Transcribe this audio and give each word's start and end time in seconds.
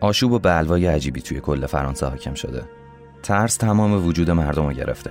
آشوب 0.00 0.32
و 0.32 0.38
بلوای 0.38 0.86
عجیبی 0.86 1.22
توی 1.22 1.40
کل 1.40 1.66
فرانسه 1.66 2.06
حاکم 2.06 2.34
شده 2.34 2.62
ترس 3.22 3.56
تمام 3.56 4.06
وجود 4.06 4.30
مردم 4.30 4.66
رو 4.66 4.72
گرفته 4.72 5.10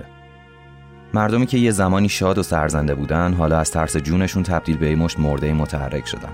مردمی 1.14 1.46
که 1.46 1.58
یه 1.58 1.70
زمانی 1.70 2.08
شاد 2.08 2.38
و 2.38 2.42
سرزنده 2.42 2.94
بودن 2.94 3.32
حالا 3.32 3.58
از 3.58 3.70
ترس 3.70 3.96
جونشون 3.96 4.42
تبدیل 4.42 4.76
به 4.76 4.96
مشت 4.96 5.18
مرده 5.18 5.52
متحرک 5.52 6.06
شدن 6.06 6.32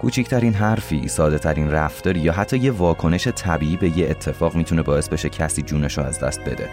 کوچکترین 0.00 0.54
حرفی، 0.54 1.08
ساده 1.08 1.38
ترین 1.38 1.70
رفتاری 1.70 2.20
یا 2.20 2.32
حتی 2.32 2.58
یه 2.58 2.70
واکنش 2.70 3.28
طبیعی 3.28 3.76
به 3.76 3.98
یه 3.98 4.10
اتفاق 4.10 4.54
می‌تونه 4.54 4.82
باعث 4.82 5.08
بشه 5.08 5.28
کسی 5.28 5.62
جونش 5.62 5.98
رو 5.98 6.04
از 6.04 6.20
دست 6.20 6.40
بده. 6.40 6.68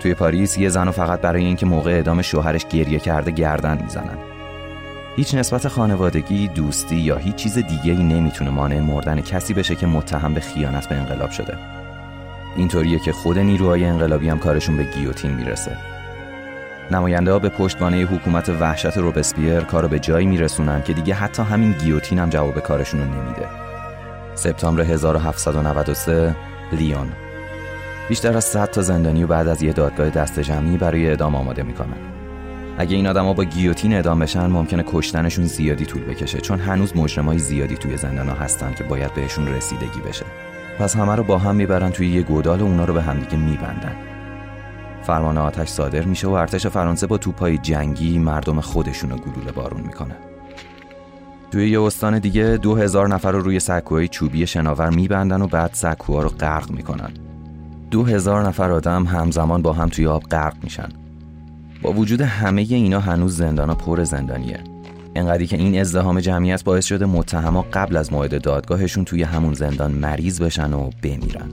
توی 0.00 0.14
پاریس 0.14 0.58
یه 0.58 0.68
زن 0.68 0.90
فقط 0.90 1.20
برای 1.20 1.44
اینکه 1.44 1.66
موقع 1.66 1.90
اعدام 1.90 2.22
شوهرش 2.22 2.66
گریه 2.66 2.98
کرده 2.98 3.30
گردن 3.30 3.82
می‌زنن. 3.82 4.18
هیچ 5.18 5.34
نسبت 5.34 5.68
خانوادگی، 5.68 6.48
دوستی 6.48 6.96
یا 6.96 7.16
هیچ 7.16 7.34
چیز 7.34 7.58
دیگه 7.58 7.92
ای 7.92 8.02
نمی‌تونه 8.02 8.50
مانع 8.50 8.80
مردن 8.80 9.20
کسی 9.20 9.54
بشه 9.54 9.74
که 9.74 9.86
متهم 9.86 10.34
به 10.34 10.40
خیانت 10.40 10.88
به 10.88 10.94
انقلاب 10.94 11.30
شده. 11.30 11.58
اینطوریه 12.56 12.98
که 12.98 13.12
خود 13.12 13.38
نیروهای 13.38 13.84
انقلابی 13.84 14.28
هم 14.28 14.38
کارشون 14.38 14.76
به 14.76 14.82
گیوتین 14.84 15.30
می‌رسه. 15.30 15.76
نماینده 16.90 17.32
ها 17.32 17.38
به 17.38 17.48
پشتوانه 17.48 17.96
حکومت 17.96 18.48
وحشت 18.48 18.96
روبسپیر 18.96 19.60
کارو 19.60 19.88
به 19.88 19.98
جایی 19.98 20.26
میرسونن 20.26 20.82
که 20.82 20.92
دیگه 20.92 21.14
حتی 21.14 21.42
همین 21.42 21.72
گیوتین 21.72 22.18
هم 22.18 22.30
جواب 22.30 22.58
کارشون 22.58 23.00
رو 23.00 23.06
نمیده. 23.06 23.46
سپتامبر 24.34 24.82
1793 24.82 26.36
لیون 26.72 27.12
بیشتر 28.08 28.36
از 28.36 28.44
100 28.44 28.70
تا 28.70 28.82
زندانی 28.82 29.24
و 29.24 29.26
بعد 29.26 29.48
از 29.48 29.62
یه 29.62 29.72
دادگاه 29.72 30.10
دست 30.10 30.40
جمعی 30.40 30.76
برای 30.76 31.08
اعدام 31.08 31.34
آماده 31.34 31.62
می‌کنن. 31.62 32.17
اگه 32.80 32.96
این 32.96 33.06
آدما 33.06 33.32
با 33.32 33.44
گیوتین 33.44 33.92
اعدام 33.92 34.18
بشن 34.18 34.46
ممکنه 34.46 34.84
کشتنشون 34.86 35.46
زیادی 35.46 35.86
طول 35.86 36.02
بکشه 36.04 36.40
چون 36.40 36.58
هنوز 36.58 36.96
مجرمای 36.96 37.38
زیادی 37.38 37.76
توی 37.76 37.96
زندانا 37.96 38.32
هستن 38.32 38.74
که 38.74 38.84
باید 38.84 39.14
بهشون 39.14 39.48
رسیدگی 39.48 40.00
بشه. 40.00 40.24
پس 40.78 40.96
همه 40.96 41.14
رو 41.14 41.22
با 41.22 41.38
هم 41.38 41.54
می‌برن 41.56 41.90
توی 41.90 42.08
یه 42.08 42.22
گودال 42.22 42.60
و 42.60 42.64
اونا 42.64 42.84
رو 42.84 42.94
به 42.94 43.02
همدیگه 43.02 43.36
میبندن. 43.36 43.96
فرمان 45.02 45.38
آتش 45.38 45.68
صادر 45.68 46.04
میشه 46.04 46.28
و 46.28 46.30
ارتش 46.30 46.66
فرانسه 46.66 47.06
با 47.06 47.18
توپای 47.18 47.58
جنگی 47.58 48.18
مردم 48.18 48.60
خودشون 48.60 49.10
رو 49.10 49.16
گلوله 49.16 49.52
بارون 49.52 49.80
می‌کنه 49.80 50.16
توی 51.50 51.70
یه 51.70 51.82
استان 51.82 52.18
دیگه 52.18 52.58
دو 52.62 52.74
هزار 52.74 53.08
نفر 53.08 53.32
رو 53.32 53.40
روی 53.40 53.60
سکوهای 53.60 54.08
چوبی 54.08 54.46
شناور 54.46 54.90
میبندن 54.90 55.42
و 55.42 55.46
بعد 55.46 55.70
سکوها 55.72 56.22
رو 56.22 56.28
غرق 56.28 56.70
می‌کنن 56.70 57.10
دو 57.90 58.04
هزار 58.04 58.42
نفر 58.42 58.70
آدم 58.70 59.04
همزمان 59.04 59.62
با 59.62 59.72
هم 59.72 59.88
توی 59.88 60.06
آب 60.06 60.22
غرق 60.22 60.54
میشن 60.62 60.88
با 61.82 61.92
وجود 61.92 62.20
همه 62.20 62.62
اینا 62.62 63.00
هنوز 63.00 63.36
زندانا 63.36 63.74
پر 63.74 64.04
زندانیه. 64.04 64.60
انقدری 65.16 65.46
که 65.46 65.56
این 65.56 65.80
ازدهام 65.80 66.20
جمعیت 66.20 66.64
باعث 66.64 66.86
شده 66.86 67.06
متهما 67.06 67.66
قبل 67.72 67.96
از 67.96 68.12
موعد 68.12 68.42
دادگاهشون 68.42 69.04
توی 69.04 69.22
همون 69.22 69.54
زندان 69.54 69.90
مریض 69.90 70.42
بشن 70.42 70.72
و 70.72 70.90
بمیرن. 71.02 71.48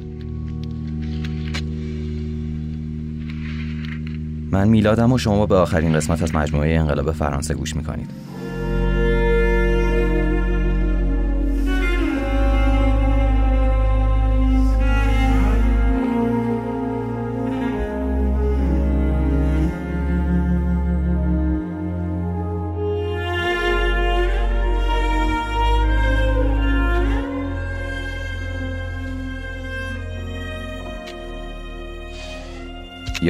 من 4.51 4.67
میلادم 4.67 5.11
و 5.11 5.17
شما 5.17 5.45
به 5.45 5.55
آخرین 5.55 5.93
قسمت 5.93 6.23
از 6.23 6.35
مجموعه 6.35 6.79
انقلاب 6.79 7.11
فرانسه 7.11 7.53
گوش 7.53 7.75
می‌کنید. 7.75 8.09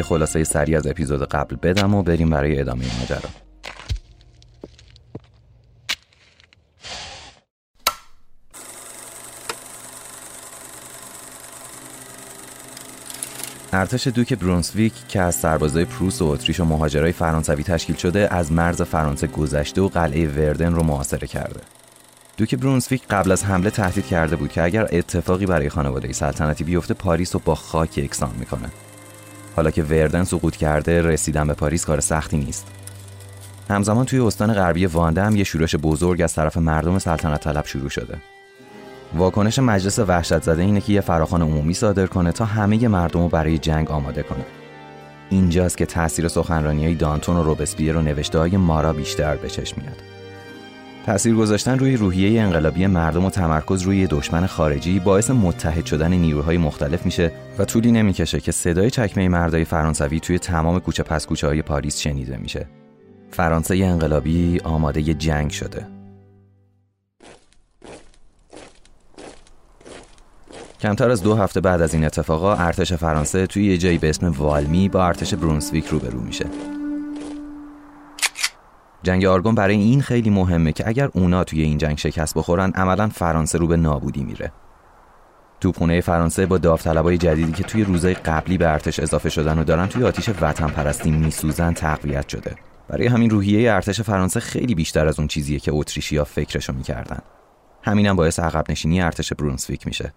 خلاصه 0.05 0.43
سری 0.43 0.75
از 0.75 0.87
اپیزود 0.87 1.23
قبل 1.23 1.55
بدم 1.55 1.93
و 1.95 2.03
بریم 2.03 2.29
برای 2.29 2.59
ادامه 2.59 2.85
ماجرا 2.99 3.29
ارتش 13.73 14.07
دوک 14.07 14.33
برونسویک 14.33 14.93
که 15.07 15.21
از 15.21 15.35
سربازای 15.35 15.85
پروس 15.85 16.21
و 16.21 16.25
اتریش 16.25 16.59
و 16.59 16.65
مهاجرای 16.65 17.11
فرانسوی 17.11 17.63
تشکیل 17.63 17.95
شده 17.95 18.33
از 18.33 18.51
مرز 18.51 18.81
فرانسه 18.81 19.27
گذشته 19.27 19.81
و 19.81 19.87
قلعه 19.87 20.27
وردن 20.27 20.73
رو 20.73 20.83
محاصره 20.83 21.27
کرده. 21.27 21.59
دوک 22.37 22.55
برونسویک 22.55 23.01
قبل 23.09 23.31
از 23.31 23.43
حمله 23.43 23.69
تهدید 23.69 24.05
کرده 24.05 24.35
بود 24.35 24.51
که 24.51 24.63
اگر 24.63 24.87
اتفاقی 24.91 25.45
برای 25.45 25.69
خانواده 25.69 26.13
سلطنتی 26.13 26.63
بیفته 26.63 26.93
پاریس 26.93 27.35
رو 27.35 27.41
با 27.45 27.55
خاک 27.55 27.97
یکسان 27.97 28.31
می‌کنه. 28.39 28.69
حالا 29.55 29.71
که 29.71 29.83
وردن 29.83 30.23
سقوط 30.23 30.55
کرده 30.55 31.01
رسیدن 31.01 31.47
به 31.47 31.53
پاریس 31.53 31.85
کار 31.85 31.99
سختی 31.99 32.37
نیست. 32.37 32.67
همزمان 33.69 34.05
توی 34.05 34.19
استان 34.19 34.53
غربی 34.53 34.85
وانده 34.85 35.23
هم 35.23 35.35
یه 35.35 35.43
شورش 35.43 35.75
بزرگ 35.75 36.21
از 36.21 36.33
طرف 36.33 36.57
مردم 36.57 36.99
سلطنت 36.99 37.41
طلب 37.41 37.65
شروع 37.65 37.89
شده. 37.89 38.17
واکنش 39.13 39.59
مجلس 39.59 39.99
وحشت 39.99 40.43
زده 40.43 40.61
اینه 40.61 40.81
که 40.81 40.93
یه 40.93 41.01
فراخان 41.01 41.41
عمومی 41.41 41.73
صادر 41.73 42.07
کنه 42.07 42.31
تا 42.31 42.45
همه 42.45 42.87
مردم 42.87 43.21
رو 43.21 43.29
برای 43.29 43.57
جنگ 43.57 43.91
آماده 43.91 44.23
کنه. 44.23 44.45
اینجاست 45.29 45.77
که 45.77 45.85
تاثیر 45.85 46.27
سخنرانی 46.27 46.85
های 46.85 46.95
دانتون 46.95 47.37
و 47.37 47.43
روبسپیر 47.43 47.97
و 47.97 48.01
نوشته 48.01 48.39
های 48.39 48.57
مارا 48.57 48.93
بیشتر 48.93 49.35
به 49.35 49.49
چشم 49.49 49.81
میاد. 49.81 50.14
تأثیر 51.05 51.35
گذاشتن 51.35 51.79
روی 51.79 51.97
روحیه 51.97 52.41
انقلابی 52.41 52.87
مردم 52.87 53.25
و 53.25 53.29
تمرکز 53.29 53.81
روی 53.81 54.07
دشمن 54.07 54.45
خارجی 54.45 54.99
باعث 54.99 55.29
متحد 55.29 55.85
شدن 55.85 56.13
نیروهای 56.13 56.57
مختلف 56.57 57.05
میشه 57.05 57.31
و 57.57 57.65
طولی 57.65 57.91
نمی‌کشه 57.91 58.39
که 58.39 58.51
صدای 58.51 58.91
چکمه 58.91 59.29
مردای 59.29 59.65
فرانسوی 59.65 60.19
توی 60.19 60.39
تمام 60.39 60.79
کوچه 60.79 61.03
پس 61.03 61.25
کوچه 61.25 61.47
های 61.47 61.61
پاریس 61.61 61.99
شنیده 61.99 62.37
میشه. 62.37 62.67
فرانسه 63.31 63.75
انقلابی 63.75 64.59
آماده 64.63 65.09
ی 65.09 65.13
جنگ 65.13 65.51
شده. 65.51 65.87
کمتر 70.79 71.09
از 71.09 71.23
دو 71.23 71.35
هفته 71.35 71.61
بعد 71.61 71.81
از 71.81 71.93
این 71.93 72.05
اتفاقا 72.05 72.55
ارتش 72.55 72.93
فرانسه 72.93 73.47
توی 73.47 73.65
یه 73.65 73.77
جایی 73.77 73.97
به 73.97 74.09
اسم 74.09 74.31
والمی 74.31 74.89
با 74.89 75.05
ارتش 75.05 75.33
برونسویک 75.33 75.85
روبرو 75.85 76.21
میشه. 76.21 76.45
جنگ 79.05 79.25
آرگون 79.25 79.55
برای 79.55 79.75
این 79.75 80.01
خیلی 80.01 80.29
مهمه 80.29 80.71
که 80.71 80.87
اگر 80.87 81.09
اونا 81.13 81.43
توی 81.43 81.61
این 81.61 81.77
جنگ 81.77 81.97
شکست 81.97 82.37
بخورن 82.37 82.71
عملا 82.71 83.07
فرانسه 83.07 83.57
رو 83.57 83.67
به 83.67 83.77
نابودی 83.77 84.23
میره. 84.23 84.51
توپخونه 85.61 86.01
فرانسه 86.01 86.45
با 86.45 86.57
داوطلبای 86.57 87.17
جدیدی 87.17 87.51
که 87.51 87.63
توی 87.63 87.83
روزهای 87.83 88.13
قبلی 88.13 88.57
به 88.57 88.69
ارتش 88.69 88.99
اضافه 88.99 89.29
شدن 89.29 89.59
و 89.59 89.63
دارن 89.63 89.87
توی 89.87 90.03
آتیش 90.03 90.29
وطن 90.41 90.67
پرستی 90.67 91.11
میسوزن 91.11 91.73
تقویت 91.73 92.29
شده. 92.29 92.55
برای 92.87 93.07
همین 93.07 93.29
روحیه 93.29 93.73
ارتش 93.73 94.01
فرانسه 94.01 94.39
خیلی 94.39 94.75
بیشتر 94.75 95.07
از 95.07 95.19
اون 95.19 95.27
چیزیه 95.27 95.59
که 95.59 95.71
اتریشیا 95.73 96.23
فکرشو 96.23 96.73
می‌کردن. 96.73 97.19
همینم 97.83 98.15
باعث 98.15 98.39
عقب 98.39 98.71
نشینی 98.71 99.01
ارتش 99.01 99.33
برونسویک 99.33 99.87
میشه. 99.87 100.13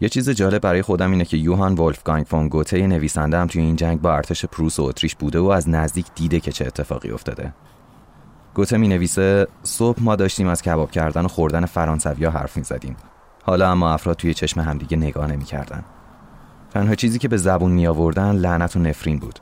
یه 0.00 0.08
چیز 0.08 0.30
جالب 0.30 0.60
برای 0.60 0.82
خودم 0.82 1.10
اینه 1.10 1.24
که 1.24 1.36
یوهان 1.36 1.74
ولفگانگ 1.78 2.26
فون 2.26 2.48
گوته 2.48 2.86
نویسنده 2.86 3.38
هم 3.38 3.46
توی 3.46 3.62
این 3.62 3.76
جنگ 3.76 4.00
با 4.00 4.14
ارتش 4.14 4.44
پروس 4.44 4.80
و 4.80 4.82
اتریش 4.82 5.14
بوده 5.14 5.38
و 5.38 5.46
از 5.46 5.68
نزدیک 5.68 6.06
دیده 6.14 6.40
که 6.40 6.52
چه 6.52 6.66
اتفاقی 6.66 7.10
افتاده. 7.10 7.52
گوته 8.54 8.76
می 8.76 8.88
نویسه 8.88 9.46
صبح 9.62 10.02
ما 10.02 10.16
داشتیم 10.16 10.48
از 10.48 10.62
کباب 10.62 10.90
کردن 10.90 11.24
و 11.24 11.28
خوردن 11.28 11.66
فرانسویا 11.66 12.30
حرف 12.30 12.56
می 12.56 12.62
زدیم. 12.62 12.96
حالا 13.42 13.70
اما 13.70 13.92
افراد 13.92 14.16
توی 14.16 14.34
چشم 14.34 14.60
همدیگه 14.60 14.96
نگاه 14.96 15.26
نمی 15.26 15.44
کردن. 15.44 15.84
تنها 16.70 16.94
چیزی 16.94 17.18
که 17.18 17.28
به 17.28 17.36
زبون 17.36 17.72
می 17.72 17.86
آوردن 17.86 18.32
لعنت 18.32 18.76
و 18.76 18.78
نفرین 18.78 19.18
بود. 19.18 19.38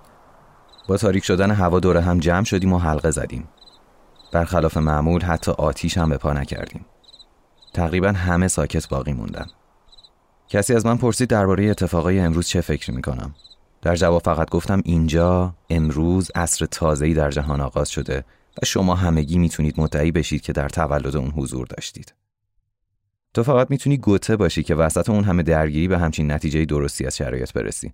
با 0.89 0.97
تاریک 0.97 1.25
شدن 1.25 1.51
هوا 1.51 1.81
دوره 1.81 2.01
هم 2.01 2.19
جمع 2.19 2.45
شدیم 2.45 2.73
و 2.73 2.79
حلقه 2.79 3.11
زدیم. 3.11 3.49
برخلاف 4.33 4.77
معمول 4.77 5.23
حتی 5.23 5.51
آتیش 5.51 5.99
هم 5.99 6.09
به 6.09 6.17
پا 6.17 6.33
نکردیم. 6.33 6.87
تقریبا 7.75 8.09
همه 8.09 8.49
ساکت 8.49 8.89
باقی 8.89 9.13
موندن. 9.13 9.47
کسی 10.49 10.75
از 10.75 10.87
من 10.87 10.97
پرسید 10.97 11.29
درباره 11.29 11.71
اتفاقای 11.71 12.21
امروز 12.21 12.49
چه 12.49 12.61
فکر 12.61 12.91
می‌کنم. 12.91 13.35
در 13.83 13.97
جواب 13.97 14.23
فقط 14.23 14.51
گفتم 14.51 14.83
اینجا 14.85 15.55
امروز 15.71 16.31
عصر 16.35 16.67
تازه‌ای 16.67 17.15
در 17.15 17.31
جهان 17.31 17.61
آغاز 17.61 17.91
شده 17.91 18.25
و 18.63 18.67
شما 18.67 18.95
همگی 18.95 19.39
می‌تونید 19.39 19.81
مدعی 19.81 20.13
بشید 20.13 20.41
که 20.41 20.53
در 20.53 20.69
تولد 20.69 21.17
اون 21.17 21.31
حضور 21.31 21.67
داشتید. 21.67 22.15
تو 23.35 23.43
فقط 23.43 23.71
می‌تونی 23.71 23.97
گوته 23.97 24.37
باشی 24.37 24.63
که 24.63 24.75
وسط 24.75 25.11
اون 25.11 25.25
همه 25.25 25.43
درگیری 25.43 25.89
به 25.89 25.99
همچین 25.99 26.33
نتیجه 26.33 26.65
درستی 26.65 27.07
از 27.07 27.17
شرایط 27.17 27.53
برسی. 27.53 27.93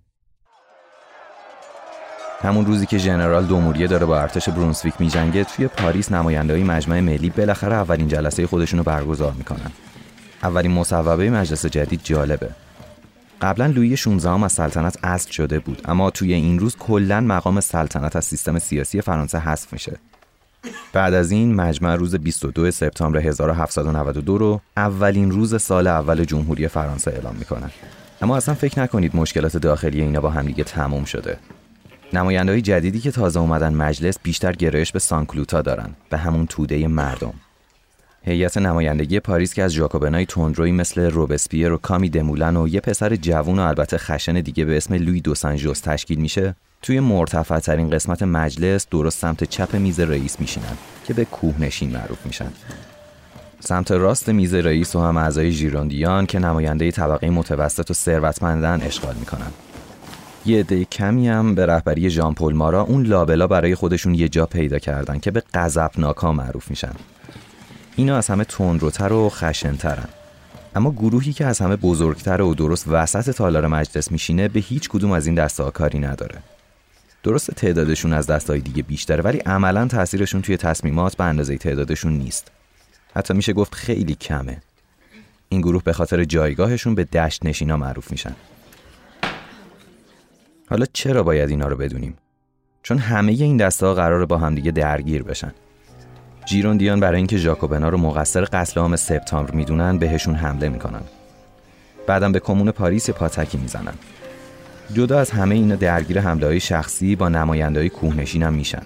همون 2.41 2.65
روزی 2.65 2.85
که 2.85 2.97
ژنرال 2.97 3.45
دوموریه 3.45 3.87
داره 3.87 4.05
با 4.05 4.19
ارتش 4.19 4.49
برونسویک 4.49 4.93
میجنگه 4.99 5.43
توی 5.43 5.67
پاریس 5.67 6.11
نمایندههای 6.11 6.63
مجمع 6.63 6.99
ملی 6.99 7.29
بالاخره 7.29 7.75
اولین 7.75 8.07
جلسه 8.07 8.47
خودشون 8.47 8.77
رو 8.77 8.83
برگزار 8.83 9.31
می‌کنن. 9.31 9.71
اولین 10.43 10.71
مصوبه 10.71 11.29
مجلس 11.29 11.65
جدید 11.65 12.01
جالبه. 12.03 12.49
قبلا 13.41 13.65
لویی 13.65 13.97
16 13.97 14.29
هم 14.29 14.43
از 14.43 14.51
سلطنت 14.51 14.97
اصل 15.03 15.31
شده 15.31 15.59
بود 15.59 15.81
اما 15.85 16.09
توی 16.09 16.33
این 16.33 16.59
روز 16.59 16.75
کلا 16.75 17.21
مقام 17.21 17.59
سلطنت 17.59 18.15
از 18.15 18.25
سیستم 18.25 18.59
سیاسی 18.59 19.01
فرانسه 19.01 19.39
حذف 19.39 19.73
میشه. 19.73 19.97
بعد 20.93 21.13
از 21.13 21.31
این 21.31 21.55
مجمع 21.55 21.95
روز 21.95 22.15
22 22.15 22.71
سپتامبر 22.71 23.19
1792 23.19 24.37
رو 24.37 24.61
اولین 24.77 25.31
روز 25.31 25.61
سال 25.61 25.87
اول 25.87 26.23
جمهوری 26.23 26.67
فرانسه 26.67 27.11
اعلام 27.11 27.35
می‌کنن. 27.35 27.71
اما 28.21 28.37
اصلا 28.37 28.55
فکر 28.55 28.79
نکنید 28.79 29.15
مشکلات 29.15 29.57
داخلی 29.57 30.01
اینا 30.01 30.21
با 30.21 30.29
همدیگه 30.29 30.63
تموم 30.63 31.05
شده. 31.05 31.37
نمایندهای 32.13 32.61
جدیدی 32.61 32.99
که 32.99 33.11
تازه 33.11 33.39
اومدن 33.39 33.73
مجلس 33.73 34.17
بیشتر 34.23 34.53
گرایش 34.53 34.91
به 34.91 34.99
سانکلوتا 34.99 35.61
دارن 35.61 35.89
به 36.09 36.17
همون 36.17 36.47
توده 36.47 36.87
مردم. 36.87 37.33
هیئت 38.25 38.57
نمایندگی 38.57 39.19
پاریس 39.19 39.53
که 39.53 39.63
از 39.63 39.71
ژاکوبنای 39.71 40.25
تندروی 40.25 40.71
مثل 40.71 41.01
روبسپیر 41.01 41.71
و 41.71 41.77
کامی 41.77 42.09
دمولن 42.09 42.57
و 42.57 42.67
یه 42.67 42.79
پسر 42.79 43.15
جوون 43.15 43.59
و 43.59 43.61
البته 43.61 43.97
خشن 43.97 44.41
دیگه 44.41 44.65
به 44.65 44.77
اسم 44.77 44.93
لوی 44.93 45.21
دو 45.21 45.35
سنجوس 45.35 45.79
تشکیل 45.79 46.19
میشه 46.19 46.55
توی 46.81 46.99
مرتفع 46.99 47.59
ترین 47.59 47.89
قسمت 47.89 48.23
مجلس 48.23 48.87
درست 48.91 49.19
سمت 49.19 49.43
چپ 49.43 49.75
میز 49.75 49.99
رئیس 49.99 50.39
میشینن 50.39 50.77
که 51.05 51.13
به 51.13 51.25
کوهنشین 51.25 51.91
معروف 51.91 52.25
میشن. 52.25 52.51
سمت 53.59 53.91
راست 53.91 54.29
میز 54.29 54.53
رئیس 54.53 54.95
و 54.95 54.99
هم 54.99 55.17
اعضای 55.17 55.51
ژیروندیان 55.51 56.25
که 56.25 56.39
نماینده 56.39 56.91
طبقه 56.91 57.29
متوسط 57.29 57.91
و 57.91 57.93
ثروتمندن 57.93 58.81
اشغال 58.81 59.15
می‌کنن. 59.15 59.51
یه 60.45 60.59
عده 60.59 60.85
کمی 60.85 61.29
هم 61.29 61.55
به 61.55 61.65
رهبری 61.65 62.09
ژان 62.09 62.33
پل 62.33 62.53
مارا 62.53 62.81
اون 62.81 63.03
لابلا 63.03 63.47
برای 63.47 63.75
خودشون 63.75 64.15
یه 64.15 64.29
جا 64.29 64.45
پیدا 64.45 64.79
کردن 64.79 65.19
که 65.19 65.31
به 65.31 65.43
غضبناکا 65.53 66.31
معروف 66.31 66.69
میشن. 66.69 66.93
اینا 67.95 68.17
از 68.17 68.27
همه 68.27 68.43
تندروتر 68.43 69.13
و 69.13 69.29
خشنترن. 69.29 70.09
اما 70.75 70.91
گروهی 70.91 71.33
که 71.33 71.45
از 71.45 71.59
همه 71.59 71.75
بزرگتر 71.75 72.41
و 72.41 72.53
درست 72.53 72.85
وسط 72.87 73.35
تالار 73.35 73.67
مجلس 73.67 74.11
میشینه 74.11 74.47
به 74.47 74.59
هیچ 74.59 74.89
کدوم 74.89 75.11
از 75.11 75.25
این 75.25 75.35
دسته 75.35 75.71
کاری 75.71 75.99
نداره. 75.99 76.37
درست 77.23 77.51
تعدادشون 77.51 78.13
از 78.13 78.27
دستای 78.27 78.59
دیگه 78.59 78.83
بیشتره 78.83 79.23
ولی 79.23 79.37
عملا 79.37 79.87
تاثیرشون 79.87 80.41
توی 80.41 80.57
تصمیمات 80.57 81.17
به 81.17 81.23
اندازه 81.23 81.57
تعدادشون 81.57 82.13
نیست. 82.13 82.51
حتی 83.15 83.33
میشه 83.33 83.53
گفت 83.53 83.75
خیلی 83.75 84.15
کمه. 84.15 84.61
این 85.49 85.61
گروه 85.61 85.83
به 85.83 85.93
خاطر 85.93 86.23
جایگاهشون 86.23 86.95
به 86.95 87.03
دشت 87.03 87.45
نشینا 87.45 87.77
معروف 87.77 88.11
میشن. 88.11 88.35
حالا 90.69 90.85
چرا 90.93 91.23
باید 91.23 91.49
اینا 91.49 91.67
رو 91.67 91.75
بدونیم؟ 91.75 92.17
چون 92.83 92.97
همه 92.97 93.31
این 93.31 93.57
دسته 93.57 93.85
ها 93.85 93.93
قرار 93.93 94.25
با 94.25 94.37
همدیگه 94.37 94.71
درگیر 94.71 95.23
بشن. 95.23 95.53
جیروندیان 96.45 96.99
برای 96.99 97.17
اینکه 97.17 97.37
ژاکوبنا 97.37 97.89
رو 97.89 97.97
مقصر 97.97 98.45
قتل 98.45 98.79
عام 98.79 98.95
سپتامبر 98.95 99.51
می‌دونن 99.51 99.97
بهشون 99.97 100.35
حمله 100.35 100.69
می‌کنن. 100.69 101.01
بعدم 102.07 102.31
به 102.31 102.39
کمون 102.39 102.71
پاریس 102.71 103.09
پاتکی 103.09 103.57
می‌زنن. 103.57 103.93
جدا 104.93 105.19
از 105.19 105.31
همه 105.31 105.55
اینا 105.55 105.75
درگیر 105.75 106.19
حمله 106.19 106.45
های 106.45 106.59
شخصی 106.59 107.15
با 107.15 107.29
نمایندهای 107.29 107.89
کوهنشین 107.89 108.43
هم 108.43 108.53
میشن. 108.53 108.81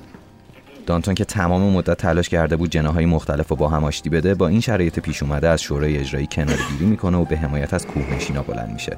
دانتون 0.86 1.14
که 1.14 1.26
تمام 1.26 1.62
مدت 1.62 1.98
تلاش 1.98 2.30
کرده 2.30 2.56
بود 2.56 2.70
جناهای 2.70 3.06
مختلف 3.06 3.48
رو 3.48 3.56
با 3.56 3.70
هم 3.70 3.84
آشتی 3.84 4.10
بده 4.10 4.36
با 4.36 4.48
این 4.48 4.62
شرایط 4.62 5.00
پیش 5.00 5.24
اومده 5.24 5.50
از 5.50 5.62
شورای 5.62 5.98
اجرایی 5.98 6.28
کنارگیری 6.32 6.86
می‌کنه 6.86 7.18
و 7.18 7.26
به 7.26 7.38
حمایت 7.38 7.74
از 7.74 7.88
کوهنشینا 7.88 8.42
بلند 8.42 8.74
میشه. 8.74 8.98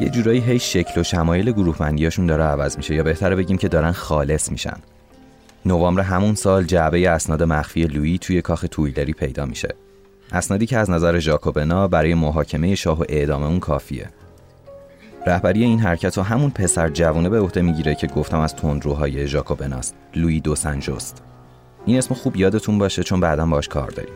یه 0.00 0.08
جورایی 0.08 0.40
هی 0.40 0.58
شکل 0.58 1.00
و 1.00 1.04
شمایل 1.04 1.52
گروه 1.52 1.76
داره 2.26 2.44
عوض 2.44 2.76
میشه 2.76 2.94
یا 2.94 3.02
بهتره 3.02 3.36
بگیم 3.36 3.58
که 3.58 3.68
دارن 3.68 3.92
خالص 3.92 4.50
میشن. 4.50 4.76
نوامبر 5.66 6.02
همون 6.02 6.34
سال 6.34 6.64
جعبه 6.64 7.08
اسناد 7.08 7.42
مخفی 7.42 7.82
لویی 7.82 8.18
توی 8.18 8.42
کاخ 8.42 8.64
تویلری 8.70 9.12
پیدا 9.12 9.46
میشه. 9.46 9.74
اسنادی 10.32 10.66
که 10.66 10.78
از 10.78 10.90
نظر 10.90 11.18
ژاکوبنا 11.18 11.88
برای 11.88 12.14
محاکمه 12.14 12.74
شاه 12.74 13.00
و 13.00 13.04
اعدام 13.08 13.42
اون 13.42 13.60
کافیه. 13.60 14.08
رهبری 15.26 15.64
این 15.64 15.80
حرکت 15.80 16.18
و 16.18 16.22
همون 16.22 16.50
پسر 16.50 16.88
جوونه 16.88 17.28
به 17.28 17.40
عهده 17.40 17.62
می‌گیره 17.62 17.94
که 17.94 18.06
گفتم 18.06 18.40
از 18.40 18.56
تندروهای 18.56 19.26
ژاکوبناست. 19.26 19.94
لویی 20.16 20.40
دو 20.40 20.54
سنجوست 20.54 21.22
این 21.86 21.98
اسم 21.98 22.14
خوب 22.14 22.36
یادتون 22.36 22.78
باشه 22.78 23.02
چون 23.02 23.20
بعدا 23.20 23.46
باش 23.46 23.68
کار 23.68 23.90
داریم. 23.90 24.14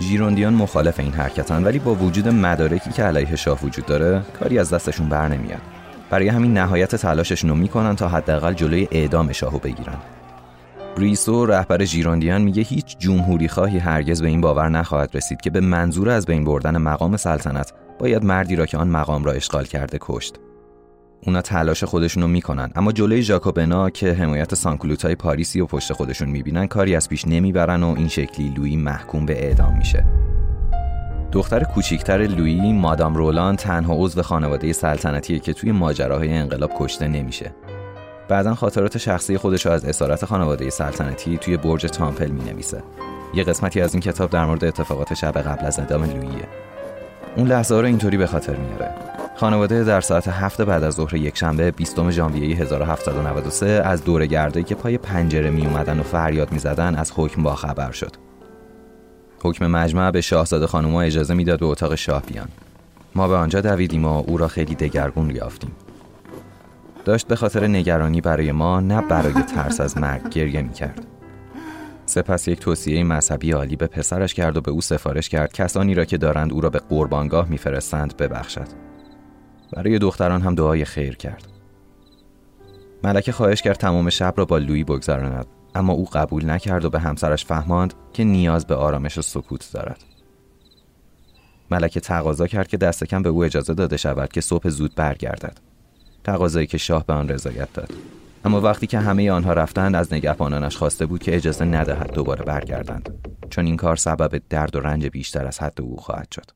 ژیروندیان 0.00 0.54
مخالف 0.54 1.00
این 1.00 1.12
حرکتن 1.12 1.64
ولی 1.64 1.78
با 1.78 1.94
وجود 1.94 2.28
مدارکی 2.28 2.90
که 2.90 3.02
علیه 3.02 3.36
شاه 3.36 3.64
وجود 3.64 3.86
داره 3.86 4.22
کاری 4.40 4.58
از 4.58 4.70
دستشون 4.70 5.08
بر 5.08 5.28
نمیاد. 5.28 5.60
برای 6.10 6.28
همین 6.28 6.54
نهایت 6.54 6.96
تلاششون 6.96 7.50
رو 7.50 7.56
می‌کنن 7.56 7.96
تا 7.96 8.08
حداقل 8.08 8.52
جلوی 8.52 8.88
اعدام 8.90 9.32
شاهو 9.32 9.58
بگیرن. 9.58 9.96
بریسو 10.96 11.46
رهبر 11.46 11.84
ژیروندیان 11.84 12.42
میگه 12.42 12.62
هیچ 12.62 12.98
جمهوری 12.98 13.48
خواهی 13.48 13.78
هرگز 13.78 14.22
به 14.22 14.28
این 14.28 14.40
باور 14.40 14.68
نخواهد 14.68 15.16
رسید 15.16 15.40
که 15.40 15.50
به 15.50 15.60
منظور 15.60 16.10
از 16.10 16.26
بین 16.26 16.44
بردن 16.44 16.76
مقام 16.76 17.16
سلطنت 17.16 17.72
باید 17.98 18.24
مردی 18.24 18.56
را 18.56 18.66
که 18.66 18.78
آن 18.78 18.88
مقام 18.88 19.24
را 19.24 19.32
اشغال 19.32 19.64
کرده 19.64 19.98
کشت. 20.00 20.34
اونا 21.26 21.42
تلاش 21.42 21.84
خودشونو 21.84 22.28
می‌کنن. 22.28 22.70
اما 22.76 22.92
جلوی 22.92 23.22
ژاکوبنا 23.22 23.90
که 23.90 24.12
حمایت 24.12 24.54
سانکلوتای 24.54 25.14
پاریسی 25.14 25.60
و 25.60 25.66
پشت 25.66 25.92
خودشون 25.92 26.28
می‌بینن 26.28 26.66
کاری 26.66 26.96
از 26.96 27.08
پیش 27.08 27.28
نمی‌برن 27.28 27.82
و 27.82 27.94
این 27.96 28.08
شکلی 28.08 28.48
لویی 28.48 28.76
محکوم 28.76 29.26
به 29.26 29.44
اعدام 29.44 29.78
میشه. 29.78 30.04
دختر 31.32 31.64
کوچیکتر 31.64 32.18
لویی 32.18 32.72
مادام 32.72 33.14
رولان 33.14 33.56
تنها 33.56 33.94
عضو 33.98 34.22
خانواده 34.22 34.72
سلطنتیه 34.72 35.38
که 35.38 35.52
توی 35.52 35.72
ماجراهای 35.72 36.32
انقلاب 36.32 36.70
کشته 36.78 37.08
نمیشه. 37.08 37.52
بعدا 38.28 38.54
خاطرات 38.54 38.98
شخصی 38.98 39.38
خودش 39.38 39.66
از 39.66 39.84
اسارت 39.84 40.24
خانواده 40.24 40.70
سلطنتی 40.70 41.38
توی 41.38 41.56
برج 41.56 41.86
تامپل 41.86 42.30
می 42.30 42.44
نویسه. 42.44 42.82
یه 43.34 43.44
قسمتی 43.44 43.80
از 43.80 43.94
این 43.94 44.00
کتاب 44.00 44.30
در 44.30 44.44
مورد 44.44 44.64
اتفاقات 44.64 45.14
شب 45.14 45.38
قبل 45.38 45.66
از 45.66 45.78
اعدام 45.78 46.04
لوییه. 46.04 46.48
اون 47.36 47.46
لحظه 47.46 47.80
رو 47.80 47.86
اینطوری 47.86 48.16
به 48.16 48.26
خاطر 48.26 48.56
میاره. 48.56 48.94
خانواده 49.36 49.84
در 49.84 50.00
ساعت 50.00 50.28
هفت 50.28 50.62
بعد 50.62 50.84
از 50.84 50.94
ظهر 50.94 51.14
یکشنبه 51.14 51.70
20 51.70 52.10
ژانویه 52.10 52.56
1793 52.56 53.66
از 53.66 54.04
دور 54.04 54.26
گرده 54.26 54.62
که 54.62 54.74
پای 54.74 54.98
پنجره 54.98 55.50
می 55.50 55.66
اومدن 55.66 56.00
و 56.00 56.02
فریاد 56.02 56.52
می 56.52 56.58
زدن 56.58 56.94
از 56.94 57.12
حکم 57.16 57.42
با 57.42 57.54
خبر 57.54 57.90
شد. 57.90 58.12
حکم 59.42 59.66
مجمع 59.66 60.10
به 60.10 60.20
شاهزاده 60.20 60.66
خانوما 60.66 61.02
اجازه 61.02 61.34
می‌داد 61.34 61.60
به 61.60 61.66
اتاق 61.66 61.94
شاه 61.94 62.22
بیان. 62.22 62.48
ما 63.14 63.28
به 63.28 63.34
آنجا 63.34 63.60
دویدیم 63.60 64.04
و 64.04 64.24
او 64.26 64.36
را 64.36 64.48
خیلی 64.48 64.74
دگرگون 64.74 65.30
یافتیم. 65.30 65.70
داشت 67.04 67.26
به 67.26 67.36
خاطر 67.36 67.66
نگرانی 67.66 68.20
برای 68.20 68.52
ما 68.52 68.80
نه 68.80 69.02
برای 69.02 69.32
ترس 69.32 69.80
از 69.80 69.98
مرگ 69.98 70.28
گریه 70.28 70.62
می 70.62 70.72
کرد. 70.72 71.06
سپس 72.06 72.48
یک 72.48 72.60
توصیه 72.60 73.04
مذهبی 73.04 73.52
عالی 73.52 73.76
به 73.76 73.86
پسرش 73.86 74.34
کرد 74.34 74.56
و 74.56 74.60
به 74.60 74.70
او 74.70 74.80
سفارش 74.80 75.28
کرد 75.28 75.52
کسانی 75.52 75.94
را 75.94 76.04
که 76.04 76.18
دارند 76.18 76.52
او 76.52 76.60
را 76.60 76.70
به 76.70 76.78
قربانگاه 76.78 77.48
میفرستند 77.48 78.16
ببخشد. 78.16 78.68
برای 79.72 79.98
دختران 79.98 80.42
هم 80.42 80.54
دعای 80.54 80.84
خیر 80.84 81.16
کرد. 81.16 81.46
ملکه 83.04 83.32
خواهش 83.32 83.62
کرد 83.62 83.76
تمام 83.76 84.10
شب 84.10 84.34
را 84.36 84.44
با 84.44 84.58
لویی 84.58 84.84
بگذراند 84.84 85.46
اما 85.74 85.92
او 85.92 86.08
قبول 86.12 86.50
نکرد 86.50 86.84
و 86.84 86.90
به 86.90 87.00
همسرش 87.00 87.44
فهماند 87.44 87.94
که 88.12 88.24
نیاز 88.24 88.66
به 88.66 88.74
آرامش 88.74 89.18
و 89.18 89.22
سکوت 89.22 89.70
دارد. 89.72 90.04
ملکه 91.70 92.00
تقاضا 92.00 92.46
کرد 92.46 92.68
که 92.68 92.76
دست 92.76 93.04
کم 93.04 93.22
به 93.22 93.28
او 93.28 93.44
اجازه 93.44 93.74
داده 93.74 93.96
شود 93.96 94.32
که 94.32 94.40
صبح 94.40 94.68
زود 94.68 94.94
برگردد. 94.94 95.73
تقاضایی 96.24 96.66
که 96.66 96.78
شاه 96.78 97.06
به 97.06 97.12
آن 97.12 97.28
رضایت 97.28 97.72
داد. 97.72 97.90
اما 98.44 98.60
وقتی 98.60 98.86
که 98.86 98.98
همه 98.98 99.30
آنها 99.30 99.52
رفتند 99.52 99.94
از 99.94 100.12
نگهبانانش 100.12 100.76
خواسته 100.76 101.06
بود 101.06 101.22
که 101.22 101.36
اجازه 101.36 101.64
ندهد 101.64 102.12
دوباره 102.12 102.44
برگردند. 102.44 103.14
چون 103.50 103.66
این 103.66 103.76
کار 103.76 103.96
سبب 103.96 104.42
درد 104.50 104.76
و 104.76 104.80
رنج 104.80 105.06
بیشتر 105.06 105.46
از 105.46 105.58
حد 105.58 105.80
او 105.80 105.96
خواهد 105.96 106.28
شد. 106.30 106.50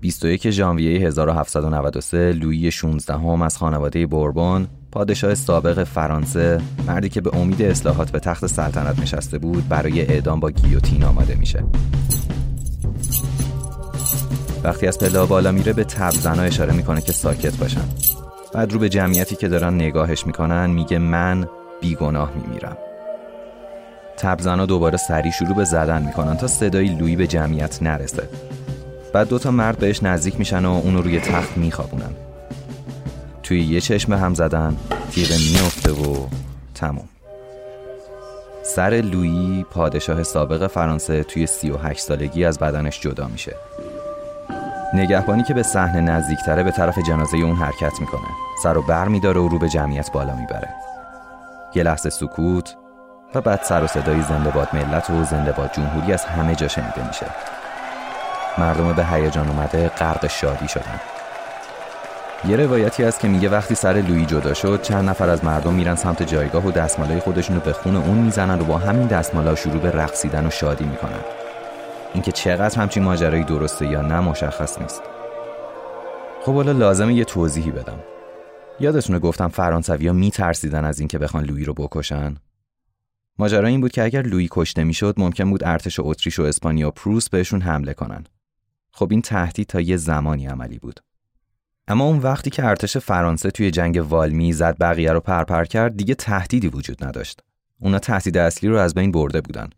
21 0.00 0.50
ژانویه 0.50 1.06
1793 1.06 2.32
لویی 2.32 2.70
16 2.70 3.14
هم 3.14 3.42
از 3.42 3.58
خانواده 3.58 4.06
بوربون 4.06 4.66
پادشاه 4.92 5.34
سابق 5.34 5.84
فرانسه 5.84 6.60
مردی 6.86 7.08
که 7.08 7.20
به 7.20 7.36
امید 7.36 7.62
اصلاحات 7.62 8.10
به 8.10 8.18
تخت 8.18 8.46
سلطنت 8.46 8.98
نشسته 8.98 9.38
بود 9.38 9.68
برای 9.68 10.00
اعدام 10.00 10.40
با 10.40 10.50
گیوتین 10.50 11.04
آماده 11.04 11.34
میشه. 11.34 11.64
وقتی 14.64 14.86
از 14.86 14.98
پله 14.98 15.26
بالا 15.26 15.52
میره 15.52 15.72
به 15.72 15.84
تب 15.84 16.10
زنا 16.10 16.42
اشاره 16.42 16.72
می‌کنه 16.72 17.00
که 17.00 17.12
ساکت 17.12 17.56
باشن 17.56 17.84
بعد 18.54 18.72
رو 18.72 18.78
به 18.78 18.88
جمعیتی 18.88 19.36
که 19.36 19.48
دارن 19.48 19.74
نگاهش 19.74 20.26
می‌کنن 20.26 20.70
میگه 20.70 20.98
من 20.98 21.48
بیگناه 21.80 22.32
میمیرم. 22.34 22.76
تبزنا 24.16 24.66
دوباره 24.66 24.96
سری 24.96 25.32
شروع 25.32 25.54
به 25.54 25.64
زدن 25.64 26.02
می‌کنن 26.02 26.36
تا 26.36 26.46
صدای 26.46 26.88
لویی 26.88 27.16
به 27.16 27.26
جمعیت 27.26 27.82
نرسه. 27.82 28.28
بعد 29.12 29.28
دوتا 29.28 29.50
مرد 29.50 29.78
بهش 29.78 30.02
نزدیک 30.02 30.38
میشن 30.38 30.64
و 30.64 30.70
اونو 30.70 31.02
روی 31.02 31.20
تخت 31.20 31.58
میخوابونن. 31.58 32.14
توی 33.42 33.60
یه 33.60 33.80
چشم 33.80 34.12
هم 34.12 34.34
زدن 34.34 34.76
تیغه 35.10 35.34
میفته 35.34 35.92
و 35.92 36.26
تموم. 36.74 37.08
سر 38.62 38.90
لویی 38.90 39.66
پادشاه 39.70 40.22
سابق 40.22 40.66
فرانسه 40.66 41.22
توی 41.22 41.46
38 41.46 42.00
سالگی 42.00 42.44
از 42.44 42.58
بدنش 42.58 43.00
جدا 43.00 43.28
میشه. 43.28 43.56
نگهبانی 44.94 45.42
که 45.42 45.54
به 45.54 45.62
صحنه 45.62 46.00
نزدیکتره 46.00 46.62
به 46.62 46.70
طرف 46.70 46.98
جنازه 46.98 47.36
اون 47.36 47.56
حرکت 47.56 48.00
می‌کنه. 48.00 48.28
سر 48.62 48.78
و 48.78 48.82
بر 48.82 49.08
میداره 49.08 49.40
و 49.40 49.48
رو 49.48 49.58
به 49.58 49.68
جمعیت 49.68 50.12
بالا 50.12 50.34
می‌بره. 50.34 50.68
یه 51.74 51.82
لحظه 51.82 52.10
سکوت 52.10 52.76
و 53.34 53.40
بعد 53.40 53.62
سر 53.62 53.84
و 53.84 53.86
صدای 53.86 54.22
زنده 54.22 54.50
باد 54.50 54.68
ملت 54.72 55.10
و 55.10 55.24
زنده 55.24 55.52
باد 55.52 55.70
جمهوری 55.72 56.12
از 56.12 56.24
همه 56.24 56.54
جا 56.54 56.68
شنیده 56.68 57.06
میشه. 57.08 57.26
مردم 58.58 58.92
به 58.92 59.04
هیجان 59.04 59.48
اومده 59.48 59.88
غرق 59.88 60.26
شادی 60.26 60.68
شدن. 60.68 61.00
یه 62.44 62.56
روایتی 62.56 63.04
هست 63.04 63.20
که 63.20 63.28
میگه 63.28 63.48
وقتی 63.48 63.74
سر 63.74 63.92
لویی 63.92 64.26
جدا 64.26 64.54
شد 64.54 64.82
چند 64.82 65.08
نفر 65.08 65.30
از 65.30 65.44
مردم 65.44 65.72
میرن 65.72 65.94
سمت 65.94 66.22
جایگاه 66.22 66.66
و 66.66 66.70
دستمالای 66.70 67.20
خودشون 67.20 67.56
رو 67.56 67.62
به 67.62 67.72
خون 67.72 67.96
اون 67.96 68.18
می‌زنن 68.18 68.60
و 68.60 68.64
با 68.64 68.78
همین 68.78 69.06
دستمالا 69.06 69.54
شروع 69.54 69.80
به 69.80 69.90
رقصیدن 69.90 70.46
و 70.46 70.50
شادی 70.50 70.84
می‌کنن. 70.84 71.39
اینکه 72.14 72.32
چقدر 72.32 72.80
همچین 72.80 73.02
ماجرایی 73.02 73.44
درسته 73.44 73.86
یا 73.86 74.02
نه 74.02 74.20
مشخص 74.20 74.78
نیست. 74.80 75.02
خب 76.42 76.54
حالا 76.54 76.72
لازمه 76.72 77.14
یه 77.14 77.24
توضیحی 77.24 77.70
بدم. 77.70 77.98
یادتونه 78.80 79.18
گفتم 79.18 79.48
فرانسویا 79.48 80.12
میترسیدن 80.12 80.84
از 80.84 80.98
اینکه 80.98 81.18
بخوان 81.18 81.44
لویی 81.44 81.64
رو 81.64 81.74
بکشن؟ 81.74 82.36
ماجرا 83.38 83.68
این 83.68 83.80
بود 83.80 83.92
که 83.92 84.02
اگر 84.02 84.22
لویی 84.22 84.48
کشته 84.50 84.84
می‌شد 84.84 85.14
ممکن 85.16 85.50
بود 85.50 85.64
ارتش 85.64 86.00
اتریش 86.00 86.38
و 86.38 86.42
اسپانیا 86.42 86.90
پروس 86.90 87.28
بهشون 87.28 87.60
حمله 87.60 87.94
کنن. 87.94 88.24
خب 88.92 89.08
این 89.10 89.22
تهدید 89.22 89.66
تا 89.66 89.80
یه 89.80 89.96
زمانی 89.96 90.46
عملی 90.46 90.78
بود. 90.78 91.00
اما 91.88 92.04
اون 92.04 92.18
وقتی 92.18 92.50
که 92.50 92.64
ارتش 92.64 92.96
فرانسه 92.96 93.50
توی 93.50 93.70
جنگ 93.70 94.06
والمی 94.10 94.52
زد 94.52 94.76
بقیه 94.80 95.12
رو 95.12 95.20
پرپر 95.20 95.64
کرد 95.64 95.96
دیگه 95.96 96.14
تهدیدی 96.14 96.68
وجود 96.68 97.04
نداشت. 97.04 97.40
اونا 97.80 97.98
تهدید 97.98 98.38
اصلی 98.38 98.68
رو 98.68 98.76
از 98.76 98.94
بین 98.94 99.12
برده 99.12 99.40
بودن. 99.40 99.70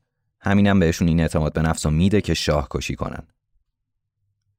همینم 0.42 0.80
بهشون 0.80 1.08
این 1.08 1.20
اعتماد 1.20 1.52
به 1.52 1.62
نفس 1.62 1.86
میده 1.86 2.20
که 2.20 2.34
شاه 2.34 2.66
کشی 2.70 2.96
کنن. 2.96 3.22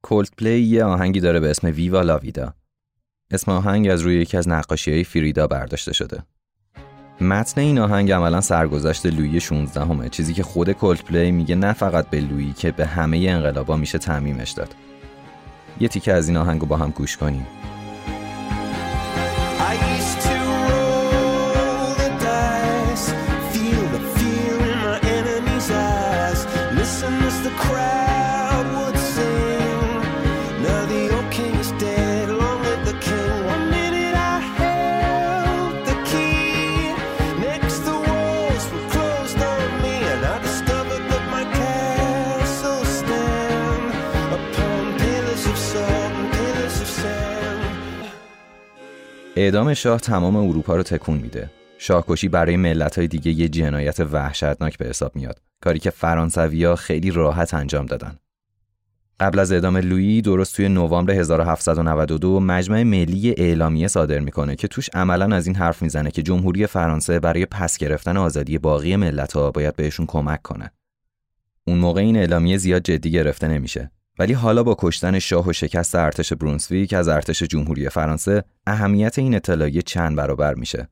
Coldplay 0.02 0.60
یه 0.60 0.84
آهنگی 0.84 1.20
داره 1.20 1.40
به 1.40 1.50
اسم 1.50 1.68
Viva 1.68 2.02
la 2.02 2.19
Vida 2.19 2.54
اسم 3.32 3.52
آهنگ 3.52 3.88
از 3.88 4.02
روی 4.02 4.16
یکی 4.22 4.38
از 4.38 4.50
نقاشی 4.50 4.92
های 4.92 5.04
فریدا 5.04 5.48
برداشته 5.48 5.94
شده. 5.94 6.24
متن 7.22 7.62
این 7.62 7.80
آهنگ 7.80 8.12
عملا 8.12 8.42
سرگذشت 8.42 9.06
لویی 9.06 9.40
16 9.40 9.82
همه 9.86 10.10
چیزی 10.10 10.34
که 10.34 10.44
خود 10.44 10.72
Coldplay 10.72 11.32
میگه 11.32 11.56
نه 11.56 11.74
فقط 11.74 12.10
به 12.10 12.22
لویی 12.22 12.54
که 12.54 12.72
به 12.72 12.86
همه 12.86 13.18
انقلابا 13.18 13.78
میشه 13.78 13.98
تعمیمش 13.98 14.52
داد. 14.52 14.76
یه 15.80 15.88
تیکه 15.88 16.14
از 16.14 16.28
این 16.28 16.38
آهنگو 16.38 16.66
با 16.66 16.78
هم 16.78 16.90
گوش 16.90 17.18
کنیم. 17.18 17.48
اعدام 49.44 49.74
شاه 49.74 50.00
تمام 50.00 50.36
اروپا 50.36 50.76
رو 50.76 50.84
تکون 50.84 51.18
میده. 51.18 51.50
شاهکشی 51.78 52.28
برای 52.28 52.58
ملت‌های 52.58 53.08
دیگه 53.08 53.32
یه 53.32 53.50
جنایت 53.50 54.00
وحشتناک 54.00 54.78
به 54.78 54.86
حساب 54.86 55.16
میاد. 55.16 55.42
کاری 55.62 55.80
که 55.80 55.90
فرانسویا 55.90 56.76
خیلی 56.76 57.12
راحت 57.12 57.54
انجام 57.54 57.86
دادن. 57.86 58.18
قبل 59.20 59.40
از 59.40 59.52
اعدام 59.52 59.78
لویی 59.78 60.22
درست 60.22 60.56
توی 60.56 60.70
نوامبر 60.70 61.14
1792 61.14 62.40
مجمع 62.40 62.84
ملی 62.84 63.34
اعلامیه 63.38 63.88
صادر 63.88 64.20
می‌کنه 64.20 64.56
که 64.56 64.68
توش 64.68 64.90
عملا 64.94 65.36
از 65.36 65.48
این 65.48 65.56
حرف 65.56 65.82
می‌زنه 65.82 66.12
که 66.12 66.22
جمهوری 66.22 66.68
فرانسه 66.68 67.20
برای 67.20 67.46
پس 67.46 67.78
گرفتن 67.78 68.18
آزادی 68.18 68.58
باقی 68.58 68.96
ملت‌ها 68.96 69.52
باید 69.52 69.76
بهشون 69.76 70.06
کمک 70.06 70.42
کنه. 70.42 70.72
اون 71.68 71.78
موقع 71.78 72.02
این 72.02 72.18
اعلامیه 72.18 72.58
زیاد 72.58 72.84
جدی 72.84 73.12
گرفته 73.12 73.48
نمیشه 73.48 73.92
ولی 74.20 74.34
حالا 74.34 74.64
با 74.64 74.76
کشتن 74.80 75.20
شاه 75.20 75.48
و 75.48 75.54
شکست 75.54 75.96
ارتش 75.96 76.34
برونسویک 76.34 76.94
از 76.94 77.08
ارتش 77.08 77.44
جمهوری 77.44 77.90
فرانسه 77.90 78.44
اهمیت 78.68 79.20
این 79.20 79.36
اطلاعیه 79.36 79.82
چند 79.82 80.16
برابر 80.16 80.54
میشه. 80.54 80.88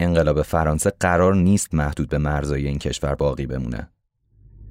انقلاب 0.00 0.42
فرانسه 0.42 0.92
قرار 1.00 1.34
نیست 1.34 1.74
محدود 1.74 2.08
به 2.08 2.18
مرزهای 2.18 2.66
این 2.66 2.78
کشور 2.78 3.14
باقی 3.14 3.46
بمونه. 3.46 3.88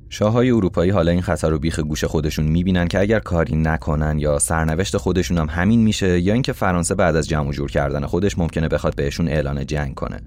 شاههای 0.10 0.52
اروپایی 0.52 0.92
حالا 0.92 1.12
این 1.12 1.22
خطر 1.22 1.50
رو 1.50 1.60
بیخ 1.60 1.80
گوش 1.80 2.04
خودشون 2.04 2.46
می‌بینن 2.46 2.88
که 2.88 3.00
اگر 3.00 3.20
کاری 3.20 3.56
نکنن 3.56 4.20
یا 4.20 4.40
سرنوشت 4.40 4.98
خودشون 4.98 5.38
هم 5.38 5.48
همین 5.50 5.80
میشه 5.84 6.20
یا 6.20 6.34
اینکه 6.34 6.54
فرانسه 6.54 6.96
بعد 6.96 7.16
از 7.16 7.28
جمع 7.28 7.52
جور 7.52 7.72
کردن 7.72 8.06
خودش 8.06 8.38
ممکنه 8.38 8.68
بخواد 8.68 8.96
بهشون 8.96 9.28
اعلان 9.28 9.66
جنگ 9.66 9.96
کنه. 9.96 10.22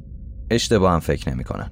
اشتباه 0.50 0.92
هم 0.92 1.00
فکر 1.00 1.30
نمی‌کنن. 1.30 1.70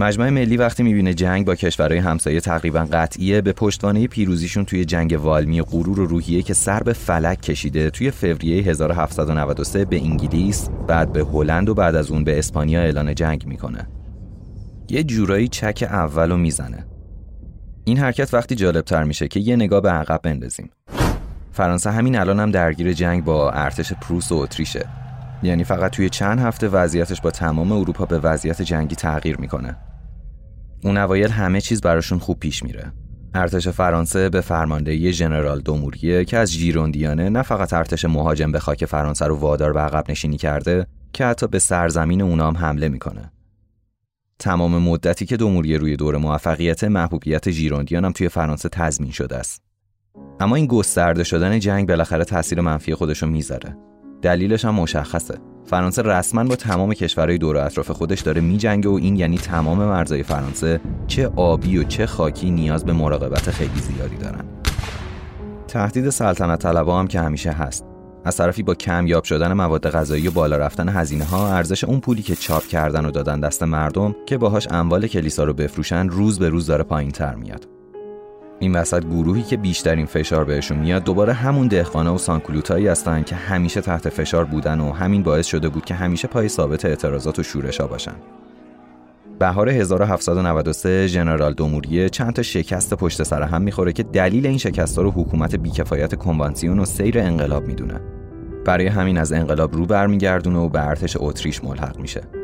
مجمع 0.00 0.30
ملی 0.30 0.56
وقتی 0.56 0.82
می‌بینه 0.82 1.14
جنگ 1.14 1.46
با 1.46 1.54
کشورهای 1.54 1.98
همسایه 1.98 2.40
تقریبا 2.40 2.86
قطعیه 2.92 3.40
به 3.40 3.52
پشتوانه 3.52 4.06
پیروزیشون 4.06 4.64
توی 4.64 4.84
جنگ 4.84 5.18
والمی 5.22 5.62
غرور 5.62 6.00
و 6.00 6.06
روحیه 6.06 6.42
که 6.42 6.54
سر 6.54 6.82
به 6.82 6.92
فلک 6.92 7.40
کشیده 7.42 7.90
توی 7.90 8.10
فوریه 8.10 8.62
1793 8.62 9.84
به 9.84 9.96
انگلیس 9.96 10.68
بعد 10.86 11.12
به 11.12 11.24
هلند 11.24 11.68
و 11.68 11.74
بعد 11.74 11.96
از 11.96 12.10
اون 12.10 12.24
به 12.24 12.38
اسپانیا 12.38 12.80
اعلان 12.80 13.14
جنگ 13.14 13.46
می‌کنه. 13.46 13.86
یه 14.88 15.04
جورایی 15.04 15.48
چک 15.48 15.88
اولو 15.90 16.36
می‌زنه. 16.36 16.86
این 17.84 17.98
حرکت 17.98 18.34
وقتی 18.34 18.54
جالبتر 18.54 19.04
میشه 19.04 19.28
که 19.28 19.40
یه 19.40 19.56
نگاه 19.56 19.80
به 19.80 19.90
عقب 19.90 20.20
بندازیم. 20.22 20.70
فرانسه 21.52 21.90
همین 21.90 22.18
الان 22.18 22.40
هم 22.40 22.50
درگیر 22.50 22.92
جنگ 22.92 23.24
با 23.24 23.50
ارتش 23.50 23.92
پروس 23.92 24.32
و 24.32 24.34
اتریشه. 24.34 25.07
یعنی 25.42 25.64
فقط 25.64 25.90
توی 25.90 26.08
چند 26.08 26.40
هفته 26.40 26.68
وضعیتش 26.68 27.20
با 27.20 27.30
تمام 27.30 27.72
اروپا 27.72 28.04
به 28.04 28.18
وضعیت 28.18 28.62
جنگی 28.62 28.96
تغییر 28.96 29.36
می‌کنه. 29.40 29.76
اون 30.84 30.96
اوایل 30.96 31.30
همه 31.30 31.60
چیز 31.60 31.80
براشون 31.80 32.18
خوب 32.18 32.38
پیش 32.38 32.62
میره. 32.62 32.92
ارتش 33.34 33.68
فرانسه 33.68 34.28
به 34.28 34.40
فرماندهی 34.40 35.12
ژنرال 35.12 35.60
دوموریه 35.60 36.24
که 36.24 36.38
از 36.38 36.50
ژیروندیانه 36.50 37.28
نه 37.28 37.42
فقط 37.42 37.72
ارتش 37.72 38.04
مهاجم 38.04 38.52
به 38.52 38.58
خاک 38.58 38.84
فرانسه 38.84 39.26
رو 39.26 39.36
وادار 39.36 39.72
به 39.72 39.80
عقب 39.80 40.10
نشینی 40.10 40.36
کرده 40.36 40.86
که 41.12 41.24
حتی 41.26 41.46
به 41.46 41.58
سرزمین 41.58 42.22
اونام 42.22 42.56
حمله 42.56 42.88
می‌کنه. 42.88 43.32
تمام 44.38 44.82
مدتی 44.82 45.26
که 45.26 45.36
دوموریه 45.36 45.78
روی 45.78 45.96
دور 45.96 46.16
موفقیت 46.16 46.84
محبوبیت 46.84 47.50
ژیروندیان 47.50 48.04
هم 48.04 48.12
توی 48.12 48.28
فرانسه 48.28 48.68
تضمین 48.68 49.10
شده 49.10 49.36
است. 49.36 49.62
اما 50.40 50.56
این 50.56 50.66
گسترده 50.66 51.24
شدن 51.24 51.58
جنگ 51.58 51.88
بالاخره 51.88 52.24
تاثیر 52.24 52.60
منفی 52.60 52.94
خودشو 52.94 53.26
می‌ذاره. 53.26 53.76
دلیلش 54.22 54.64
هم 54.64 54.74
مشخصه. 54.74 55.38
فرانسه 55.64 56.02
رسما 56.02 56.44
با 56.44 56.56
تمام 56.56 56.94
کشورهای 56.94 57.38
دور 57.38 57.56
و 57.56 57.64
اطراف 57.64 57.90
خودش 57.90 58.20
داره 58.20 58.40
میجنگه 58.40 58.88
و 58.88 58.92
این 58.94 59.16
یعنی 59.16 59.38
تمام 59.38 59.78
مرزهای 59.78 60.22
فرانسه 60.22 60.80
چه 61.06 61.30
آبی 61.36 61.78
و 61.78 61.84
چه 61.84 62.06
خاکی 62.06 62.50
نیاز 62.50 62.84
به 62.84 62.92
مراقبت 62.92 63.50
خیلی 63.50 63.80
زیادی 63.80 64.16
دارن. 64.16 64.44
تهدید 65.68 66.10
سلطنت 66.10 66.62
طلبا 66.62 66.98
هم 66.98 67.06
که 67.06 67.20
همیشه 67.20 67.50
هست. 67.50 67.84
از 68.24 68.36
طرفی 68.36 68.62
با 68.62 68.74
کمیاب 68.74 69.24
شدن 69.24 69.52
مواد 69.52 69.90
غذایی 69.90 70.28
و 70.28 70.30
بالا 70.30 70.56
رفتن 70.56 70.88
هزینه 70.88 71.24
ها 71.24 71.54
ارزش 71.54 71.84
اون 71.84 72.00
پولی 72.00 72.22
که 72.22 72.34
چاپ 72.34 72.66
کردن 72.66 73.04
و 73.04 73.10
دادن 73.10 73.40
دست 73.40 73.62
مردم 73.62 74.14
که 74.26 74.38
باهاش 74.38 74.68
اموال 74.70 75.06
کلیسا 75.06 75.44
رو 75.44 75.52
بفروشن 75.52 76.08
روز 76.08 76.38
به 76.38 76.48
روز 76.48 76.66
داره 76.66 76.84
پایین 76.84 77.10
تر 77.10 77.34
میاد. 77.34 77.77
این 78.60 78.76
وسط 78.76 79.04
گروهی 79.04 79.42
که 79.42 79.56
بیشترین 79.56 80.06
فشار 80.06 80.44
بهشون 80.44 80.78
میاد 80.78 81.04
دوباره 81.04 81.32
همون 81.32 81.68
دهقانا 81.68 82.14
و 82.14 82.18
سانکلوتایی 82.18 82.86
هستن 82.86 83.22
که 83.22 83.36
همیشه 83.36 83.80
تحت 83.80 84.08
فشار 84.08 84.44
بودن 84.44 84.80
و 84.80 84.92
همین 84.92 85.22
باعث 85.22 85.46
شده 85.46 85.68
بود 85.68 85.84
که 85.84 85.94
همیشه 85.94 86.28
پای 86.28 86.48
ثابت 86.48 86.84
اعتراضات 86.84 87.38
و 87.38 87.42
شورشا 87.42 87.86
باشن. 87.86 88.14
بهار 89.38 89.68
1793 89.68 91.06
ژنرال 91.06 91.54
دوموریه 91.54 92.08
چند 92.08 92.32
تا 92.32 92.42
شکست 92.42 92.94
پشت 92.94 93.22
سر 93.22 93.42
هم 93.42 93.62
می‌خوره 93.62 93.92
که 93.92 94.02
دلیل 94.02 94.46
این 94.46 94.58
شکست 94.58 94.98
رو 94.98 95.10
حکومت 95.10 95.56
بیکفایت 95.56 96.14
کنوانسیون 96.14 96.78
و 96.78 96.84
سیر 96.84 97.18
انقلاب 97.18 97.66
می‌دونه. 97.66 98.00
برای 98.64 98.86
همین 98.86 99.18
از 99.18 99.32
انقلاب 99.32 99.74
رو 99.74 99.86
برمیگردونه 99.86 100.58
و 100.58 100.68
به 100.68 100.86
ارتش 100.86 101.16
اتریش 101.20 101.64
ملحق 101.64 101.98
میشه. 101.98 102.37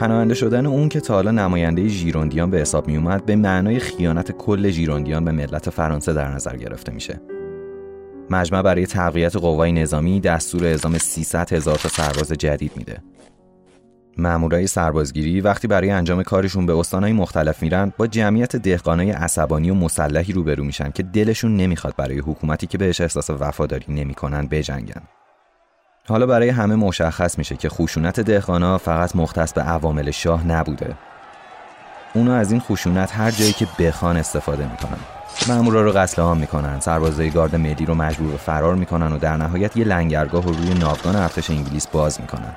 پناهنده 0.00 0.34
شدن 0.34 0.66
اون 0.66 0.88
که 0.88 1.00
تا 1.00 1.14
حالا 1.14 1.30
نماینده 1.30 1.88
ژیروندیان 1.88 2.50
به 2.50 2.58
حساب 2.58 2.88
می 2.88 2.96
اومد 2.96 3.26
به 3.26 3.36
معنای 3.36 3.78
خیانت 3.78 4.32
کل 4.32 4.70
ژیروندیان 4.70 5.24
به 5.24 5.32
ملت 5.32 5.70
فرانسه 5.70 6.12
در 6.12 6.28
نظر 6.28 6.56
گرفته 6.56 6.92
میشه. 6.92 7.20
مجمع 8.30 8.62
برای 8.62 8.86
تقویت 8.86 9.36
قوای 9.36 9.72
نظامی 9.72 10.20
دستور 10.20 10.64
اعزام 10.64 10.98
300 10.98 11.52
هزار 11.52 11.76
تا 11.76 11.88
سرباز 11.88 12.32
جدید 12.32 12.72
میده. 12.76 12.98
مامورای 14.18 14.66
سربازگیری 14.66 15.40
وقتی 15.40 15.68
برای 15.68 15.90
انجام 15.90 16.22
کارشون 16.22 16.66
به 16.66 16.78
استانهای 16.78 17.12
مختلف 17.12 17.62
میرن 17.62 17.92
با 17.98 18.06
جمعیت 18.06 18.56
دهقانای 18.56 19.10
عصبانی 19.10 19.70
و 19.70 19.74
مسلحی 19.74 20.32
روبرو 20.32 20.64
میشن 20.64 20.90
که 20.90 21.02
دلشون 21.02 21.56
نمی‌خواد 21.56 21.94
برای 21.96 22.18
حکومتی 22.18 22.66
که 22.66 22.78
بهش 22.78 23.00
احساس 23.00 23.30
وفاداری 23.30 23.94
نمی‌کنن 23.94 24.46
بجنگن. 24.46 25.02
حالا 26.08 26.26
برای 26.26 26.48
همه 26.48 26.74
مشخص 26.74 27.38
میشه 27.38 27.56
که 27.56 27.68
خشونت 27.68 28.20
دهقانا 28.20 28.78
فقط 28.78 29.16
مختص 29.16 29.52
به 29.52 29.62
عوامل 29.62 30.10
شاه 30.10 30.46
نبوده. 30.46 30.94
اونا 32.14 32.36
از 32.36 32.52
این 32.52 32.60
خشونت 32.60 33.16
هر 33.16 33.30
جایی 33.30 33.52
که 33.52 33.66
بخوان 33.78 34.16
استفاده 34.16 34.66
می‌کنن. 34.66 34.98
مامورا 35.48 35.82
رو 35.82 35.92
قتل 35.92 36.22
عام 36.22 36.38
می‌کنن 36.38 36.80
سربازای 36.80 37.30
گارد 37.30 37.56
ملی 37.56 37.86
رو 37.86 37.94
مجبور 37.94 38.32
به 38.32 38.38
فرار 38.38 38.74
می‌کنن 38.74 39.12
و 39.12 39.18
در 39.18 39.36
نهایت 39.36 39.76
یه 39.76 39.84
لنگرگاه 39.84 40.42
رو 40.42 40.52
روی 40.52 40.74
ناوگان 40.74 41.16
ارتش 41.16 41.50
انگلیس 41.50 41.86
باز 41.86 42.20
می‌کنن. 42.20 42.56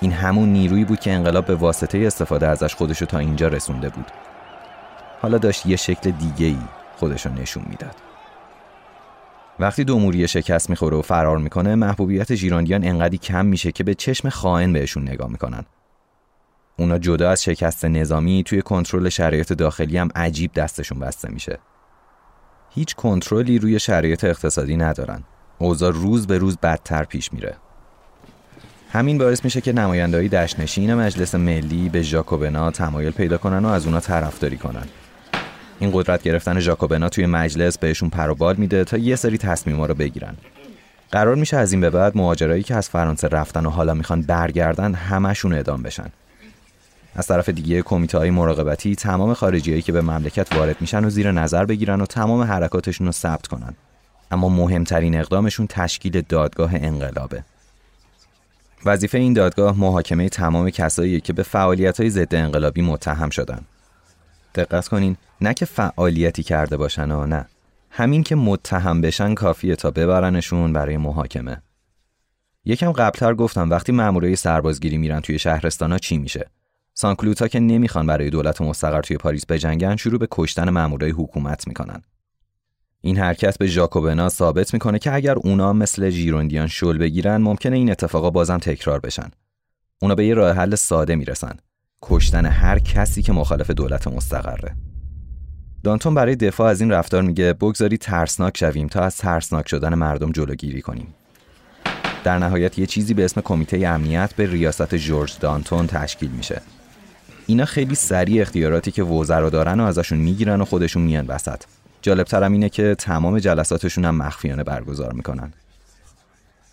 این 0.00 0.12
همون 0.12 0.48
نیرویی 0.48 0.84
بود 0.84 1.00
که 1.00 1.12
انقلاب 1.12 1.44
به 1.44 1.54
واسطه 1.54 1.98
استفاده 1.98 2.48
ازش 2.48 2.74
خودشو 2.74 3.06
تا 3.06 3.18
اینجا 3.18 3.48
رسونده 3.48 3.88
بود. 3.88 4.06
حالا 5.22 5.38
داشت 5.38 5.66
یه 5.66 5.76
شکل 5.76 6.10
دیگه 6.10 6.46
ای 6.46 6.58
خودشو 6.96 7.30
نشون 7.30 7.64
می‌داد. 7.68 7.94
وقتی 9.60 9.84
دوموری 9.84 10.28
شکست 10.28 10.70
می‌خوره 10.70 10.96
و 10.96 11.02
فرار 11.02 11.38
می‌کنه 11.38 11.74
محبوبیت 11.74 12.34
ژیروندیان 12.34 12.84
انقدی 12.84 13.18
کم 13.18 13.46
میشه 13.46 13.72
که 13.72 13.84
به 13.84 13.94
چشم 13.94 14.28
خائن 14.28 14.72
بهشون 14.72 15.02
نگاه 15.02 15.30
می‌کنن. 15.30 15.64
اونا 16.78 16.98
جدا 16.98 17.30
از 17.30 17.44
شکست 17.44 17.84
نظامی 17.84 18.42
توی 18.42 18.62
کنترل 18.62 19.08
شرایط 19.08 19.52
داخلی 19.52 19.98
هم 19.98 20.08
عجیب 20.14 20.52
دستشون 20.52 20.98
بسته 20.98 21.32
میشه. 21.32 21.58
هیچ 22.74 22.94
کنترلی 22.94 23.58
روی 23.58 23.78
شرایط 23.78 24.24
اقتصادی 24.24 24.76
ندارن. 24.76 25.22
اوضاع 25.58 25.92
روز 25.92 26.26
به 26.26 26.38
روز 26.38 26.56
بدتر 26.56 27.04
پیش 27.04 27.32
میره. 27.32 27.56
همین 28.90 29.18
باعث 29.18 29.44
میشه 29.44 29.60
که 29.60 29.72
نمایندهایی 29.72 30.28
دشنشین 30.28 30.94
مجلس 30.94 31.34
ملی 31.34 31.88
به 31.88 32.02
ژاکوبنا 32.02 32.70
تمایل 32.70 33.12
پیدا 33.12 33.38
کنن 33.38 33.64
و 33.64 33.68
از 33.68 33.86
اونا 33.86 34.00
طرفداری 34.00 34.56
کنن. 34.56 34.86
این 35.78 35.90
قدرت 35.94 36.22
گرفتن 36.22 36.60
ژاکوبنا 36.60 37.08
توی 37.08 37.26
مجلس 37.26 37.78
بهشون 37.78 38.10
پروبال 38.10 38.56
میده 38.56 38.84
تا 38.84 38.96
یه 38.96 39.16
سری 39.16 39.38
تصمیما 39.38 39.86
رو 39.86 39.94
بگیرن. 39.94 40.34
قرار 41.10 41.34
میشه 41.34 41.56
از 41.56 41.72
این 41.72 41.80
به 41.80 41.90
بعد 41.90 42.16
مهاجرایی 42.16 42.62
که 42.62 42.74
از 42.74 42.88
فرانسه 42.88 43.28
رفتن 43.28 43.66
و 43.66 43.70
حالا 43.70 43.94
می‌خوان 43.94 44.22
برگردن 44.22 44.94
همشون 44.94 45.52
اعدام 45.52 45.82
بشن. 45.82 46.10
از 47.14 47.26
طرف 47.26 47.48
دیگه 47.48 47.82
کمیته 47.82 48.18
های 48.18 48.30
مراقبتی 48.30 48.96
تمام 48.96 49.34
خارجیایی 49.34 49.82
که 49.82 49.92
به 49.92 50.02
مملکت 50.02 50.54
وارد 50.54 50.80
میشن 50.80 51.04
و 51.04 51.10
زیر 51.10 51.32
نظر 51.32 51.64
بگیرن 51.64 52.00
و 52.00 52.06
تمام 52.06 52.42
حرکاتشون 52.42 53.06
رو 53.06 53.12
ثبت 53.12 53.46
کنن. 53.46 53.74
اما 54.30 54.48
مهمترین 54.48 55.18
اقدامشون 55.18 55.66
تشکیل 55.66 56.22
دادگاه 56.28 56.70
انقلابه. 56.74 57.44
وظیفه 58.84 59.18
این 59.18 59.32
دادگاه 59.32 59.78
محاکمه 59.78 60.28
تمام 60.28 60.70
کسایی 60.70 61.20
که 61.20 61.32
به 61.32 61.42
فعالیت 61.42 62.00
های 62.00 62.10
ضد 62.10 62.34
انقلابی 62.34 62.82
متهم 62.82 63.30
شدن. 63.30 63.60
دقت 64.56 64.88
کنین 64.88 65.16
نه 65.40 65.54
که 65.54 65.64
فعالیتی 65.64 66.42
کرده 66.42 66.76
باشن 66.76 67.10
و 67.10 67.26
نه. 67.26 67.46
همین 67.90 68.22
که 68.22 68.36
متهم 68.36 69.00
بشن 69.00 69.34
کافیه 69.34 69.76
تا 69.76 69.90
ببرنشون 69.90 70.72
برای 70.72 70.96
محاکمه. 70.96 71.62
یکم 72.64 72.92
قبلتر 72.92 73.34
گفتم 73.34 73.70
وقتی 73.70 73.92
مامورای 73.92 74.36
سربازگیری 74.36 74.98
میرن 74.98 75.20
توی 75.20 75.38
شهرستانا 75.38 75.98
چی 75.98 76.18
میشه؟ 76.18 76.50
سانکلوتا 76.94 77.48
که 77.48 77.60
نمی‌خوان 77.60 78.06
برای 78.06 78.30
دولت 78.30 78.60
مستقر 78.60 79.00
توی 79.00 79.16
پاریس 79.16 79.46
بجنگن 79.46 79.96
شروع 79.96 80.18
به 80.18 80.28
کشتن 80.30 80.70
مامورای 80.70 81.10
حکومت 81.10 81.68
می‌کنن. 81.68 82.02
این 83.00 83.18
حرکت 83.18 83.58
به 83.58 83.66
ژاکوبنا 83.66 84.28
ثابت 84.28 84.74
می‌کنه 84.74 84.98
که 84.98 85.14
اگر 85.14 85.34
اونا 85.34 85.72
مثل 85.72 86.10
ژیروندیان 86.10 86.66
شل 86.66 86.98
بگیرن 86.98 87.36
ممکنه 87.36 87.76
این 87.76 87.90
اتفاقا 87.90 88.30
بازم 88.30 88.58
تکرار 88.58 89.00
بشن. 89.00 89.30
اونا 90.02 90.14
به 90.14 90.26
یه 90.26 90.34
راه 90.34 90.56
حل 90.56 90.74
ساده 90.74 91.16
می‌رسن. 91.16 91.56
کشتن 92.08 92.46
هر 92.46 92.78
کسی 92.78 93.22
که 93.22 93.32
مخالف 93.32 93.70
دولت 93.70 94.08
مستقره. 94.08 94.76
دانتون 95.84 96.14
برای 96.14 96.36
دفاع 96.36 96.70
از 96.70 96.80
این 96.80 96.90
رفتار 96.90 97.22
میگه 97.22 97.52
بگذاری 97.52 97.96
ترسناک 97.96 98.56
شویم 98.56 98.88
تا 98.88 99.00
از 99.00 99.16
ترسناک 99.16 99.68
شدن 99.68 99.94
مردم 99.94 100.32
جلوگیری 100.32 100.82
کنیم. 100.82 101.14
در 102.24 102.38
نهایت 102.38 102.78
یه 102.78 102.86
چیزی 102.86 103.14
به 103.14 103.24
اسم 103.24 103.40
کمیته 103.40 103.86
امنیت 103.86 104.34
به 104.34 104.46
ریاست 104.46 104.94
جورج 104.94 105.38
دانتون 105.40 105.86
تشکیل 105.86 106.30
میشه. 106.30 106.62
اینا 107.46 107.64
خیلی 107.64 107.94
سریع 107.94 108.42
اختیاراتی 108.42 108.90
که 108.90 109.02
وزرا 109.02 109.50
دارن 109.50 109.80
و 109.80 109.84
ازشون 109.84 110.18
می‌گیرن 110.18 110.60
و 110.60 110.64
خودشون 110.64 111.02
میان 111.02 111.26
وسط. 111.26 111.62
جالبترم 112.02 112.52
اینه 112.52 112.68
که 112.68 112.94
تمام 112.94 113.38
جلساتشون 113.38 114.04
هم 114.04 114.14
مخفیانه 114.16 114.64
برگزار 114.64 115.12
می‌کنن. 115.12 115.52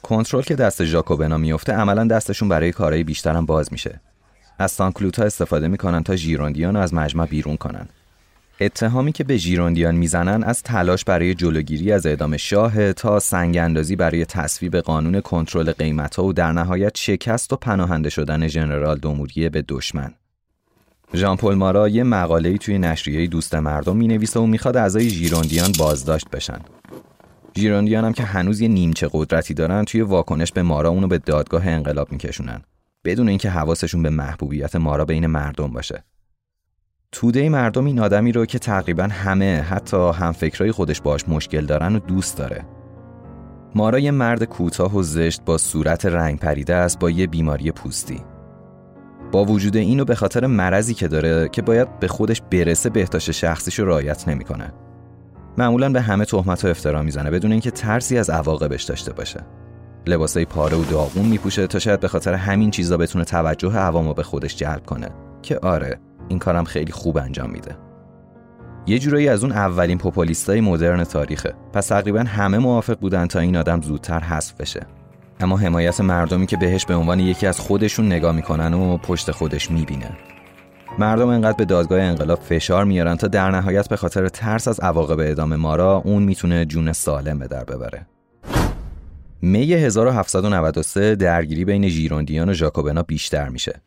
کنترل 0.04 0.42
که 0.42 0.56
دست 0.56 0.86
ژاکوبنا 0.86 1.38
میفته 1.38 1.74
عملا 1.74 2.08
دستشون 2.08 2.50
برای 2.50 2.72
کارهای 2.72 3.04
بیشترم 3.04 3.46
باز 3.46 3.72
میشه. 3.72 4.00
از 4.60 4.72
سانکلوتا 4.72 5.24
استفاده 5.24 5.68
می‌کنن 5.68 6.04
تا 6.04 6.16
ژیروندیان 6.16 6.76
رو 6.76 6.82
از 6.82 6.94
مجمع 6.94 7.26
بیرون 7.26 7.58
کنن. 7.58 7.88
اتهامی 8.62 9.12
که 9.12 9.24
به 9.24 9.38
ژیروندیان 9.38 9.96
می‌زنن 9.96 10.44
از 10.44 10.64
تلاش 10.64 11.06
برای 11.06 11.34
جلوگیری 11.34 11.92
از 11.92 12.06
اعدام 12.06 12.38
شاه 12.38 12.94
تا 12.94 13.20
سنگ 13.20 13.58
اندازی 13.58 13.96
برای 13.96 14.26
تصویب 14.26 14.78
قانون 14.78 15.22
کنترل 15.22 15.72
قیمتها 15.72 16.26
و 16.26 16.34
در 16.34 16.52
نهایت 16.52 16.98
شکست 16.98 17.54
و 17.54 17.56
پناهنده 17.56 18.10
شدن 18.10 18.48
ژنرال 18.48 18.98
دوموریه 18.98 19.50
به 19.50 19.64
دشمن. 19.68 20.14
ژان 21.14 21.38
پل 21.38 21.54
مارا 21.54 21.90
یه 21.90 22.04
مقاله‌ای 22.04 22.58
توی 22.58 22.78
نشریه 22.78 23.28
دوست 23.28 23.56
مردم 23.56 23.98
می‌نویسه 23.98 24.40
و 24.40 24.46
می‌خواد 24.46 24.78
اعضای 24.78 25.10
ژیروندیان 25.10 25.72
بازداشت 25.80 26.30
بشن. 26.30 26.60
ژیروندیان 27.58 28.06
هم 28.06 28.14
که 28.14 28.24
هنوز 28.24 28.62
یه 28.62 28.68
نیمچه 28.68 29.10
قدرتی 29.12 29.54
دارن 29.54 29.86
توی 29.86 30.02
واکنش 30.02 30.52
به 30.52 30.64
مارا 30.64 30.90
اونو 30.90 31.08
به 31.08 31.18
دادگاه 31.18 31.68
انقلاب 31.68 32.12
میکشونن. 32.12 32.62
بدون 33.06 33.30
اینکه 33.30 33.50
حواسشون 33.50 34.04
به 34.04 34.10
محبوبیت 34.10 34.76
مارا 34.76 35.06
بین 35.06 35.28
مردم 35.28 35.68
باشه. 35.68 36.04
توده 37.12 37.50
مردم 37.50 37.86
این 37.86 38.00
آدمی 38.00 38.32
رو 38.32 38.46
که 38.46 38.60
تقریبا 38.60 39.04
همه 39.04 39.62
حتی 39.62 40.12
همفکرای 40.12 40.72
خودش 40.72 41.02
باش 41.02 41.30
مشکل 41.30 41.66
دارن 41.66 41.96
و 41.96 42.00
دوست 42.00 42.38
داره. 42.38 42.66
مارا 43.76 44.00
یه 44.00 44.12
مرد 44.12 44.44
کوتاه 44.44 44.96
و 44.96 45.04
زشت 45.04 45.42
با 45.46 45.58
صورت 45.58 46.06
رنگ 46.06 46.40
پریده 46.40 46.76
است 46.76 47.00
با 47.00 47.10
یه 47.10 47.28
بیماری 47.28 47.72
پوستی. 47.72 48.22
با 49.32 49.46
وجود 49.46 49.78
اینو 49.78 50.06
به 50.06 50.16
خاطر 50.16 50.48
مرضی 50.48 50.94
که 50.94 51.08
داره 51.08 51.50
که 51.50 51.62
باید 51.62 52.00
به 52.00 52.08
خودش 52.08 52.42
برسه 52.42 52.90
بهداشت 52.90 53.32
شخصیش 53.32 53.80
رو 53.80 53.88
رعایت 53.88 54.28
نمی‌کنه. 54.28 54.74
معمولا 55.58 55.90
به 55.90 56.02
همه 56.02 56.26
تهمت 56.26 56.66
و 56.66 56.68
افترا 56.68 57.04
می‌زنه 57.04 57.32
بدون 57.32 57.52
اینکه 57.52 57.72
ترسی 57.72 58.18
از 58.18 58.30
عواقبش 58.30 58.84
داشته 58.84 59.14
باشه. 59.14 59.46
لباسای 60.08 60.46
پاره 60.46 60.78
و 60.78 60.84
داغون 60.84 61.26
میپوشه 61.26 61.68
تا 61.68 61.80
شاید 61.80 62.00
به 62.00 62.08
خاطر 62.08 62.34
همین 62.34 62.72
چیزا 62.72 62.98
بتونه 62.98 63.26
توجه 63.26 63.78
عوامو 63.78 64.14
به 64.14 64.24
خودش 64.24 64.56
جلب 64.56 64.86
کنه 64.86 65.10
که 65.42 65.60
آره 65.60 66.00
این 66.28 66.40
کارم 66.40 66.64
خیلی 66.64 66.92
خوب 66.92 67.18
انجام 67.18 67.50
میده. 67.50 67.78
یه 68.88 69.00
جورایی 69.00 69.28
از 69.28 69.44
اون 69.44 69.52
اولین 69.52 69.98
پوپولیستای 69.98 70.62
مدرن 70.62 71.04
تاریخه. 71.04 71.54
پس 71.74 71.88
تقریبا 71.88 72.20
همه 72.20 72.58
موافق 72.58 73.00
بودن 73.00 73.28
تا 73.28 73.40
این 73.40 73.58
آدم 73.58 73.82
زودتر 73.82 74.20
حذف 74.20 74.54
بشه. 74.54 74.86
اما 75.40 75.58
حمایت 75.58 76.02
مردمی 76.02 76.46
که 76.46 76.58
بهش 76.58 76.86
به 76.86 76.96
عنوان 76.96 77.20
یکی 77.20 77.48
از 77.48 77.60
خودشون 77.60 78.06
نگاه 78.06 78.36
می‌کنن 78.36 78.74
و 78.74 78.98
پشت 78.98 79.32
خودش 79.32 79.72
می‌بینه 79.72 80.10
مردم 81.00 81.28
انقدر 81.28 81.58
به 81.58 81.66
دادگاه 81.66 82.02
انقلاب 82.02 82.40
فشار 82.40 82.86
میارن 82.86 83.16
تا 83.16 83.28
در 83.28 83.52
نهایت 83.52 83.90
به 83.90 83.96
خاطر 83.96 84.30
ترس 84.30 84.68
از 84.68 84.80
عواقب 84.80 85.20
اعدام 85.20 85.56
مارا 85.56 86.02
اون 86.06 86.24
می‌تونه 86.24 86.66
جون 86.66 86.94
سالم 86.94 87.40
به 87.40 87.48
در 87.48 87.64
ببره 87.64 88.08
می 89.46 89.74
1793 89.74 91.16
درگیری 91.16 91.66
بین 91.66 91.88
ژیروندیان 91.88 92.50
و 92.50 92.54
ژاکوبنا 92.54 93.04
بیشتر 93.04 93.50
میشه. 93.50 93.82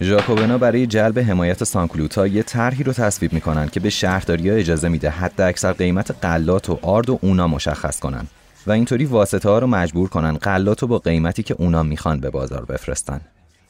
ژاکوبنا 0.00 0.58
برای 0.58 0.86
جلب 0.86 1.18
حمایت 1.18 1.64
سانکلوتا 1.64 2.26
یه 2.26 2.42
طرحی 2.42 2.84
رو 2.84 2.92
تصویب 2.92 3.32
می‌کنن 3.32 3.68
که 3.68 3.80
به 3.80 3.90
شهرداری 3.90 4.50
اجازه 4.50 4.88
میده 4.88 5.10
حد 5.10 5.40
اکثر 5.40 5.72
قیمت 5.72 6.10
قلات 6.10 6.70
و 6.70 6.78
آرد 6.82 7.10
و 7.10 7.18
اونا 7.22 7.46
مشخص 7.48 7.98
کنن 7.98 8.26
و 8.66 8.72
اینطوری 8.72 9.04
واسطه 9.04 9.48
ها 9.48 9.58
رو 9.58 9.66
مجبور 9.66 10.08
کنن 10.08 10.32
قلات 10.36 10.82
رو 10.82 10.88
با 10.88 10.98
قیمتی 10.98 11.42
که 11.42 11.54
اونا 11.58 11.82
می‌خوان 11.82 12.20
به 12.20 12.30
بازار 12.30 12.64
بفرستن. 12.64 13.20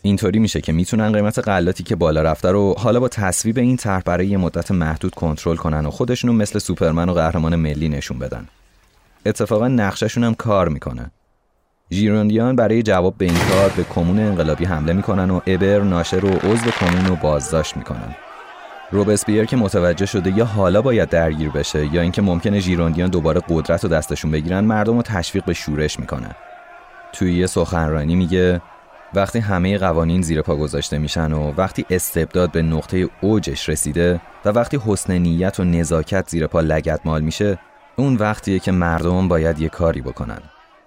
اینطوری 0.03 0.39
میشه 0.39 0.61
که 0.61 0.73
می‌تونن 0.73 1.13
قیمت 1.13 1.39
قلاتی 1.39 1.83
که 1.83 1.97
بالا 1.97 2.23
رفته 2.23 2.51
رو 2.51 2.75
حالا 2.79 3.01
با 3.01 3.09
تصویب 3.09 3.59
این 3.59 3.77
طرح 3.77 4.03
برای 4.03 4.27
یه 4.27 4.37
مدت 4.37 4.71
محدود 4.71 5.15
کنترل 5.15 5.57
کنن 5.57 5.87
و 5.87 5.91
خودشونو 5.91 6.33
مثل 6.33 6.59
سوپرمن 6.59 7.09
و 7.09 7.15
قهرمان 7.15 7.57
ملی 7.57 7.89
نشون 7.89 8.19
بدن. 8.19 8.47
اتفاقا 9.27 9.69
نقششون 9.69 10.25
هم 10.25 10.35
کار 10.35 10.69
می‌کنه. 10.69 11.11
ژیروندیان 11.93 12.57
برای 12.57 12.83
جواب 12.83 13.15
به 13.19 13.25
این 13.25 13.39
کار 13.51 13.71
به 13.77 13.85
کمون 13.85 14.19
انقلابی 14.19 14.65
حمله 14.65 14.93
می‌کنن 14.93 15.31
و 15.31 15.41
ابر 15.47 15.81
ناشر 15.81 16.25
و 16.25 16.29
عضو 16.29 16.71
کمون 16.71 17.07
رو 17.07 17.17
بازداشت 17.17 17.77
می‌کنن. 17.77 18.15
روبسپیر 18.93 19.45
که 19.45 19.57
متوجه 19.57 20.07
شده 20.07 20.39
یا 20.39 20.45
حالا 20.45 20.83
باید 20.83 21.09
درگیر 21.09 21.51
بشه 21.51 21.95
یا 21.95 22.03
اینکه 22.03 22.23
ممکنه 22.23 22.61
ژیروندیان 22.61 23.11
دوباره 23.11 23.41
قدرت 23.49 23.85
رو 23.85 23.91
دستشون 23.91 24.31
بگیرن 24.31 24.65
مردم 24.65 24.97
رو 24.97 25.03
تشویق 25.03 25.45
به 25.45 25.53
شورش 25.53 26.01
می‌کنه 26.01 26.37
توی 27.13 27.35
یه 27.35 27.47
سخنرانی 27.47 28.17
میگه 28.17 28.61
وقتی 29.15 29.39
همه 29.39 29.79
قوانین 29.79 30.23
زیر 30.23 30.43
پا 30.43 30.57
گذاشته 30.57 30.99
میشن 30.99 31.33
و 31.33 31.53
وقتی 31.57 31.87
استبداد 31.91 32.53
به 32.53 32.63
نقطه 32.63 33.09
اوجش 33.21 33.69
رسیده 33.69 34.21
و 34.45 34.49
وقتی 34.49 34.81
حسن 34.87 35.19
نیت 35.19 35.61
و 35.61 35.65
نزاکت 35.65 36.29
زیر 36.29 36.47
پا 36.47 36.61
لگدمال 36.61 37.21
میشه 37.23 37.59
اون 38.01 38.17
وقتیه 38.17 38.59
که 38.59 38.73
مردم 38.73 39.29
باید 39.29 39.61
یه 39.61 39.69
کاری 39.69 40.01
بکنن 40.01 40.39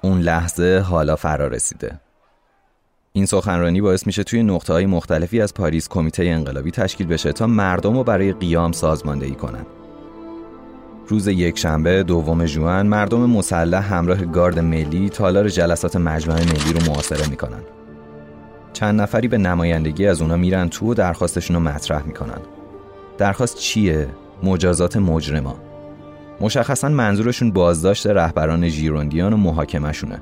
اون 0.02 0.19
لحظه 0.19 0.84
حالا 0.89 1.15
فرا 1.15 1.47
رسیده 1.47 1.99
این 3.13 3.26
سخنرانی 3.26 3.82
باعث 3.82 4.08
میشه 4.08 4.23
توی 4.23 4.43
نقطه 4.43 4.73
های 4.73 4.86
مختلفی 4.86 5.41
از 5.41 5.54
پاریس 5.54 5.88
کمیته 5.89 6.23
انقلابی 6.23 6.71
تشکیل 6.71 7.08
بشه 7.08 7.32
تا 7.32 7.47
مردم 7.47 7.93
رو 7.93 8.04
برای 8.04 8.34
قیام 8.34 8.71
سازماندهی 8.71 9.36
کنن. 9.36 9.65
روز 11.08 11.28
یک 11.28 11.60
شنبه 11.60 12.04
دوم 12.04 12.45
جوان 12.45 12.88
مردم 12.88 13.30
مسلح 13.30 13.93
همراه 13.93 14.26
گارد 14.26 14.60
ملی 14.60 15.10
تالار 15.10 15.49
جلسات 15.49 15.95
مجمع 15.95 16.36
ملی 16.36 16.73
رو 16.73 16.91
محاصره 16.91 17.30
می‌کنن. 17.30 17.62
چند 18.73 19.02
نفری 19.02 19.28
به 19.28 19.38
نمایندگی 19.38 20.08
از 20.08 20.21
اونا 20.21 20.38
میرن 20.38 20.69
تو 20.69 20.91
و 20.91 20.93
درخواستشون 20.93 21.56
رو 21.56 21.62
مطرح 21.62 22.04
می‌کنن. 22.04 22.41
درخواست 23.17 23.58
چیه؟ 23.58 24.08
مجازات 24.43 24.97
مجرما. 24.97 25.72
مشخصا 26.41 26.89
منظورشون 26.89 27.51
بازداشت 27.51 28.07
رهبران 28.07 28.67
ژیروندیان 28.67 29.33
و 29.33 29.37
محاکمهشونه. 29.37 30.21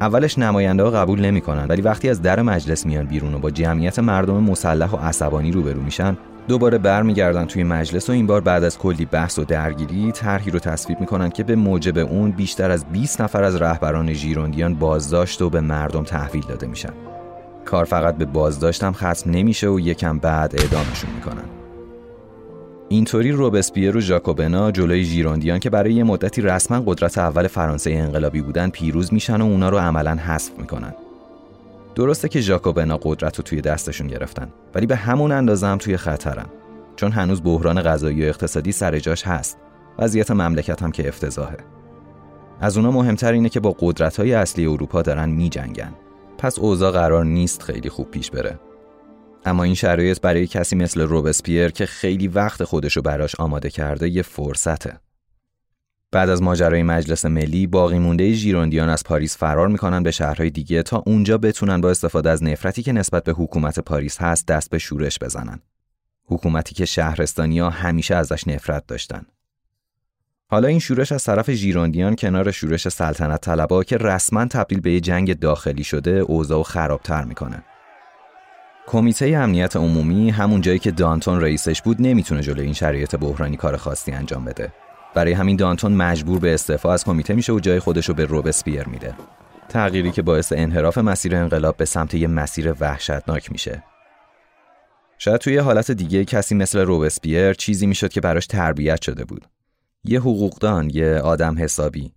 اولش 0.00 0.38
نماینده 0.38 0.82
ها 0.82 0.90
قبول 0.90 1.20
نمی‌کنن 1.20 1.66
ولی 1.68 1.82
وقتی 1.82 2.08
از 2.08 2.22
در 2.22 2.42
مجلس 2.42 2.86
میان 2.86 3.06
بیرون 3.06 3.34
و 3.34 3.38
با 3.38 3.50
جمعیت 3.50 3.98
مردم 3.98 4.42
مسلح 4.42 4.90
و 4.90 4.96
عصبانی 4.96 5.52
روبرو 5.52 5.82
میشن 5.82 6.16
دوباره 6.48 6.78
برمیگردن 6.78 7.44
توی 7.44 7.64
مجلس 7.64 8.08
و 8.10 8.12
این 8.12 8.26
بار 8.26 8.40
بعد 8.40 8.64
از 8.64 8.78
کلی 8.78 9.04
بحث 9.04 9.38
و 9.38 9.44
درگیری 9.44 10.12
طرحی 10.12 10.50
رو 10.50 10.58
تصویب 10.58 11.00
می‌کنن 11.00 11.30
که 11.30 11.42
به 11.42 11.56
موجب 11.56 11.98
اون 11.98 12.30
بیشتر 12.30 12.70
از 12.70 12.84
20 12.84 13.20
نفر 13.20 13.42
از 13.42 13.56
رهبران 13.56 14.12
ژیروندیان 14.12 14.74
بازداشت 14.74 15.42
و 15.42 15.50
به 15.50 15.60
مردم 15.60 16.04
تحویل 16.04 16.44
داده 16.48 16.66
میشن 16.66 16.92
کار 17.64 17.84
فقط 17.84 18.16
به 18.16 18.24
بازداشتم 18.24 18.92
ختم 18.92 19.30
نمیشه 19.30 19.68
و 19.68 19.80
یکم 19.80 20.18
بعد 20.18 20.60
اعدامشون 20.60 21.10
می‌کنن 21.14 21.57
اینطوری 22.90 23.32
روبسپیر 23.32 23.96
و 23.96 24.00
ژاکوبنا 24.00 24.70
جلوی 24.70 25.04
ژیروندیان 25.04 25.58
که 25.58 25.70
برای 25.70 25.92
یه 25.92 26.04
مدتی 26.04 26.42
رسما 26.42 26.82
قدرت 26.86 27.18
اول 27.18 27.46
فرانسه 27.46 27.90
انقلابی 27.90 28.40
بودن 28.42 28.70
پیروز 28.70 29.12
میشن 29.12 29.40
و 29.40 29.44
اونا 29.44 29.68
رو 29.68 29.78
عملا 29.78 30.16
حذف 30.16 30.58
می‌کنن. 30.58 30.94
درسته 31.94 32.28
که 32.28 32.40
ژاکوبنا 32.40 32.98
قدرت 33.02 33.36
رو 33.36 33.42
توی 33.42 33.60
دستشون 33.60 34.06
گرفتن 34.06 34.48
ولی 34.74 34.86
به 34.86 34.96
همون 34.96 35.32
اندازه 35.32 35.66
هم 35.66 35.78
توی 35.78 35.96
خطرن. 35.96 36.46
چون 36.96 37.12
هنوز 37.12 37.42
بحران 37.42 37.82
غذایی 37.82 38.22
و 38.22 38.28
اقتصادی 38.28 38.72
سر 38.72 38.98
جاش 38.98 39.26
هست. 39.26 39.58
وضعیت 39.98 40.30
مملکت 40.30 40.82
هم 40.82 40.92
که 40.92 41.08
افتضاحه. 41.08 41.58
از 42.60 42.76
اونا 42.76 42.90
مهمتر 42.90 43.32
اینه 43.32 43.48
که 43.48 43.60
با 43.60 43.76
قدرت 43.78 44.16
های 44.16 44.34
اصلی 44.34 44.66
اروپا 44.66 45.02
دارن 45.02 45.28
میجنگن. 45.28 45.94
پس 46.38 46.58
اوضاع 46.58 46.92
قرار 46.92 47.24
نیست 47.24 47.62
خیلی 47.62 47.88
خوب 47.88 48.10
پیش 48.10 48.30
بره. 48.30 48.58
اما 49.44 49.62
این 49.62 49.74
شرایط 49.74 50.20
برای 50.20 50.46
کسی 50.46 50.76
مثل 50.76 51.00
روبسپیر 51.00 51.68
که 51.68 51.86
خیلی 51.86 52.28
وقت 52.28 52.64
خودشو 52.64 53.02
براش 53.02 53.34
آماده 53.34 53.70
کرده 53.70 54.08
یه 54.08 54.22
فرصته 54.22 55.00
بعد 56.12 56.28
از 56.28 56.42
ماجرای 56.42 56.82
مجلس 56.82 57.24
ملی 57.24 57.66
باقی 57.66 57.98
مونده 57.98 58.32
ژیروندیان 58.32 58.88
از 58.88 59.04
پاریس 59.04 59.36
فرار 59.36 59.68
می‌کنن 59.68 60.02
به 60.02 60.10
شهرهای 60.10 60.50
دیگه 60.50 60.82
تا 60.82 61.02
اونجا 61.06 61.38
بتونن 61.38 61.80
با 61.80 61.90
استفاده 61.90 62.30
از 62.30 62.42
نفرتی 62.42 62.82
که 62.82 62.92
نسبت 62.92 63.24
به 63.24 63.32
حکومت 63.32 63.80
پاریس 63.80 64.20
هست 64.20 64.46
دست 64.46 64.70
به 64.70 64.78
شورش 64.78 65.18
بزنن. 65.18 65.60
حکومتی 66.24 66.74
که 66.74 66.84
شهرستانیا 66.84 67.70
همیشه 67.70 68.14
ازش 68.14 68.48
نفرت 68.48 68.86
داشتن. 68.86 69.26
حالا 70.50 70.68
این 70.68 70.78
شورش 70.78 71.12
از 71.12 71.24
طرف 71.24 71.50
ژیروندیان 71.50 72.16
کنار 72.16 72.50
شورش 72.50 72.88
سلطنت 72.88 73.40
طلبا 73.40 73.84
که 73.84 73.96
رسما 73.96 74.44
تبدیل 74.46 74.80
به 74.80 74.92
یه 74.92 75.00
جنگ 75.00 75.38
داخلی 75.38 75.84
شده 75.84 76.10
اوضاع 76.10 76.62
خرابتر 76.62 77.24
می‌کنه. 77.24 77.62
کمیته 78.90 79.26
امنیت 79.26 79.76
عمومی 79.76 80.30
همون 80.30 80.60
جایی 80.60 80.78
که 80.78 80.90
دانتون 80.90 81.40
رئیسش 81.40 81.82
بود 81.82 81.96
نمی‌تونه 82.00 82.42
جلوی 82.42 82.64
این 82.64 82.72
شرایط 82.72 83.16
بحرانی 83.16 83.56
کار 83.56 83.76
خاصی 83.76 84.12
انجام 84.12 84.44
بده. 84.44 84.72
برای 85.14 85.32
همین 85.32 85.56
دانتون 85.56 85.92
مجبور 85.92 86.38
به 86.38 86.54
استعفا 86.54 86.92
از 86.92 87.04
کمیته 87.04 87.34
میشه 87.34 87.52
و 87.52 87.60
جای 87.60 87.80
خودش 87.80 88.08
رو 88.08 88.14
به 88.14 88.24
روبسپیر 88.24 88.88
میده. 88.88 89.14
تغییری 89.68 90.10
که 90.10 90.22
باعث 90.22 90.52
انحراف 90.56 90.98
مسیر 90.98 91.36
انقلاب 91.36 91.76
به 91.76 91.84
سمت 91.84 92.14
یه 92.14 92.28
مسیر 92.28 92.74
وحشتناک 92.80 93.52
میشه. 93.52 93.82
شاید 95.18 95.40
توی 95.40 95.58
حالت 95.58 95.90
دیگه 95.90 96.24
کسی 96.24 96.54
مثل 96.54 96.78
روبسپیر 96.78 97.52
چیزی 97.52 97.86
می‌شد 97.86 98.08
که 98.08 98.20
براش 98.20 98.46
تربیت 98.46 99.02
شده 99.02 99.24
بود. 99.24 99.46
یه 100.04 100.20
حقوقدان 100.20 100.90
یه 100.90 101.18
آدم 101.18 101.58
حسابی. 101.58 102.12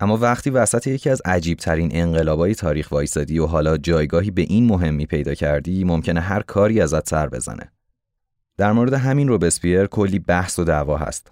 اما 0.00 0.16
وقتی 0.16 0.50
وسط 0.50 0.86
یکی 0.86 1.10
از 1.10 1.22
عجیبترین 1.24 1.90
انقلابای 1.92 2.54
تاریخ 2.54 2.92
وایسادی 2.92 3.38
و 3.38 3.46
حالا 3.46 3.76
جایگاهی 3.76 4.30
به 4.30 4.42
این 4.42 4.66
مهمی 4.66 5.06
پیدا 5.06 5.34
کردی 5.34 5.84
ممکنه 5.84 6.20
هر 6.20 6.42
کاری 6.42 6.80
ازت 6.80 7.08
سر 7.08 7.28
بزنه. 7.28 7.72
در 8.58 8.72
مورد 8.72 8.92
همین 8.92 9.28
روبسپیر 9.28 9.86
کلی 9.86 10.18
بحث 10.18 10.58
و 10.58 10.64
دعوا 10.64 10.96
هست. 10.96 11.30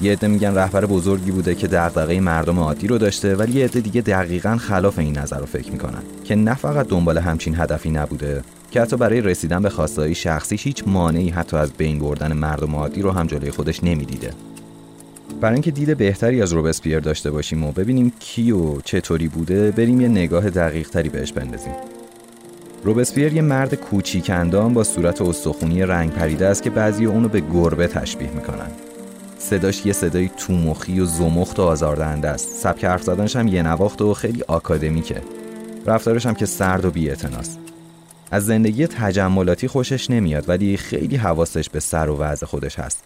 یه 0.00 0.12
عده 0.12 0.26
میگن 0.26 0.54
رهبر 0.54 0.86
بزرگی 0.86 1.30
بوده 1.30 1.54
که 1.54 1.66
دغدغه 1.66 2.20
مردم 2.20 2.58
عادی 2.58 2.86
رو 2.86 2.98
داشته 2.98 3.34
ولی 3.36 3.52
یه 3.52 3.64
عده 3.64 3.80
دیگه 3.80 4.00
دقیقا 4.00 4.56
خلاف 4.56 4.98
این 4.98 5.18
نظر 5.18 5.38
رو 5.38 5.46
فکر 5.46 5.72
می‌کنن. 5.72 6.02
که 6.24 6.34
نه 6.34 6.54
فقط 6.54 6.88
دنبال 6.88 7.18
همچین 7.18 7.60
هدفی 7.60 7.90
نبوده 7.90 8.42
که 8.70 8.80
حتی 8.80 8.96
برای 8.96 9.20
رسیدن 9.20 9.62
به 9.62 9.70
خواستهای 9.70 10.14
شخصیش 10.14 10.66
هیچ 10.66 10.84
مانعی 10.86 11.28
حتی 11.28 11.56
از 11.56 11.72
بین 11.72 11.98
بردن 11.98 12.32
مردم 12.32 12.74
عادی 12.74 13.02
رو 13.02 13.10
هم 13.10 13.26
جلوی 13.26 13.50
خودش 13.50 13.84
نمی‌دیده. 13.84 14.34
برای 15.40 15.54
اینکه 15.54 15.70
دید 15.70 15.96
بهتری 15.96 16.42
از 16.42 16.52
روبسپیر 16.52 17.00
داشته 17.00 17.30
باشیم 17.30 17.64
و 17.64 17.72
ببینیم 17.72 18.12
کی 18.18 18.52
و 18.52 18.80
چطوری 18.80 19.28
بوده 19.28 19.70
بریم 19.70 20.00
یه 20.00 20.08
نگاه 20.08 20.50
دقیق 20.50 20.88
تری 20.88 21.08
بهش 21.08 21.32
بندازیم. 21.32 21.72
روبسپیر 22.84 23.32
یه 23.32 23.42
مرد 23.42 23.74
کوچیک 23.74 24.30
اندام 24.30 24.74
با 24.74 24.84
صورت 24.84 25.22
استخونی 25.22 25.82
رنگ 25.82 26.12
پریده 26.12 26.46
است 26.46 26.62
که 26.62 26.70
بعضی 26.70 27.04
اونو 27.04 27.28
به 27.28 27.40
گربه 27.40 27.86
تشبیه 27.86 28.30
می‌کنن. 28.30 28.70
صداش 29.38 29.86
یه 29.86 29.92
صدای 29.92 30.30
تومخی 30.36 31.00
و 31.00 31.04
زمخت 31.04 31.58
و 31.58 31.62
آزاردهنده 31.62 32.28
است. 32.28 32.48
سبک 32.48 32.84
حرف 32.84 33.02
زدنش 33.02 33.36
هم 33.36 33.48
یه 33.48 33.62
نواخت 33.62 34.02
و 34.02 34.14
خیلی 34.14 34.42
آکادمیکه. 34.48 35.22
رفتارش 35.86 36.26
هم 36.26 36.34
که 36.34 36.46
سرد 36.46 36.84
و 36.84 36.90
بی‌اعتناست. 36.90 37.58
از 38.30 38.46
زندگی 38.46 38.86
تجملاتی 38.86 39.68
خوشش 39.68 40.10
نمیاد 40.10 40.48
ولی 40.48 40.76
خیلی 40.76 41.16
حواسش 41.16 41.70
به 41.70 41.80
سر 41.80 42.08
و 42.08 42.16
وضع 42.16 42.46
خودش 42.46 42.78
هست. 42.78 43.04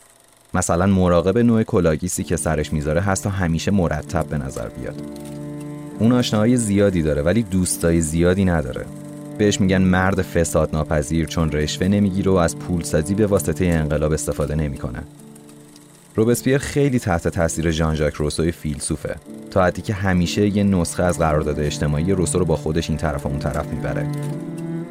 مثلا 0.55 0.87
مراقب 0.87 1.38
نوع 1.38 1.62
کلاگیسی 1.62 2.25
که 2.25 2.37
سرش 2.37 2.73
می‌ذاره 2.73 3.01
هست 3.01 3.25
تا 3.25 3.31
همیشه 3.31 3.71
مرتب 3.71 4.27
به 4.27 4.38
نظر 4.38 4.69
بیاد. 4.69 5.03
اون 5.99 6.12
آشناهای 6.12 6.57
زیادی 6.57 7.03
داره 7.03 7.23
ولی 7.23 7.43
دوستای 7.43 8.01
زیادی 8.01 8.45
نداره. 8.45 8.85
بهش 9.38 9.61
میگن 9.61 9.83
مرد 9.83 10.23
فساد 10.23 10.71
ناپذیر 10.73 11.27
چون 11.27 11.53
رشوه 11.53 11.88
نمی‌گیره 11.88 12.31
و 12.31 12.35
از 12.35 12.57
پولسازی 12.57 13.14
به 13.14 13.27
واسطه 13.27 13.64
انقلاب 13.64 14.12
استفاده 14.12 14.55
نمی‌کنه. 14.55 14.99
روبسپیر 16.17 16.59
خیلی 16.59 16.99
تحت 16.99 17.29
تاثیر 17.29 17.71
ژان 17.71 17.95
ژاک 17.95 18.14
روسوی 18.14 18.53
فیلسوفه. 18.53 19.17
تا 19.51 19.64
حدی 19.64 19.83
که 19.83 19.95
همیشه 19.95 20.57
یه 20.57 20.64
نسخه 20.64 21.03
از 21.03 21.19
قرارداد 21.19 21.61
اجتماعی 21.61 22.12
روسو 22.12 22.38
رو 22.38 22.45
با 22.45 22.57
خودش 22.57 22.90
این 22.90 22.99
طرف 22.99 23.27
و 23.27 23.29
اون 23.29 23.38
طرف 23.38 23.67
می‌بره. 23.67 24.07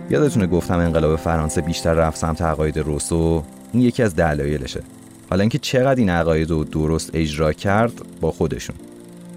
یادتونه 0.10 0.48
گفتم 0.48 0.78
انقلاب 0.78 1.16
فرانسه 1.16 1.62
بیشتر 1.62 1.94
رفت 1.94 2.18
سمت 2.18 2.42
عقاید 2.42 2.78
روسو؟ 2.78 3.44
این 3.74 3.84
یکی 3.84 4.04
از 4.04 4.16
دلایلشه. 4.16 4.84
حالا 5.34 5.42
اینکه 5.42 5.58
چقدر 5.58 6.00
این 6.00 6.10
عقاید 6.10 6.52
رو 6.52 6.64
درست 6.64 7.12
اجرا 7.14 7.54
کرد 7.54 7.92
با 8.22 8.32
خودشون. 8.32 8.76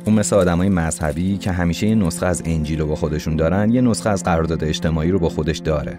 اون 0.05 0.15
مثل 0.15 0.37
آدمای 0.37 0.69
مذهبی 0.69 1.37
که 1.37 1.51
همیشه 1.51 1.87
یه 1.87 1.95
نسخه 1.95 2.27
از 2.27 2.43
انجیل 2.47 2.81
رو 2.81 2.87
با 2.87 2.95
خودشون 2.95 3.37
دارن 3.37 3.71
یه 3.71 3.81
نسخه 3.81 4.11
از 4.11 4.25
قرارداد 4.25 4.65
اجتماعی 4.65 5.11
رو 5.11 5.19
با 5.19 5.29
خودش 5.29 5.59
داره. 5.59 5.99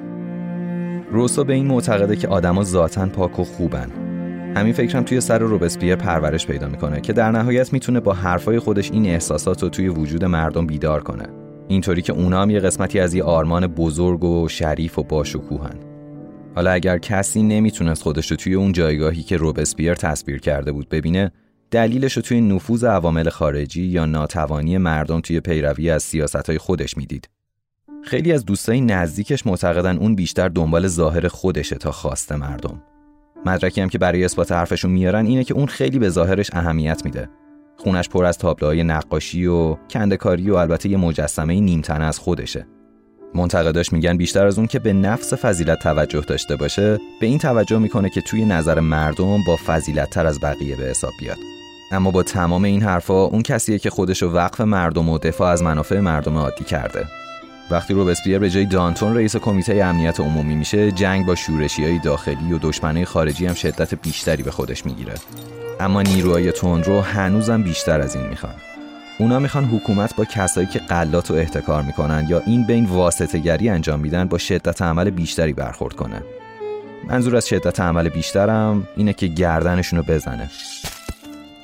روسو 1.12 1.44
به 1.44 1.54
این 1.54 1.68
معتقده 1.68 2.16
که 2.16 2.28
آدما 2.28 2.64
ذاتا 2.64 3.06
پاک 3.06 3.40
و 3.40 3.44
خوبن. 3.44 3.92
همین 4.56 4.74
فکرم 4.74 5.04
توی 5.04 5.22
سر 5.22 5.40
روبسپیر 5.40 5.96
پرورش 5.96 6.48
پیدا 6.48 6.68
می‌کنه 6.68 7.02
که 7.02 7.14
در 7.14 7.32
نهایت 7.32 7.74
می‌تونه 7.74 8.00
با 8.00 8.14
حرفای 8.14 8.60
خودش 8.60 8.92
این 8.92 9.06
احساسات 9.06 9.64
رو 9.64 9.70
توی 9.70 9.88
وجود 9.88 10.26
مردم 10.26 10.68
بیدار 10.68 11.04
کنه. 11.04 11.26
اینطوری 11.68 12.02
که 12.02 12.14
اونا 12.14 12.42
هم 12.42 12.50
یه 12.50 12.60
قسمتی 12.60 13.00
از 13.00 13.14
یه 13.14 13.24
آرمان 13.24 13.68
بزرگ 13.68 14.24
و 14.24 14.48
شریف 14.48 15.00
و 15.00 15.04
باشکوهن. 15.04 15.76
حالا 16.58 16.72
اگر 16.72 16.98
کسی 16.98 17.44
نمی‌تونست 17.44 18.04
خودش 18.04 18.32
رو 18.32 18.38
توی 18.38 18.54
اون 18.54 18.72
جایگاهی 18.72 19.24
که 19.24 19.38
روبسپیر 19.38 19.96
تصویر 19.96 20.40
کرده 20.40 20.72
بود 20.72 20.90
ببینه 20.90 21.32
دلیلش 21.72 22.14
رو 22.14 22.22
توی 22.22 22.42
نفوذ 22.42 22.84
عوامل 22.84 23.30
خارجی 23.30 23.84
یا 23.84 24.06
ناتوانی 24.06 24.78
مردم 24.78 25.22
توی 25.22 25.40
پیروی 25.40 25.90
از 25.90 26.04
سیاستهای 26.04 26.58
خودش 26.58 26.98
می‌دید. 26.98 27.30
خیلی 28.04 28.32
از 28.32 28.46
دوستای 28.46 28.82
نزدیکش 28.82 29.48
معتقدن 29.48 29.98
اون 29.98 30.16
بیشتر 30.16 30.50
دنبال 30.50 30.88
ظاهر 30.88 31.28
خودشه 31.28 31.76
تا 31.76 31.92
خواست 31.92 32.32
مردم. 32.32 32.82
مدرکی 33.46 33.82
هم 33.82 33.90
که 33.90 33.98
برای 33.98 34.26
اثبات 34.26 34.52
حرفشون 34.52 34.92
میارن 34.92 35.26
اینه 35.26 35.44
که 35.44 35.54
اون 35.54 35.66
خیلی 35.66 36.00
به 36.00 36.10
ظاهرش 36.10 36.50
اهمیت 36.54 37.06
میده. 37.06 37.30
خونش 37.76 38.10
پر 38.10 38.26
از 38.26 38.38
تابلوهای 38.38 38.84
نقاشی 38.84 39.46
و 39.46 39.76
کندکاری 39.90 40.50
و 40.50 40.56
البته 40.56 40.90
یه 40.90 40.98
مجسمه 40.98 41.60
نیمتنه 41.60 42.06
از 42.06 42.20
خودشه. 42.20 42.68
منتقداش 43.36 43.94
میگن 43.94 44.18
بیشتر 44.18 44.46
از 44.46 44.58
اون 44.58 44.68
که 44.68 44.80
به 44.80 44.94
نفس 44.94 45.34
فضیلت 45.34 45.80
توجه 45.80 46.22
داشته 46.22 46.56
باشه 46.56 47.00
به 47.22 47.28
این 47.28 47.40
توجه 47.40 47.78
می‌کنه 47.78 48.10
که 48.10 48.22
توی 48.22 48.46
نظر 48.46 48.80
مردم 48.80 49.44
با 49.48 49.58
فضیلت 49.66 50.10
تر 50.10 50.26
از 50.26 50.40
بقیه 50.40 50.76
به 50.76 50.84
حساب 50.84 51.12
بیاد. 51.20 51.38
اما 51.92 52.12
با 52.12 52.24
تمام 52.24 52.64
این 52.64 52.82
حرفا 52.82 53.24
اون 53.24 53.42
کسیه 53.42 53.80
که 53.80 53.90
خودش 53.90 54.22
رو 54.22 54.32
وقف 54.32 54.62
مردم 54.62 55.10
و 55.10 55.18
دفاع 55.18 55.52
از 55.52 55.64
منافع 55.64 56.00
مردم 56.00 56.38
عادی 56.38 56.64
کرده. 56.64 57.06
وقتی 57.72 57.94
روبسپیر 57.94 58.40
به 58.40 58.50
جای 58.50 58.66
دانتون 58.66 59.16
رئیس 59.16 59.36
کمیته 59.36 59.84
امنیت 59.84 60.20
عمومی 60.20 60.56
میشه 60.56 60.92
جنگ 60.92 61.26
با 61.26 61.36
شورشی 61.36 61.84
های 61.84 62.00
داخلی 62.00 62.54
و 62.54 62.58
دشمنای 62.58 63.06
خارجی 63.06 63.46
هم 63.46 63.54
شدت 63.54 63.96
بیشتری 63.96 64.44
به 64.44 64.52
خودش 64.52 64.86
می‌گیره. 64.86 65.14
اما 65.80 66.02
نیروهای 66.02 66.52
تندرو 66.52 67.02
هنوزم 67.02 67.64
بیشتر 67.64 68.02
از 68.02 68.16
این 68.16 68.28
می‌خوان. 68.28 68.56
اونا 69.20 69.40
می‌خوان 69.40 69.66
حکومت 69.66 70.16
با 70.16 70.26
کسایی 70.26 70.68
که 70.68 70.80
قلات 70.80 71.32
و 71.32 71.34
احتکار 71.34 71.84
می‌کنن 71.84 72.26
یا 72.30 72.42
این 72.46 72.68
بین 72.68 72.86
واسطه 72.86 73.40
گری 73.40 73.70
انجام 73.70 74.00
میدن 74.00 74.26
با 74.26 74.38
شدت 74.38 74.82
عمل 74.82 75.10
بیشتری 75.10 75.54
برخورد 75.54 75.96
کنه. 75.96 76.22
منظور 77.10 77.36
از 77.36 77.48
شدت 77.48 77.80
عمل 77.80 78.10
بیشترم 78.10 78.88
اینه 78.96 79.14
که 79.14 79.28
گردنشونو 79.28 80.04
بزنه. 80.04 80.50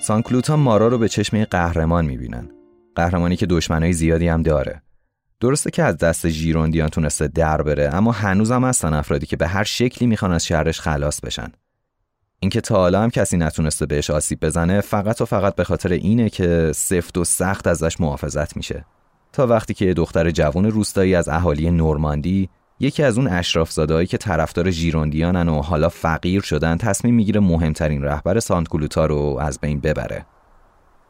سانکلوتا 0.02 0.56
مارا 0.56 0.88
رو 0.88 0.98
به 0.98 1.10
چشم 1.10 1.44
قهرمان 1.44 2.06
می‌بینن. 2.06 2.50
قهرمانی 2.96 3.36
که 3.36 3.46
دشمنای 3.46 3.94
زیادی 3.94 4.28
هم 4.28 4.42
داره. 4.44 4.82
درسته 5.40 5.72
که 5.72 5.84
از 5.84 5.98
دست 5.98 6.30
ژیروندیان 6.30 6.90
تونسته 6.90 7.28
در 7.28 7.62
بره 7.62 7.90
اما 7.94 8.12
هنوزم 8.12 8.64
هستن 8.64 8.94
افرادی 8.94 9.26
که 9.26 9.38
به 9.38 9.48
هر 9.48 9.64
شکلی 9.64 10.08
می‌خوان 10.08 10.32
از 10.32 10.46
شهرش 10.46 10.80
خلاص 10.80 11.20
بشن. 11.20 11.52
اینکه 12.44 12.62
تا 12.62 12.76
حالا 12.76 13.02
هم 13.02 13.10
کسی 13.10 13.38
نتونسته 13.38 13.86
بهش 13.86 14.10
آسیب 14.10 14.46
بزنه 14.46 14.82
فقط 14.82 15.22
و 15.22 15.26
فقط 15.26 15.56
به 15.56 15.64
خاطر 15.64 15.92
اینه 15.92 16.30
که 16.30 16.72
سفت 16.76 17.18
و 17.18 17.24
سخت 17.24 17.68
ازش 17.68 18.00
محافظت 18.00 18.58
میشه. 18.58 18.86
تا 19.34 19.48
وقتی 19.48 19.74
که 19.74 19.94
دختر 19.94 20.32
جوان 20.32 20.66
روستایی 20.66 21.16
از 21.16 21.30
اهالی 21.30 21.72
نورماندی 21.72 22.50
یکی 22.80 23.04
از 23.04 23.18
اون 23.18 23.28
اشرافزادهایی 23.28 24.08
که 24.08 24.18
طرفدار 24.18 24.72
ژیروندیانن 24.72 25.50
و 25.50 25.62
حالا 25.62 25.90
فقیر 25.90 26.42
شدن 26.42 26.78
تصمیم 26.78 27.16
می‌گیره 27.16 27.40
مهمترین 27.40 28.04
رهبر 28.04 28.40
سانتکلوتا 28.40 29.06
رو 29.06 29.38
از 29.42 29.60
بین 29.60 29.80
ببره. 29.80 30.26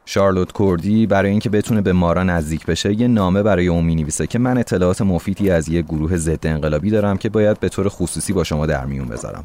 شارلوت 0.04 0.52
کوردی 0.52 1.06
برای 1.06 1.30
اینکه 1.30 1.50
بتونه 1.50 1.80
به 1.80 1.92
مارا 1.92 2.22
نزدیک 2.22 2.66
بشه 2.66 3.00
یه 3.00 3.08
نامه 3.08 3.42
برای 3.42 3.68
اون 3.68 3.84
می‌نویسه 3.84 4.26
که 4.26 4.38
من 4.38 4.58
اطلاعات 4.58 5.02
مفیدی 5.02 5.50
از 5.50 5.68
یه 5.68 5.82
گروه 5.82 6.16
ضد 6.16 6.46
انقلابی 6.46 6.90
دارم 6.90 7.16
که 7.16 7.28
باید 7.28 7.60
به 7.60 7.68
طور 7.68 7.88
خصوصی 7.88 8.32
با 8.32 8.44
شما 8.44 8.66
در 8.66 8.86
میون 8.86 9.08
بذارم. 9.08 9.44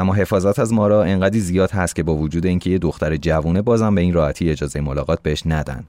اما 0.00 0.14
حفاظت 0.14 0.58
از 0.58 0.72
مارا 0.72 1.04
انقدی 1.04 1.40
زیاد 1.40 1.70
هست 1.70 1.96
که 1.96 2.02
با 2.02 2.16
وجود 2.16 2.46
اینکه 2.46 2.70
یه 2.70 2.78
دختر 2.78 3.16
جوونه 3.16 3.62
بازم 3.62 3.94
به 3.94 4.00
این 4.00 4.14
راحتی 4.14 4.50
اجازه 4.50 4.80
ملاقات 4.80 5.22
بهش 5.22 5.42
ندن. 5.46 5.84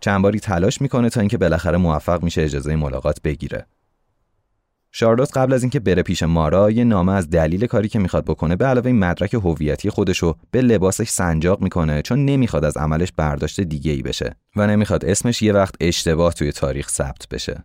چند 0.00 0.22
باری 0.22 0.40
تلاش 0.40 0.80
می‌کنه 0.80 1.10
تا 1.10 1.20
اینکه 1.20 1.38
بالاخره 1.38 1.78
موفق 1.78 2.22
میشه 2.22 2.42
اجازه 2.42 2.76
ملاقات 2.76 3.22
بگیره. 3.22 3.66
شارلوت 4.92 5.36
قبل 5.36 5.52
از 5.52 5.62
اینکه 5.62 5.80
بره 5.80 6.02
پیش 6.02 6.22
مارا 6.22 6.70
یه 6.70 6.84
نامه 6.84 7.12
از 7.12 7.30
دلیل 7.30 7.66
کاری 7.66 7.88
که 7.88 7.98
می‌خواد 7.98 8.24
بکنه 8.24 8.56
به 8.56 8.66
علاوه 8.66 8.92
مدرک 8.92 9.34
هویتی 9.34 9.90
خودشو 9.90 10.34
به 10.50 10.60
لباسش 10.60 11.08
سنجاق 11.08 11.60
می‌کنه 11.60 12.02
چون 12.02 12.24
نمی‌خواد 12.24 12.64
از 12.64 12.76
عملش 12.76 13.12
برداشت 13.12 13.60
دیگه 13.60 13.92
ای 13.92 14.02
بشه 14.02 14.36
و 14.56 14.66
نمی‌خواد 14.66 15.04
اسمش 15.04 15.42
یه 15.42 15.52
وقت 15.52 15.74
اشتباه 15.80 16.32
توی 16.32 16.52
تاریخ 16.52 16.88
ثبت 16.88 17.28
بشه. 17.30 17.64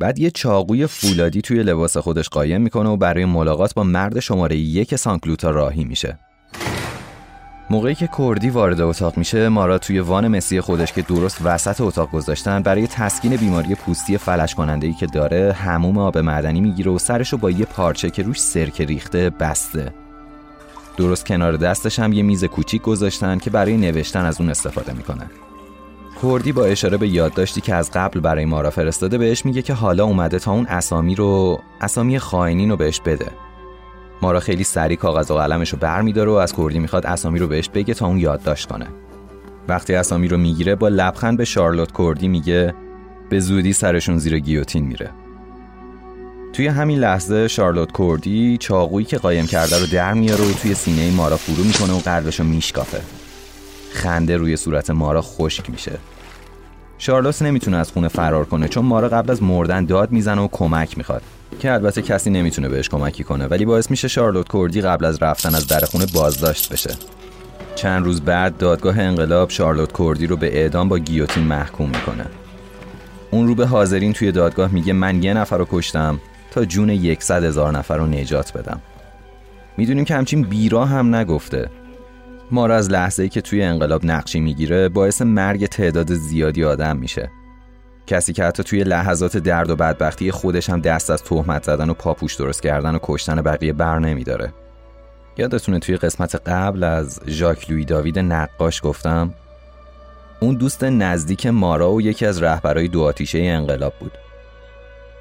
بعد 0.00 0.18
یه 0.18 0.30
چاقوی 0.30 0.86
فولادی 0.86 1.40
توی 1.40 1.62
لباس 1.62 1.96
خودش 1.96 2.28
قایم 2.28 2.60
می‌کنه 2.60 2.88
و 2.88 2.96
برای 2.96 3.24
ملاقات 3.24 3.74
با 3.74 3.82
مرد 3.82 4.20
شماره 4.20 4.56
یک 4.56 4.96
سانکلوتا 4.96 5.50
راهی 5.50 5.84
میشه. 5.84 6.18
موقعی 7.70 7.94
که 7.94 8.08
کردی 8.18 8.50
وارد 8.50 8.80
اتاق 8.80 9.18
میشه 9.18 9.48
مارا 9.48 9.78
توی 9.78 10.00
وان 10.00 10.28
مسی 10.28 10.60
خودش 10.60 10.92
که 10.92 11.02
درست 11.02 11.38
وسط 11.44 11.80
اتاق 11.80 12.10
گذاشتن 12.10 12.62
برای 12.62 12.86
تسکین 12.86 13.36
بیماری 13.36 13.74
پوستی 13.74 14.18
فلش 14.18 14.54
کننده 14.54 14.86
ای 14.86 14.92
که 14.92 15.06
داره 15.06 15.52
هموم 15.52 15.98
آب 15.98 16.18
معدنی 16.18 16.60
می‌گیره 16.60 16.90
و 16.90 16.98
سرشو 16.98 17.36
با 17.36 17.50
یه 17.50 17.64
پارچه 17.64 18.10
که 18.10 18.22
روش 18.22 18.40
سرکه 18.40 18.84
ریخته 18.84 19.30
بسته. 19.30 19.94
درست 20.96 21.26
کنار 21.26 21.56
دستش 21.56 21.98
هم 21.98 22.12
یه 22.12 22.22
میز 22.22 22.44
کوچیک 22.44 22.82
گذاشتن 22.82 23.38
که 23.38 23.50
برای 23.50 23.76
نوشتن 23.76 24.24
از 24.24 24.40
اون 24.40 24.50
استفاده 24.50 24.92
می‌کنه 24.92 25.30
کردی 26.22 26.52
با 26.52 26.64
اشاره 26.64 26.96
به 26.96 27.08
یادداشتی 27.08 27.60
که 27.60 27.74
از 27.74 27.90
قبل 27.90 28.20
برای 28.20 28.44
مارا 28.44 28.70
فرستاده 28.70 29.18
بهش 29.18 29.44
میگه 29.44 29.62
که 29.62 29.74
حالا 29.74 30.04
اومده 30.04 30.38
تا 30.38 30.52
اون 30.52 30.66
اسامی 30.66 31.14
رو 31.14 31.60
اسامی 31.80 32.18
خائنین 32.18 32.70
رو 32.70 32.76
بهش 32.76 33.00
بده. 33.00 33.26
مارا 34.22 34.40
خیلی 34.40 34.64
سریع 34.64 34.96
کاغذ 34.96 35.30
و 35.30 35.34
قلمش 35.34 35.70
رو 35.70 35.78
برمیداره 35.78 36.30
و 36.30 36.34
از 36.34 36.52
کردی 36.52 36.78
می‌خواد 36.78 37.06
اسامی 37.06 37.38
رو 37.38 37.46
بهش 37.46 37.68
بگه 37.68 37.94
تا 37.94 38.06
اون 38.06 38.18
یادداشت 38.18 38.68
کنه. 38.68 38.86
وقتی 39.68 39.94
اسامی 39.94 40.28
رو 40.28 40.36
می‌گیره 40.36 40.74
با 40.74 40.88
لبخند 40.88 41.38
به 41.38 41.44
شارلوت 41.44 41.92
کردی 41.98 42.28
میگه 42.28 42.74
به 43.30 43.40
زودی 43.40 43.72
سرشون 43.72 44.18
زیر 44.18 44.38
گیوتین 44.38 44.84
میره. 44.84 45.10
توی 46.52 46.66
همین 46.66 46.98
لحظه 46.98 47.48
شارلوت 47.48 47.92
کردی 47.98 48.56
چاقویی 48.60 49.06
که 49.06 49.18
قایم 49.18 49.46
کرده 49.46 49.78
رو 49.78 49.86
در 49.86 50.12
میاره 50.12 50.44
و 50.44 50.52
توی 50.52 50.74
سینه 50.74 51.10
مارا 51.10 51.36
فرو 51.36 51.64
می‌کنه 51.64 51.92
و 51.92 51.98
قلبش 51.98 52.40
رو 52.40 52.46
میشکافه. 52.46 53.00
خنده 53.92 54.36
روی 54.36 54.56
صورت 54.56 54.90
مارا 54.90 55.22
خشک 55.22 55.70
میشه. 55.70 55.98
شارلوت 57.02 57.42
نمی‌تونه 57.42 57.76
از 57.76 57.92
خونه 57.92 58.08
فرار 58.08 58.44
کنه 58.44 58.68
چون 58.68 58.84
مارا 58.84 59.08
قبل 59.08 59.30
از 59.30 59.42
مردن 59.42 59.84
داد 59.84 60.12
می‌زنه 60.12 60.40
و 60.40 60.48
کمک 60.52 60.98
می‌خواد. 60.98 61.22
که 61.60 61.72
البته 61.72 62.02
کسی 62.02 62.30
نمی‌تونه 62.30 62.68
بهش 62.68 62.88
کمکی 62.88 63.24
کنه 63.24 63.46
ولی 63.46 63.64
باعث 63.64 63.90
میشه 63.90 64.08
شارلوت 64.08 64.46
کردی 64.52 64.80
قبل 64.80 65.04
از 65.04 65.22
رفتن 65.22 65.54
از 65.54 65.66
در 65.66 65.80
خونه 65.80 66.06
بازداشت 66.14 66.72
بشه. 66.72 66.90
چند 67.74 68.04
روز 68.04 68.20
بعد 68.20 68.56
دادگاه 68.56 68.98
انقلاب 68.98 69.50
شارلوت 69.50 69.92
کردی 69.98 70.26
رو 70.26 70.36
به 70.36 70.58
اعدام 70.58 70.88
با 70.88 70.98
گیوتین 70.98 71.44
محکوم 71.44 71.88
می‌کنه. 71.88 72.26
اون 73.30 73.46
رو 73.46 73.54
به 73.54 73.66
حاضرین 73.66 74.12
توی 74.12 74.32
دادگاه 74.32 74.72
میگه 74.72 74.92
من 74.92 75.22
یه 75.22 75.34
نفر 75.34 75.58
رو 75.58 75.66
کشتم 75.70 76.20
تا 76.50 76.64
جون 76.64 76.90
یکصد 76.90 77.44
هزار 77.44 77.72
نفر 77.72 77.96
رو 77.96 78.06
نجات 78.06 78.52
بدم. 78.52 78.80
می‌دونیم 79.76 80.04
که 80.04 80.14
همچین 80.14 80.42
بیرا 80.42 80.84
هم 80.84 81.14
نگفته. 81.14 81.70
مارا 82.52 82.76
از 82.76 82.90
لحظه 82.90 83.22
ای 83.22 83.28
که 83.28 83.40
توی 83.40 83.62
انقلاب 83.62 84.04
نقشی 84.04 84.40
می‌گیره 84.40 84.88
باعث 84.88 85.22
مرگ 85.22 85.66
تعداد 85.66 86.14
زیادی 86.14 86.64
آدم 86.64 86.96
میشه. 86.96 87.30
کسی 88.06 88.32
که 88.32 88.44
حتی 88.44 88.62
توی 88.62 88.84
لحظات 88.84 89.36
درد 89.36 89.70
و 89.70 89.76
بدبختی 89.76 90.30
خودش 90.30 90.70
هم 90.70 90.80
دست 90.80 91.10
از 91.10 91.22
تهمت 91.22 91.64
زدن 91.64 91.90
و 91.90 91.94
پاپوش 91.94 92.34
درست 92.34 92.62
کردن 92.62 92.94
و 92.94 92.98
کشتن 93.02 93.42
بقیه 93.42 93.72
بر 93.72 93.98
نمیداره. 93.98 94.52
یادتونه 95.36 95.78
توی 95.78 95.96
قسمت 95.96 96.48
قبل 96.48 96.84
از 96.84 97.20
ژاک 97.26 97.70
لوی 97.70 97.84
داوید 97.84 98.18
نقاش 98.18 98.80
گفتم؟ 98.84 99.34
اون 100.40 100.54
دوست 100.54 100.84
نزدیک 100.84 101.46
مارا 101.46 101.92
و 101.92 102.02
یکی 102.02 102.26
از 102.26 102.42
رهبرای 102.42 102.88
دو 102.88 103.02
آتیشه 103.02 103.38
انقلاب 103.38 103.92
بود. 104.00 104.12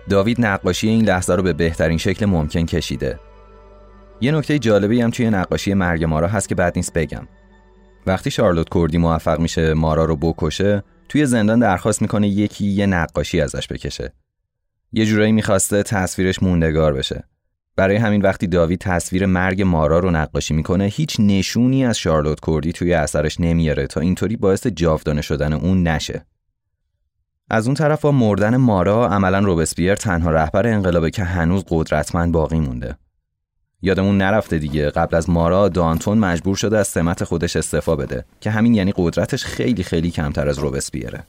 داوید 0.10 0.46
نقاشی 0.46 0.88
این 0.88 1.06
لحظه 1.06 1.36
رو 1.36 1.44
به 1.44 1.54
بهترین 1.54 1.98
شکل 1.98 2.26
ممکن 2.26 2.66
کشیده. 2.66 3.20
یه 4.22 4.32
نکته 4.32 4.60
جالبی 4.60 5.02
هم 5.02 5.10
توی 5.10 5.30
نقاشی 5.30 5.74
مرگ 5.74 6.04
مارا 6.04 6.28
هست 6.28 6.50
که 6.50 6.56
بعد 6.56 6.74
نیست 6.76 6.94
بگم. 6.94 7.28
وقتی 8.08 8.32
شارلوت 8.32 8.68
کردی 8.74 8.98
موفق 8.98 9.40
میشه 9.40 9.74
مارا 9.74 10.06
رو 10.06 10.16
بکشه 10.16 10.84
توی 11.10 11.26
زندان 11.26 11.60
درخواست 11.60 12.02
می‌کنه 12.02 12.28
یکی 12.28 12.66
یه 12.66 12.86
نقاشی 12.86 13.42
ازش 13.42 13.68
بکشه. 13.68 14.14
یه 14.92 15.06
جورایی 15.06 15.32
می‌خواسته 15.32 15.84
تصویرش 15.84 16.44
موندگار 16.44 16.94
بشه. 16.94 17.24
برای 17.76 17.96
همین 17.96 18.22
وقتی 18.22 18.48
داوید 18.48 18.80
تصویر 18.80 19.26
مرگ 19.26 19.62
مارا 19.62 20.00
رو 20.00 20.12
نقاشی 20.12 20.54
می‌کنه 20.54 20.86
هیچ 20.86 21.16
نشونی 21.20 21.86
از 21.86 21.98
شارلوت 21.98 22.40
کردی 22.48 22.72
توی 22.72 22.94
اثرش 22.94 23.40
نمیاره 23.40 23.88
تا 23.88 24.02
اینطوری 24.02 24.36
باعث 24.36 24.68
جاودانه 24.68 25.22
شدن 25.22 25.54
اون 25.54 25.88
نشه. 25.88 26.26
از 27.50 27.66
اون 27.66 27.76
طرف 27.76 28.02
با 28.02 28.12
مردن 28.12 28.58
مارا 28.58 29.08
عملا 29.08 29.40
روبسپیر 29.40 29.96
تنها 29.96 30.32
رهبر 30.32 30.68
انقلابه 30.68 31.12
که 31.12 31.24
هنوز 31.24 31.64
قدرتمند 31.70 32.32
باقی 32.32 32.60
مونده. 32.60 32.98
یادمون 33.82 34.18
نرفته 34.18 34.60
دیگه. 34.60 34.90
قبل 34.90 35.16
از 35.16 35.30
مارا 35.30 35.70
دانتون 35.70 36.18
مجبور 36.18 36.56
شده 36.56 36.78
از 36.78 36.88
سمت 36.88 37.24
خودش 37.24 37.56
استعفا 37.56 37.96
بده 37.96 38.26
که 38.42 38.52
همین 38.52 38.74
یعنی 38.74 38.94
قدرتش 38.96 39.44
خیلی 39.44 39.84
خیلی 39.84 40.12
کمتر 40.12 40.50
از 40.50 40.60
روبسپیره. 40.60 41.24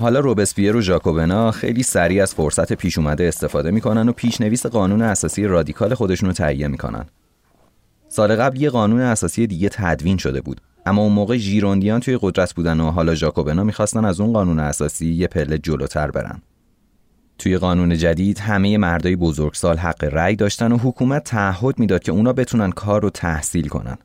حالا 0.00 0.20
روبسپیر 0.20 0.76
و 0.76 0.80
ژاکوبنا 0.80 1.50
خیلی 1.50 1.82
سریع 1.82 2.22
از 2.22 2.34
فرصت 2.34 2.72
پیش 2.72 2.98
اومده 2.98 3.28
استفاده 3.28 3.70
می‌کنن 3.70 4.08
و 4.08 4.12
پیشنویس 4.12 4.66
قانون 4.66 5.02
اساسی 5.02 5.46
رادیکال 5.46 5.94
خودشون 5.94 6.28
رو 6.28 6.32
تهیه 6.32 6.68
می‌کنن. 6.68 7.04
سال 8.08 8.36
قبل 8.36 8.60
یه 8.60 8.70
قانون 8.70 9.00
اساسی 9.00 9.46
دیگه 9.46 9.68
تدوین 9.68 10.16
شده 10.16 10.40
بود 10.40 10.60
اما 10.86 11.02
اون 11.02 11.12
موقع 11.12 11.36
ژیروندیان 11.36 12.00
توی 12.00 12.18
قدرت 12.22 12.54
بودن 12.54 12.80
و 12.80 12.90
حالا 12.90 13.14
ژاکوبنا 13.14 13.64
می‌خواستن 13.64 14.04
از 14.04 14.20
اون 14.20 14.32
قانون 14.32 14.60
اساسی 14.60 15.06
یه 15.06 15.26
پله 15.26 15.58
جلوتر 15.58 16.10
برن. 16.10 16.42
توی 17.38 17.58
قانون 17.58 17.96
جدید 17.96 18.38
همه 18.38 18.78
مردای 18.78 19.16
بزرگسال 19.16 19.76
حق 19.76 20.04
رأی 20.04 20.36
داشتن 20.36 20.72
و 20.72 20.78
حکومت 20.78 21.24
تعهد 21.24 21.78
می‌داد 21.78 22.02
که 22.02 22.12
اونا 22.12 22.32
بتونن 22.32 22.70
کار 22.70 23.02
رو 23.02 23.10
تحصیل 23.10 23.68
کنن. 23.68 23.98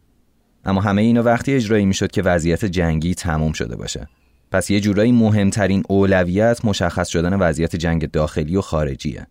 اما 0.65 0.81
همه 0.81 1.01
اینا 1.01 1.23
وقتی 1.23 1.53
اجرایی 1.53 1.85
می‌شد 1.85 2.11
که 2.11 2.21
وضعیت 2.21 2.65
جنگی 2.65 3.15
تموم 3.15 3.51
شده 3.51 3.75
باشه. 3.75 4.07
پس 4.51 4.69
یه 4.69 4.79
جورایی 4.79 5.11
مهمترین 5.11 5.83
اولویت 5.89 6.65
مشخص 6.65 7.07
شدن 7.07 7.33
وضعیت 7.33 7.75
جنگ 7.75 8.11
داخلی 8.11 8.55
و 8.55 8.61
خارجیه. 8.61 9.27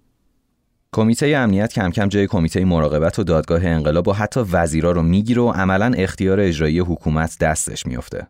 کمیته 0.93 1.27
امنیت 1.27 1.73
کم 1.73 1.91
کم 1.91 2.09
جای 2.09 2.27
کمیته 2.27 2.65
مراقبت 2.65 3.19
و 3.19 3.25
دادگاه 3.25 3.67
انقلاب 3.67 4.09
و 4.09 4.13
حتی 4.13 4.41
وزیرا 4.41 4.93
رو 4.93 5.03
می‌گیره 5.03 5.43
و 5.43 5.51
عملا 5.51 5.93
اختیار 5.97 6.41
اجرایی 6.41 6.79
حکومت 6.79 7.39
دستش 7.41 7.87
میفته. 7.87 8.27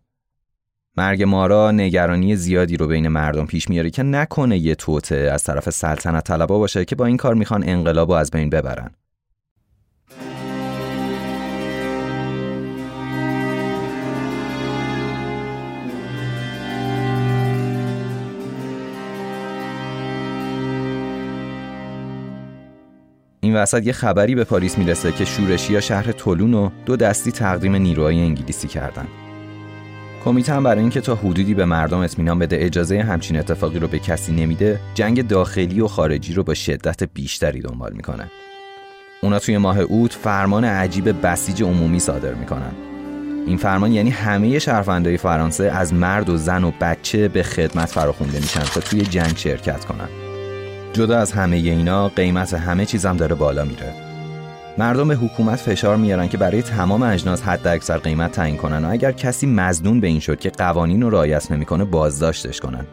مرگ 0.97 1.23
مارا 1.23 1.71
نگرانی 1.71 2.37
زیادی 2.37 2.77
رو 2.77 2.87
بین 2.87 3.09
مردم 3.09 3.47
پیش 3.47 3.69
میاره 3.69 3.91
که 3.91 4.03
نکنه 4.03 4.59
یه 4.59 4.75
توته 4.75 5.31
از 5.33 5.45
طرف 5.45 5.71
سلطنت 5.71 6.25
طلبا 6.25 6.59
باشه 6.59 6.85
که 6.85 6.97
با 6.97 7.07
این 7.07 7.17
کار 7.17 7.35
می‌خوان 7.35 7.69
انقلاب 7.69 8.09
رو 8.11 8.15
از 8.15 8.31
بین 8.31 8.51
ببرن. 8.51 8.91
این 23.41 23.57
وسط 23.57 23.87
یه 23.87 23.93
خبری 23.93 24.35
به 24.35 24.45
پاریس 24.45 24.79
می‌رسه 24.79 25.13
که 25.13 25.25
شورشی 25.25 25.83
شهر 25.83 26.13
تولون 26.13 26.55
و 26.55 26.71
دو 26.87 26.97
دستی 26.97 27.33
تقدیم 27.33 27.77
نیروهای 27.77 28.21
انگلیسی 28.21 28.69
کردن. 28.69 29.07
کمیته 30.25 30.53
هم 30.53 30.63
برای 30.63 30.81
اینکه 30.81 31.01
تا 31.01 31.15
حدودی 31.15 31.55
به 31.55 31.65
مردم 31.65 31.99
اطمینان 31.99 32.39
بده 32.39 32.57
اجازه 32.61 33.03
همچین 33.03 33.39
اتفاقی 33.39 33.79
رو 33.79 33.89
به 33.89 33.99
کسی 33.99 34.33
نمیده 34.33 34.81
جنگ 34.95 35.27
داخلی 35.27 35.81
و 35.81 35.89
خارجی 35.89 36.35
رو 36.35 36.43
با 36.43 36.55
شدت 36.55 37.03
بیشتری 37.15 37.61
دنبال 37.61 37.93
می‌کنه 37.93 38.31
اونا 39.23 39.39
توی 39.39 39.59
ماه 39.59 39.79
اوت 39.79 40.13
فرمان 40.13 40.65
عجیب 40.65 41.27
بسیج 41.27 41.63
عمومی 41.63 42.01
صادر 42.01 42.35
می‌کنن. 42.35 42.73
این 43.47 43.57
فرمان 43.57 43.93
یعنی 43.93 44.11
همه 44.11 44.59
شهروندای 44.59 45.17
فرانسه 45.17 45.65
از 45.65 45.95
مرد 45.95 46.29
و 46.29 46.37
زن 46.37 46.65
و 46.65 46.73
بچه 46.81 47.29
به 47.29 47.43
خدمت 47.43 47.89
فراخونده 47.89 48.41
میشن 48.41 48.63
تا 48.63 48.81
توی 48.81 49.03
جنگ 49.03 49.37
شرکت 49.37 49.85
کنن. 49.85 50.09
جدا 50.93 51.19
از 51.19 51.33
همه 51.33 51.57
اینا 51.57 52.09
قیمت 52.09 52.55
همه 52.55 52.87
چیزم 52.87 53.17
داره 53.17 53.35
بالا 53.35 53.65
میره. 53.65 54.12
مردم 54.79 55.09
به 55.09 55.15
حکومت 55.15 55.59
فشار 55.59 55.97
میارن 55.97 56.29
که 56.29 56.39
برای 56.39 56.63
تمام 56.63 57.03
اجناس 57.03 57.43
حد 57.43 57.67
اکثر 57.67 57.99
قیمت 57.99 58.33
تعیین 58.33 58.57
کنن 58.57 58.85
و 58.85 58.91
اگر 58.91 59.13
کسی 59.13 59.47
مزنون 59.47 60.01
به 60.01 60.07
این 60.07 60.21
شد 60.21 60.41
که 60.41 60.51
قوانین 60.51 61.03
رو 61.03 61.11
رعایت 61.11 61.53
نمی‌کنه 61.53 61.85
بازداشتش 61.85 62.61
کنن. 62.61 62.87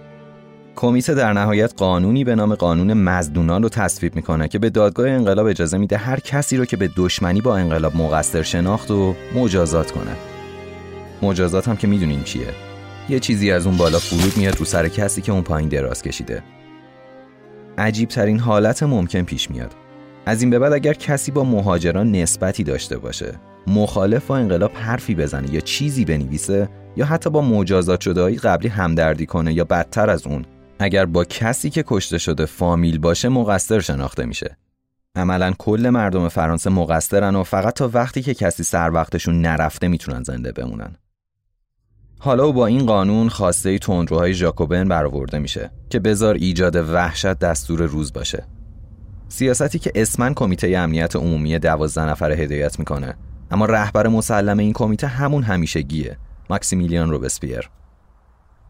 کمیته 0.75 1.13
در 1.13 1.33
نهایت 1.33 1.73
قانونی 1.77 2.23
به 2.23 2.35
نام 2.35 2.55
قانون 2.55 2.93
مزدونان 2.93 3.63
رو 3.63 3.69
تصویب 3.69 4.15
می‌کنه 4.15 4.47
که 4.47 4.59
به 4.59 4.69
دادگاه 4.69 5.09
انقلاب 5.09 5.45
اجازه 5.45 5.77
میده 5.77 5.97
هر 5.97 6.19
کسی 6.19 6.57
رو 6.57 6.65
که 6.65 6.77
به 6.77 6.89
دشمنی 6.95 7.41
با 7.41 7.57
انقلاب 7.57 7.95
مقصر 7.95 8.41
شناخت 8.41 8.91
و 8.91 9.15
مجازات 9.35 9.91
کنه. 9.91 10.11
مجازات 11.21 11.67
هم 11.67 11.75
که 11.75 11.87
می‌دونین 11.87 12.23
چیه؟ 12.23 12.47
یه 13.09 13.19
چیزی 13.19 13.51
از 13.51 13.65
اون 13.65 13.77
بالا 13.77 13.99
فرود 13.99 14.37
میاد 14.37 14.57
رو 14.59 14.65
سر 14.65 14.87
کسی 14.87 15.21
که 15.21 15.31
اون 15.31 15.41
پایین 15.41 15.69
دراز 15.69 16.01
کشیده. 16.01 16.43
عجیب 17.77 18.09
ترین 18.09 18.39
حالت 18.39 18.83
ممکن 18.83 19.21
پیش 19.21 19.51
میاد. 19.51 19.71
از 20.29 20.41
این 20.41 20.49
به 20.49 20.59
بعد 20.59 20.73
اگر 20.73 20.93
کسی 20.93 21.31
با 21.31 21.43
مهاجران 21.43 22.11
نسبتی 22.11 22.63
داشته 22.63 22.97
باشه 22.97 23.39
مخالف 23.67 24.27
با 24.27 24.37
انقلاب 24.37 24.71
حرفی 24.73 25.15
بزنه 25.15 25.53
یا 25.53 25.59
چیزی 25.59 26.05
بنویسه 26.05 26.69
یا 26.97 27.05
حتی 27.05 27.29
با 27.29 27.41
مجازات 27.41 28.01
شده 28.01 28.35
قبلی 28.35 28.67
همدردی 28.67 29.25
کنه 29.25 29.53
یا 29.53 29.63
بدتر 29.63 30.09
از 30.09 30.27
اون 30.27 30.45
اگر 30.79 31.05
با 31.05 31.23
کسی 31.23 31.69
که 31.69 31.83
کشته 31.87 32.17
شده 32.17 32.45
فامیل 32.45 32.97
باشه 32.97 33.29
مقصر 33.29 33.79
شناخته 33.79 34.25
میشه. 34.25 34.57
عملا 35.15 35.53
کل 35.57 35.89
مردم 35.89 36.29
فرانسه 36.29 36.69
مقصرن 36.69 37.35
و 37.35 37.43
فقط 37.43 37.73
تا 37.73 37.89
وقتی 37.93 38.21
که 38.21 38.33
کسی 38.33 38.63
سر 38.63 38.91
وقتشون 38.93 39.41
نرفته 39.41 39.87
می‌تونن 39.87 40.23
زنده 40.23 40.51
بمونن. 40.51 40.95
حالا 42.19 42.49
و 42.49 42.53
با 42.53 42.65
این 42.65 42.85
قانون 42.85 43.29
خواسته 43.29 43.77
تندروهای 43.77 44.33
ژاکوبن 44.33 44.87
برآورده 44.87 45.39
میشه 45.39 45.71
که 45.89 45.99
بزار 45.99 46.35
ایجاد 46.35 46.75
وحشت 46.75 47.39
دستور 47.39 47.81
روز 47.81 48.13
باشه. 48.13 48.58
سیاستی 49.29 49.79
که 49.79 49.91
اسمن 49.95 50.33
کمیته 50.33 50.77
امنیت 50.77 51.15
عمومی 51.15 51.59
دوازده 51.59 52.05
نفر 52.05 52.31
هدایت 52.31 52.79
می‌کنه. 52.79 53.15
اما 53.51 53.65
رهبر 53.65 54.07
مسلم 54.07 54.57
این 54.57 54.73
کمیته 54.73 55.07
همون 55.07 55.43
همیشگیه 55.43 56.17
ماکسیمیلیان 56.49 57.09
روبسپیر. 57.09 57.69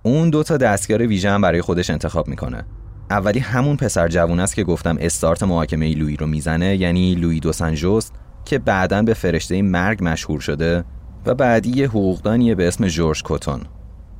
اون 0.04 0.30
دو 0.30 0.43
تا 0.43 0.58
دستیار 0.58 1.08
ویژه 1.08 1.30
هم 1.32 1.41
برای 1.41 1.62
خودش 1.62 1.89
انتخاب 1.89 2.28
می‌کنه. 2.28 2.65
اولی 3.10 3.39
همون 3.39 3.78
پسر 3.78 4.08
جوون 4.08 4.39
است 4.39 4.56
که 4.56 4.63
گفتم 4.63 4.98
استارت 5.00 5.43
محاکمه 5.43 5.95
لویی 5.95 6.17
رو 6.17 6.28
می‌زنه 6.28 6.76
یعنی 6.76 7.15
لویی 7.15 7.39
دو 7.39 7.52
سنجوست 7.52 8.13
که 8.45 8.60
بعدا 8.60 9.02
به 9.02 9.13
فرشته 9.13 9.62
مرگ 9.62 10.00
مشهور 10.02 10.39
شده 10.39 10.84
و 11.26 11.36
بعدی 11.36 11.69
یه 11.69 11.88
حقوقدانیه 11.88 12.56
به 12.56 12.67
اسم 12.67 12.88
جورج 12.88 13.24
کوتون 13.24 13.62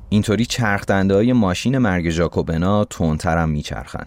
اینطوری 0.10 0.46
چرخدنده 0.46 1.14
های 1.14 1.34
ماشین 1.34 1.78
مرگ 1.78 2.10
ژاکوبنا 2.10 2.86
تندترم 2.86 3.50
میچرخن. 3.50 4.06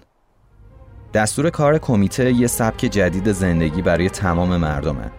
دستور 1.14 1.50
کار 1.50 1.78
کمیته 1.78 2.32
یه 2.32 2.46
سبک 2.46 2.80
جدید 2.80 3.32
زندگی 3.32 3.82
برای 3.82 4.10
تمام 4.10 4.56
مردمه. 4.56 5.10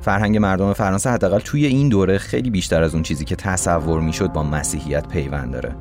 فرهنگ 0.00 0.36
مردم 0.36 0.72
فرانسه 0.72 1.10
حداقل 1.10 1.38
توی 1.38 1.66
این 1.66 1.88
دوره 1.88 2.18
خیلی 2.18 2.50
بیشتر 2.50 2.82
از 2.82 2.94
اون 2.94 3.02
چیزی 3.02 3.24
که 3.24 3.36
تصور 3.36 4.00
می‌شد 4.00 4.32
با 4.32 4.42
مسیحیت 4.42 5.08
پیوند 5.08 5.52
داره. 5.52 5.76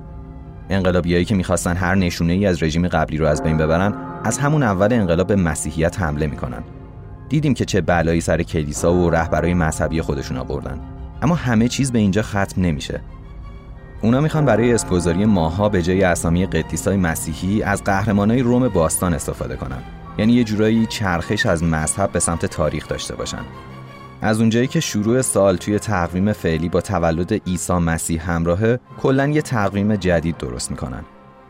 انقلابیایی 0.70 1.26
که 1.26 1.36
می‌خواستن 1.36 1.76
هر 1.76 1.96
نشونه 1.96 2.34
ای 2.34 2.46
از 2.46 2.64
رژیم 2.64 2.88
قبلی 2.88 3.18
رو 3.18 3.28
از 3.28 3.44
بین 3.44 3.58
ببرن 3.58 3.94
از 4.24 4.38
همون 4.38 4.64
اول 4.64 4.94
انقلاب 4.94 5.28
به 5.28 5.36
مسیحیت 5.36 6.02
حمله 6.02 6.28
می‌کنن. 6.28 6.64
دیدیم 7.30 7.54
که 7.54 7.66
چه 7.66 7.82
بلایی 7.82 8.22
سر 8.22 8.44
کلیسا 8.44 8.94
و 8.94 9.10
رهبرای 9.10 9.54
مذهبی 9.54 10.02
خودشون 10.02 10.38
آوردن. 10.38 10.80
اما 11.22 11.36
همه 11.36 11.68
چیز 11.68 11.92
به 11.92 12.00
اینجا 12.00 12.22
ختم 12.22 12.62
نمیشه. 12.62 13.02
اونا 14.02 14.22
می‌خوان 14.22 14.46
برای 14.46 14.74
اسمگذاری 14.74 15.26
ماها 15.26 15.70
به 15.70 15.82
جای 15.82 16.04
اسامی 16.04 16.46
قدیسای 16.46 16.98
مسیحی 16.98 17.64
از 17.64 17.84
قهرمانای 17.84 18.42
روم 18.42 18.68
باستان 18.68 19.14
استفاده 19.14 19.56
کنن. 19.56 19.82
یعنی 20.18 20.34
یه 20.34 20.44
جورایی 20.44 20.86
چرخش 20.86 21.46
از 21.46 21.64
مذهب 21.64 22.12
به 22.12 22.20
سمت 22.20 22.46
تاریخ 22.46 22.88
داشته 22.88 23.16
باشن. 23.16 23.42
از 24.22 24.40
اونجایی 24.40 24.68
که 24.68 24.80
شروع 24.80 25.22
سال 25.22 25.58
توی 25.58 25.80
تقویم 25.80 26.34
فعلی 26.34 26.70
با 26.70 26.82
تولد 26.82 27.34
عیسی 27.48 27.74
مسیح 27.74 28.32
همراهه 28.32 28.80
کلا 29.02 29.28
یه 29.28 29.42
تقویم 29.42 29.96
جدید 29.96 30.38
درست 30.38 30.72
می‌کنن. 30.72 31.04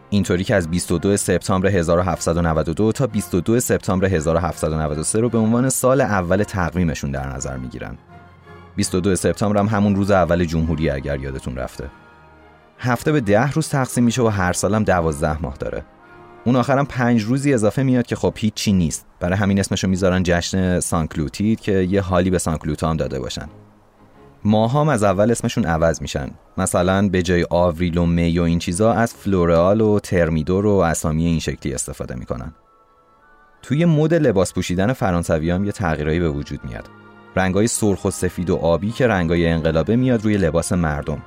اینطوری 0.10 0.44
که 0.44 0.56
از 0.56 0.70
22 0.70 1.18
سپتامبر 1.18 1.70
1792 1.70 2.92
تا 2.92 3.08
22 3.08 3.60
سپتامبر 3.60 4.08
1793 4.08 5.20
رو 5.20 5.30
به 5.30 5.38
عنوان 5.38 5.70
سال 5.70 6.02
اول 6.02 6.44
تقویمشون 6.44 7.12
در 7.12 7.36
نظر 7.36 7.58
می‌گیرن. 7.58 7.98
22 8.76 9.16
سپتامبر 9.16 9.60
هم 9.60 9.68
همون 9.68 9.96
روز 9.96 10.12
اول 10.12 10.46
جمهوری 10.46 10.90
اگر 10.90 11.20
یادتون 11.20 11.56
رفته. 11.56 11.90
هفته 12.80 13.12
به 13.12 13.22
ده 13.22 13.52
روز 13.52 13.70
تقسیم 13.70 14.04
میشه 14.04 14.22
و 14.22 14.28
هر 14.28 14.54
سالم 14.54 14.84
دوازده 14.84 15.42
ماه 15.42 15.58
داره. 15.58 15.86
اون 16.46 16.56
آخرم 16.56 16.86
پنج 16.86 17.24
روزی 17.24 17.54
اضافه 17.54 17.84
میاد 17.84 18.06
که 18.06 18.16
خب 18.16 18.34
هیچی 18.38 18.74
نیست. 18.74 19.06
برای 19.20 19.38
همین 19.38 19.60
اسمشو 19.60 19.88
می‌ذارن 19.88 20.24
جشن 20.24 20.80
سانکلوتید 20.80 21.60
که 21.60 21.72
یه 21.72 22.02
حالی 22.02 22.30
به 22.30 22.38
سانکلوتا 22.38 22.90
هم 22.90 22.98
داده 22.98 23.20
باشن. 23.20 23.48
ماهام 24.44 24.90
از 24.90 25.04
اول 25.04 25.32
اسمشون 25.32 25.66
عوض 25.66 26.02
میشن. 26.02 26.30
مثلا 26.58 27.10
به 27.10 27.22
جای 27.22 27.46
آوریل 27.50 27.98
و 27.98 28.06
می 28.06 28.40
و 28.40 28.44
این 28.44 28.60
چیزا 28.60 28.94
از 28.94 29.14
فلورال 29.14 29.82
و 29.82 30.00
ترمیدور 30.00 30.66
و 30.66 30.72
اسامی 30.72 31.26
این 31.26 31.40
شکلی 31.40 31.74
استفاده 31.74 32.16
می‌کنن. 32.16 32.54
توی 33.62 33.86
مد 33.86 34.14
لباس 34.14 34.54
پوشیدن 34.54 34.94
فرانسوی 34.94 35.52
هم 35.52 35.66
یه 35.66 35.72
تغییرایی 35.72 36.20
به 36.20 36.30
وجود 36.30 36.60
میاد. 36.64 36.90
رنگای 37.36 37.68
سرخ 37.68 38.06
و 38.06 38.12
سفید 38.12 38.50
و 38.50 38.56
آبی 38.56 38.92
که 38.92 39.08
رنگای 39.08 39.48
انقلابه 39.48 39.96
میاد 39.96 40.24
روی 40.24 40.38
لباس 40.38 40.72
مردم. 40.72 41.22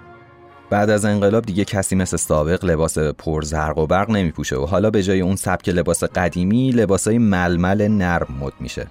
بعد 0.71 0.91
از 0.91 1.05
انقلاب 1.05 1.47
دیگه 1.47 1.65
کسی 1.65 1.97
مثل 1.97 2.17
سابق 2.17 2.65
لباس 2.65 2.99
پر 2.99 3.43
زرق 3.43 3.79
و 3.79 3.87
برق 3.87 4.11
نمیپوشه 4.11 4.57
و 4.57 4.67
حالا 4.67 4.91
به 4.91 5.03
جای 5.03 5.21
اون 5.21 5.37
سبک 5.37 5.69
لباس 5.69 6.05
قدیمی 6.05 6.71
لباسای 6.71 7.19
ململ 7.19 7.89
نرم 7.89 8.27
مد 8.41 8.53
میشه. 8.61 8.87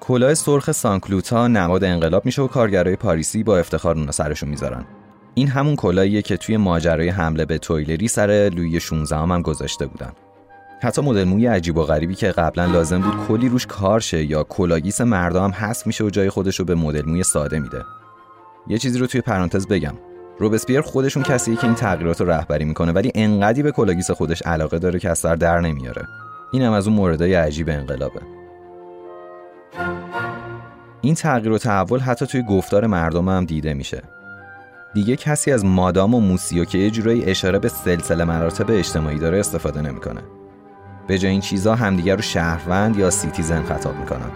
کلاه 0.00 0.34
سرخ 0.34 0.72
سانکلوتا 0.72 1.48
نماد 1.48 1.84
انقلاب 1.84 2.26
میشه 2.26 2.42
و 2.42 2.46
کارگرای 2.46 2.96
پاریسی 2.96 3.42
با 3.42 3.58
افتخار 3.58 3.98
اون 3.98 4.10
سرشون 4.10 4.48
می‌ذارن. 4.48 4.84
این 5.34 5.48
همون 5.48 5.76
کلاهیه 5.76 6.22
که 6.22 6.36
توی 6.36 6.56
ماجرای 6.56 7.08
حمله 7.08 7.44
به 7.44 7.58
تویلری 7.58 8.08
سر 8.08 8.50
لویی 8.54 8.80
16 8.80 9.16
هم, 9.16 9.32
هم 9.32 9.42
گذاشته 9.42 9.86
بودن. 9.86 10.12
حتی 10.82 11.02
مدل 11.02 11.24
موی 11.24 11.46
عجیب 11.46 11.76
و 11.76 11.82
غریبی 11.82 12.14
که 12.14 12.28
قبلا 12.28 12.64
لازم 12.64 13.00
بود 13.00 13.26
کلی 13.28 13.48
روش 13.48 13.66
کار 13.66 14.00
شه 14.00 14.24
یا 14.24 14.44
کلاگیس 14.44 15.00
مردم 15.00 15.50
حذف 15.50 15.86
میشه 15.86 16.04
و 16.04 16.10
جای 16.10 16.30
خودش 16.30 16.58
رو 16.58 16.64
به 16.64 16.74
مدل 16.74 17.02
موی 17.06 17.22
ساده 17.22 17.58
میده. 17.58 17.82
یه 18.68 18.78
چیزی 18.78 18.98
رو 18.98 19.06
توی 19.06 19.20
پرانتز 19.20 19.66
بگم. 19.66 19.94
روبسپیر 20.38 20.80
خودشون 20.80 21.22
کسیه 21.22 21.56
که 21.56 21.64
این 21.64 21.74
تغییرات 21.74 22.20
رو 22.20 22.30
رهبری 22.30 22.64
می‌کنه 22.64 22.92
ولی 22.92 23.12
انقدی 23.14 23.62
به 23.62 23.72
کلاگیس 23.72 24.10
خودش 24.10 24.42
علاقه 24.42 24.78
داره 24.78 24.98
که 24.98 25.10
از 25.10 25.18
سر 25.18 25.34
در 25.36 25.60
نمیاره. 25.60 26.06
این 26.52 26.62
هم 26.62 26.72
از 26.72 26.86
اون 26.86 26.96
موردای 26.96 27.34
عجیب 27.34 27.68
انقلابه. 27.68 28.20
این 31.00 31.14
تغییر 31.14 31.52
و 31.52 31.58
تحول 31.58 32.00
حتی 32.00 32.26
توی 32.26 32.42
گفتار 32.42 32.86
مردم 32.86 33.28
هم 33.28 33.44
دیده 33.44 33.74
میشه. 33.74 34.02
دیگه 34.94 35.16
کسی 35.16 35.52
از 35.52 35.64
مادام 35.64 36.14
و 36.14 36.20
موسیو 36.20 36.64
که 36.64 36.78
یه 36.78 36.90
جورایی 36.90 37.24
اشاره 37.24 37.58
به 37.58 37.68
سلسله 37.68 38.24
مراتب 38.24 38.70
اجتماعی 38.70 39.18
داره 39.18 39.40
استفاده 39.40 39.80
نمی‌کنه. 39.80 40.20
به 41.06 41.18
جای 41.18 41.30
این 41.30 41.40
چیزا 41.40 41.74
همدیگر 41.74 42.16
رو 42.16 42.22
شهروند 42.22 42.98
یا 42.98 43.10
citizen 43.10 43.62
خطاب 43.62 43.96
می‌کنن. 43.96 44.30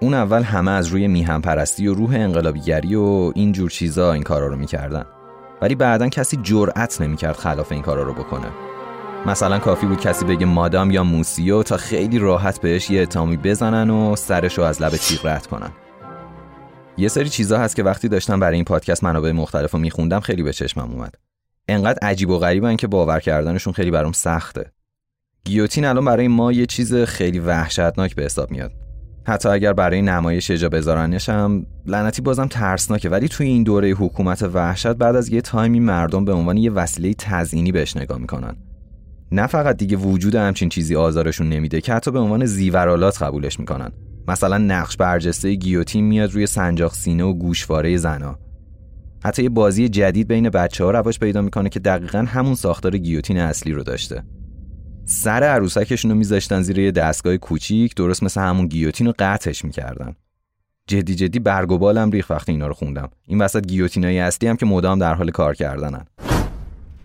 اون 0.00 0.14
اول 0.14 0.42
همه 0.42 0.70
از 0.70 0.86
روی 0.86 1.08
میهم 1.08 1.42
پرستی 1.42 1.88
و 1.88 1.94
روح 1.94 2.14
انقلابیگری 2.14 2.94
و 2.94 3.32
این 3.34 3.52
جور 3.52 3.70
چیزا 3.70 4.12
این 4.12 4.22
کارا 4.22 4.46
رو 4.46 4.56
می‌کردن. 4.56 5.04
ولی 5.62 5.74
بعدا 5.74 6.08
کسی 6.08 6.38
جرأت 6.42 7.00
نمی‌کرد 7.00 7.36
خلاف 7.36 7.72
این 7.72 7.82
کارا 7.82 8.02
رو 8.02 8.14
بکنه. 8.14 8.46
مثلا 9.26 9.58
کافی 9.58 9.86
بود 9.86 10.00
کسی 10.00 10.24
بگه 10.24 10.46
مادام 10.46 10.90
یا 10.90 11.04
موسیو 11.04 11.62
تا 11.62 11.76
خیلی 11.76 12.18
راحت 12.18 12.60
بهش 12.60 12.90
یه 12.90 13.02
اتهامی 13.02 13.36
بزنن 13.36 13.90
و 13.90 14.16
سرش 14.16 14.58
رو 14.58 14.64
از 14.64 14.82
لب 14.82 14.92
تیغ 14.96 15.26
رد 15.26 15.46
کنن. 15.46 15.70
یه 16.96 17.08
سری 17.08 17.28
چیزا 17.28 17.58
هست 17.58 17.76
که 17.76 17.82
وقتی 17.82 18.08
داشتم 18.08 18.40
برای 18.40 18.54
این 18.54 18.64
پادکست 18.64 19.04
منابع 19.04 19.32
مختلف 19.32 19.70
رو 19.70 19.78
میخوندم 19.78 20.20
خیلی 20.20 20.42
به 20.42 20.52
چشمم 20.52 20.90
اومد. 20.92 21.14
انقدر 21.68 21.98
عجیب 22.02 22.30
و 22.30 22.38
غریبن 22.38 22.76
که 22.76 22.86
باور 22.86 23.20
کردنشون 23.20 23.72
خیلی 23.72 23.90
برام 23.90 24.12
سخته. 24.12 24.72
گیوتین 25.44 25.84
الان 25.84 26.04
برای 26.04 26.28
ما 26.28 26.52
یه 26.52 26.66
چیز 26.66 26.94
خیلی 26.94 27.38
وحشتناک 27.38 28.14
به 28.14 28.22
حساب 28.22 28.50
میاد. 28.50 28.83
حتی 29.26 29.48
اگر 29.48 29.72
برای 29.72 30.02
نمایش 30.02 30.50
اجا 30.50 30.68
بذارنش 30.68 31.28
هم 31.28 31.66
لعنتی 31.86 32.22
بازم 32.22 32.46
ترسناکه. 32.46 33.08
ولی 33.08 33.28
توی 33.28 33.46
این 33.46 33.62
دوره 33.62 33.90
حکومت 33.90 34.42
وحشت 34.42 34.92
بعد 34.92 35.16
از 35.16 35.28
یه 35.28 35.40
تایمی 35.40 35.80
مردم 35.80 36.24
به 36.24 36.32
عنوان 36.32 36.56
یه 36.56 36.70
وسیله 36.70 37.14
تزیینی 37.14 37.72
بهش 37.72 37.96
نگاه 37.96 38.18
می‌کنن. 38.18 38.56
نه 39.32 39.46
فقط 39.46 39.76
دیگه 39.76 39.96
وجود 39.96 40.34
همچین 40.34 40.68
چیزی 40.68 40.96
آزارشون 40.96 41.48
نمیده 41.48 41.80
که 41.80 41.94
حتی 41.94 42.10
به 42.10 42.18
عنوان 42.18 42.44
زیورالات 42.44 43.22
قبولش 43.22 43.60
می‌کنن. 43.60 43.92
مثلا 44.28 44.58
نقش 44.58 44.96
برجسته 44.96 45.54
گیوتین 45.54 46.04
میاد 46.04 46.32
روی 46.32 46.46
سنجاق 46.46 46.92
سینه 46.92 47.24
و 47.24 47.32
گوشواره 47.32 47.96
زنا. 47.96 48.38
حتی 49.24 49.42
یه 49.42 49.48
بازی 49.48 49.88
جدید 49.88 50.28
بین 50.28 50.50
بچه 50.50 50.84
ها 50.84 50.90
رواج 50.90 51.18
پیدا 51.18 51.42
می‌کنه 51.42 51.68
که 51.68 51.80
دقیقا 51.80 52.18
همون 52.18 52.54
ساختار 52.54 52.98
گیوتین 52.98 53.38
اصلی 53.38 53.72
رو 53.72 53.82
داشته. 53.82 54.22
سر 55.06 55.42
عروسکشون 55.42 56.10
رو 56.10 56.16
میذاشتن 56.16 56.62
زیر 56.62 56.78
یه 56.78 56.90
دستگاه 56.90 57.36
کوچیک 57.36 57.94
درست 57.94 58.22
مثل 58.22 58.40
همون 58.40 58.66
گیوتین 58.66 59.06
رو 59.06 59.14
قطعش 59.18 59.64
می‌کردن. 59.64 60.14
جدی 60.86 61.14
جدی 61.14 61.38
برگ 61.38 61.72
و 61.72 61.78
بالم 61.78 62.10
ریخ 62.10 62.30
وقتی 62.30 62.52
اینا 62.52 62.66
رو 62.66 62.74
خوندم. 62.74 63.08
این 63.26 63.40
وسط 63.40 63.66
گیوتینای 63.66 64.18
اصلی 64.18 64.48
هم 64.48 64.56
که 64.56 64.66
مدام 64.66 64.98
در 64.98 65.14
حال 65.14 65.30
کار 65.30 65.54
کردنن. 65.54 66.06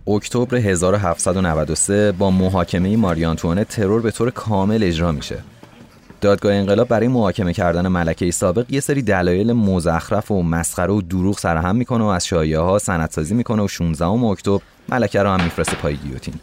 اکتبر 0.08 0.58
1793 0.58 2.12
با 2.12 2.32
محاکمه 2.32 2.97
ماری 2.97 3.36
ترور 3.70 4.02
به 4.02 4.12
طور 4.12 4.32
کامل 4.32 4.84
اجرا 4.84 5.12
میشه. 5.12 5.38
دادگاه 6.22 6.54
انقلاب 6.54 6.88
برای 6.88 7.08
محاکمه 7.08 7.54
کردن 7.54 7.88
ملکه 7.88 8.32
سابق 8.32 8.66
یه 8.72 8.80
سری 8.80 9.02
دلایل 9.02 9.54
مزخرف 9.54 10.32
و 10.32 10.43
مسخره 10.43 10.93
و 10.93 11.02
دروغ 11.02 11.39
سرهم 11.39 11.76
می‌کنه 11.76 12.04
و 12.04 12.08
از 12.08 12.28
شایعه 12.28 12.60
ها 12.60 12.80
سندسازی 12.80 13.34
می‌کنه 13.34 13.62
و 13.64 13.68
16 13.68 14.06
اکتبر 14.06 14.62
ملکه 14.89 15.24
رو 15.24 15.30
هم 15.30 15.43
میفرسته 15.43 15.76
پای 15.76 15.95
گیوتین. 15.95 16.34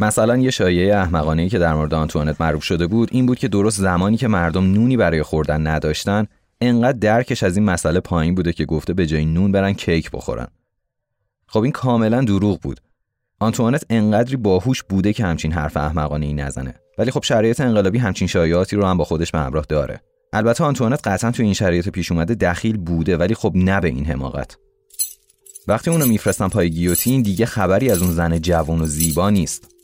مثلا 0.00 0.36
یه 0.36 0.50
شایعه 0.50 0.96
احمقانه 0.96 1.48
که 1.48 1.58
در 1.58 1.74
مورد 1.74 1.94
آنتوانت 1.94 2.40
معروف 2.40 2.62
شده 2.62 2.86
بود 2.86 3.08
این 3.12 3.26
بود 3.26 3.38
که 3.38 3.48
درست 3.48 3.80
زمانی 3.80 4.16
که 4.16 4.28
مردم 4.28 4.72
نونی 4.72 4.96
برای 4.96 5.22
خوردن 5.22 5.66
نداشتن 5.66 6.26
انقدر 6.60 6.98
درکش 6.98 7.42
از 7.42 7.56
این 7.56 7.66
مسئله 7.66 8.00
پایین 8.00 8.34
بوده 8.34 8.52
که 8.52 8.64
گفته 8.64 8.92
به 8.92 9.06
جای 9.06 9.24
نون 9.24 9.52
برن 9.52 9.72
کیک 9.72 10.10
بخورن. 10.10 10.46
خب 11.46 11.62
این 11.62 11.72
کاملا 11.72 12.24
دروغ 12.24 12.60
بود. 12.60 12.80
آنتوانت 13.40 13.84
انقدری 13.90 14.36
باهوش 14.36 14.82
بوده 14.82 15.12
که 15.12 15.24
همچین 15.24 15.52
حرف 15.52 15.76
احمقانه 15.76 16.26
ای 16.26 16.34
نزنه. 16.34 16.74
ولی 16.98 17.10
خب 17.10 17.22
شرایط 17.22 17.60
انقلابی 17.60 17.98
همچین 17.98 18.28
شایعاتی 18.28 18.76
رو 18.76 18.86
هم 18.86 18.96
با 18.96 19.04
خودش 19.04 19.32
به 19.32 19.38
همراه 19.38 19.64
داره. 19.68 20.00
البته 20.32 20.64
آنتوانت 20.64 21.08
قطعا 21.08 21.30
تو 21.30 21.42
این 21.42 21.52
شرایط 21.52 21.88
پیش 21.88 22.12
اومده 22.12 22.34
دخیل 22.34 22.76
بوده 22.76 23.16
ولی 23.16 23.34
خب 23.34 23.52
نه 23.54 23.80
به 23.80 23.88
این 23.88 24.04
حماقت. 24.04 24.56
وقتی 25.68 25.90
اونو 25.90 26.06
میفرستن 26.06 26.48
پای 26.48 26.70
گیوتین 26.70 27.22
دیگه 27.22 27.46
خبری 27.46 27.90
از 27.90 28.02
اون 28.02 28.10
زن 28.10 28.38
جوان 28.38 28.80
و 28.80 28.86
زیبا 28.86 29.30
نیست. 29.30 29.75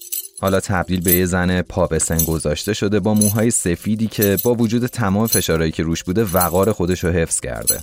حالا 0.43 0.61
تبدیل 0.61 1.01
به 1.01 1.13
یه 1.13 1.27
زن 1.27 1.63
پا 1.63 1.87
به 1.87 1.99
سن 1.99 2.25
گذاشته 2.25 2.75
شده 2.75 3.01
با 3.01 3.15
موهای 3.15 3.51
سفیدی 3.51 4.07
که 4.07 4.37
با 4.45 4.55
وجود 4.55 4.87
تمام 4.87 5.27
فشارهایی 5.27 5.73
که 5.73 5.83
روش 5.83 6.05
بوده 6.05 6.25
وقار 6.25 6.73
خودش 6.73 7.05
رو 7.05 7.11
حفظ 7.11 7.41
کرده. 7.41 7.81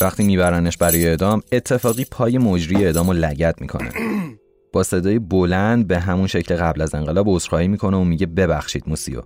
وقتی 0.00 0.22
میبرنش 0.22 0.76
برای 0.76 1.06
اعدام 1.06 1.42
اتفاقی 1.52 2.04
پای 2.04 2.38
مجری 2.38 2.84
اعدام 2.84 3.06
رو 3.06 3.12
لگت 3.12 3.60
می‌کنه. 3.60 3.90
با 4.72 4.82
صدای 4.82 5.18
بلند 5.18 5.86
به 5.86 5.98
همون 5.98 6.26
شکل 6.26 6.56
قبل 6.56 6.82
از 6.82 6.94
انقلاب 6.94 7.28
عذرخواهی 7.28 7.68
می‌کنه 7.68 7.96
و 7.96 8.04
میگه 8.04 8.26
ببخشید 8.26 8.84
موسیو. 8.86 9.22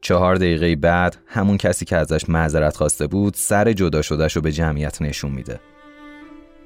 چهار 0.00 0.36
دقیقه 0.36 0.76
بعد 0.76 1.16
همون 1.26 1.56
کسی 1.56 1.84
که 1.84 1.96
ازش 1.96 2.28
معذرت 2.28 2.76
خواسته 2.76 3.06
بود 3.06 3.34
سر 3.36 3.72
جدا 3.72 4.02
شدهش 4.02 4.36
رو 4.36 4.42
به 4.42 4.52
جمعیت 4.52 5.02
نشون 5.02 5.30
میده. 5.30 5.60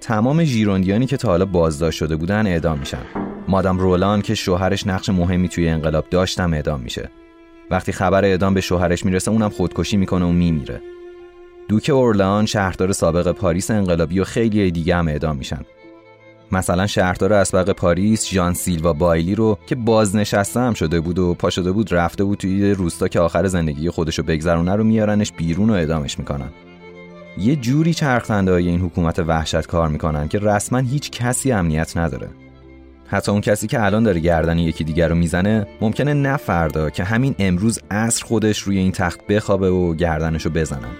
تمام 0.03 0.44
ژیروندیانی 0.44 1.07
که 1.07 1.16
تا 1.16 1.28
حالا 1.28 1.44
بازداشت 1.44 1.98
شده 1.98 2.16
بودن 2.16 2.46
اعدام 2.46 2.78
میشن. 2.78 3.03
مادام 3.48 3.78
رولان 3.78 4.22
که 4.22 4.34
شوهرش 4.34 4.86
نقش 4.86 5.09
مهمی 5.09 5.48
توی 5.48 5.68
انقلاب 5.68 6.05
داشتم 6.11 6.53
اعدام 6.55 6.80
میشه. 6.80 7.11
وقتی 7.70 7.92
خبر 7.92 8.24
اعدام 8.24 8.55
به 8.55 8.61
شوهرش 8.61 9.05
می‌رسه 9.05 9.30
اونم 9.30 9.48
خودکشی 9.48 9.96
می‌کنه 9.96 10.24
و 10.24 10.32
میمیره. 10.32 10.80
دوک 11.68 11.90
اورلان 11.94 12.46
شهردار 12.46 12.92
سابق 12.92 13.32
پاریس 13.32 13.70
انقلابی 13.70 14.20
و 14.20 14.24
خیلی 14.24 14.70
دیگه 14.70 14.96
هم 14.96 15.09
اعدام 15.09 15.36
میشن. 15.36 15.61
مثلا 16.53 16.86
شهردار 16.86 17.32
اسبق 17.32 17.72
پاریس 17.72 18.28
ژان 18.28 18.55
سیلوا 18.55 18.92
بایلی 18.92 19.34
رو 19.34 19.59
که 19.66 19.74
بازنشسته 19.74 20.61
هم 20.61 20.74
شده 20.74 21.00
بود 21.00 21.18
و 21.18 21.34
پا 21.34 21.50
شده 21.50 21.72
بود 21.72 21.94
رفته 21.94 22.24
بود 22.24 22.38
توی 22.38 22.70
روستا 22.70 23.09
که 23.09 23.20
آخر 23.20 23.46
زندگی 23.46 23.90
خودشو 23.90 24.22
بگذرونه 24.22 24.76
رو 24.76 24.84
میارنش 24.84 25.32
بیرون 25.32 25.70
و 25.70 25.72
اعدامش 25.72 26.18
می‌کنن. 26.18 26.48
یه 27.39 27.57
جوری 27.57 27.95
های 28.28 28.68
این 28.68 28.80
حکومت 28.80 29.18
وحشت 29.18 29.66
کار 29.66 29.89
می‌کنن 29.89 30.28
که 30.28 30.39
رسما 30.39 30.78
هیچ 30.78 31.11
کسی 31.11 31.53
امنیت 31.53 31.97
نداره. 31.97 32.28
حتی 33.07 33.33
اون 33.33 33.41
کسی 33.41 33.66
که 33.66 33.85
الان 33.85 34.03
داره 34.03 34.20
گردن 34.20 34.59
یکی 34.59 34.85
دیگر 34.85 35.09
رو 35.09 35.14
می‌زنه 35.14 35.66
ممکنه 35.80 36.14
نه 36.14 36.37
فردا 36.37 36.91
که 36.91 37.05
همین 37.05 37.35
امروز 37.39 37.78
عصر 37.91 38.24
خودش 38.24 38.59
روی 38.59 38.78
این 38.78 38.93
تخت 38.93 39.26
بخوابه 39.26 39.70
و 39.70 39.95
گردنشو 39.95 40.51
بزنن 40.51 40.93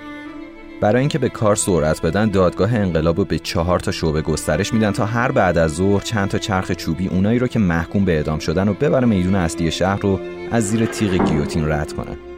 برای 0.81 1.01
اینکه 1.01 1.19
به 1.19 1.29
کار 1.29 1.57
سرعت 1.57 2.03
بدن 2.03 2.31
دادگاه 2.31 2.75
انقلاب 2.75 3.19
رو 3.19 3.25
به 3.25 3.39
چهار 3.39 3.81
تا 3.81 3.91
شعبه 3.91 4.23
گسترش 4.23 4.75
میدن 4.75 4.91
تا 4.91 5.07
هر 5.07 5.33
بعد 5.33 5.59
از 5.59 5.75
ظهر 5.75 6.03
چند 6.03 6.29
تا 6.29 6.39
چرخ 6.39 6.73
چوبی 6.73 7.09
اونایی 7.09 7.39
رو 7.39 7.47
که 7.47 7.59
محکوم 7.59 8.05
به 8.05 8.13
اعدام 8.13 8.39
شدن 8.39 8.69
و 8.69 8.75
ببره 8.75 9.07
میدون 9.07 9.35
اصلی 9.35 9.71
شهر 9.71 10.01
رو 10.01 10.21
از 10.51 10.69
زیر 10.69 10.87
تیغ 10.87 11.29
گیوتین 11.29 11.69
رد 11.69 11.93
کنه. 11.93 12.32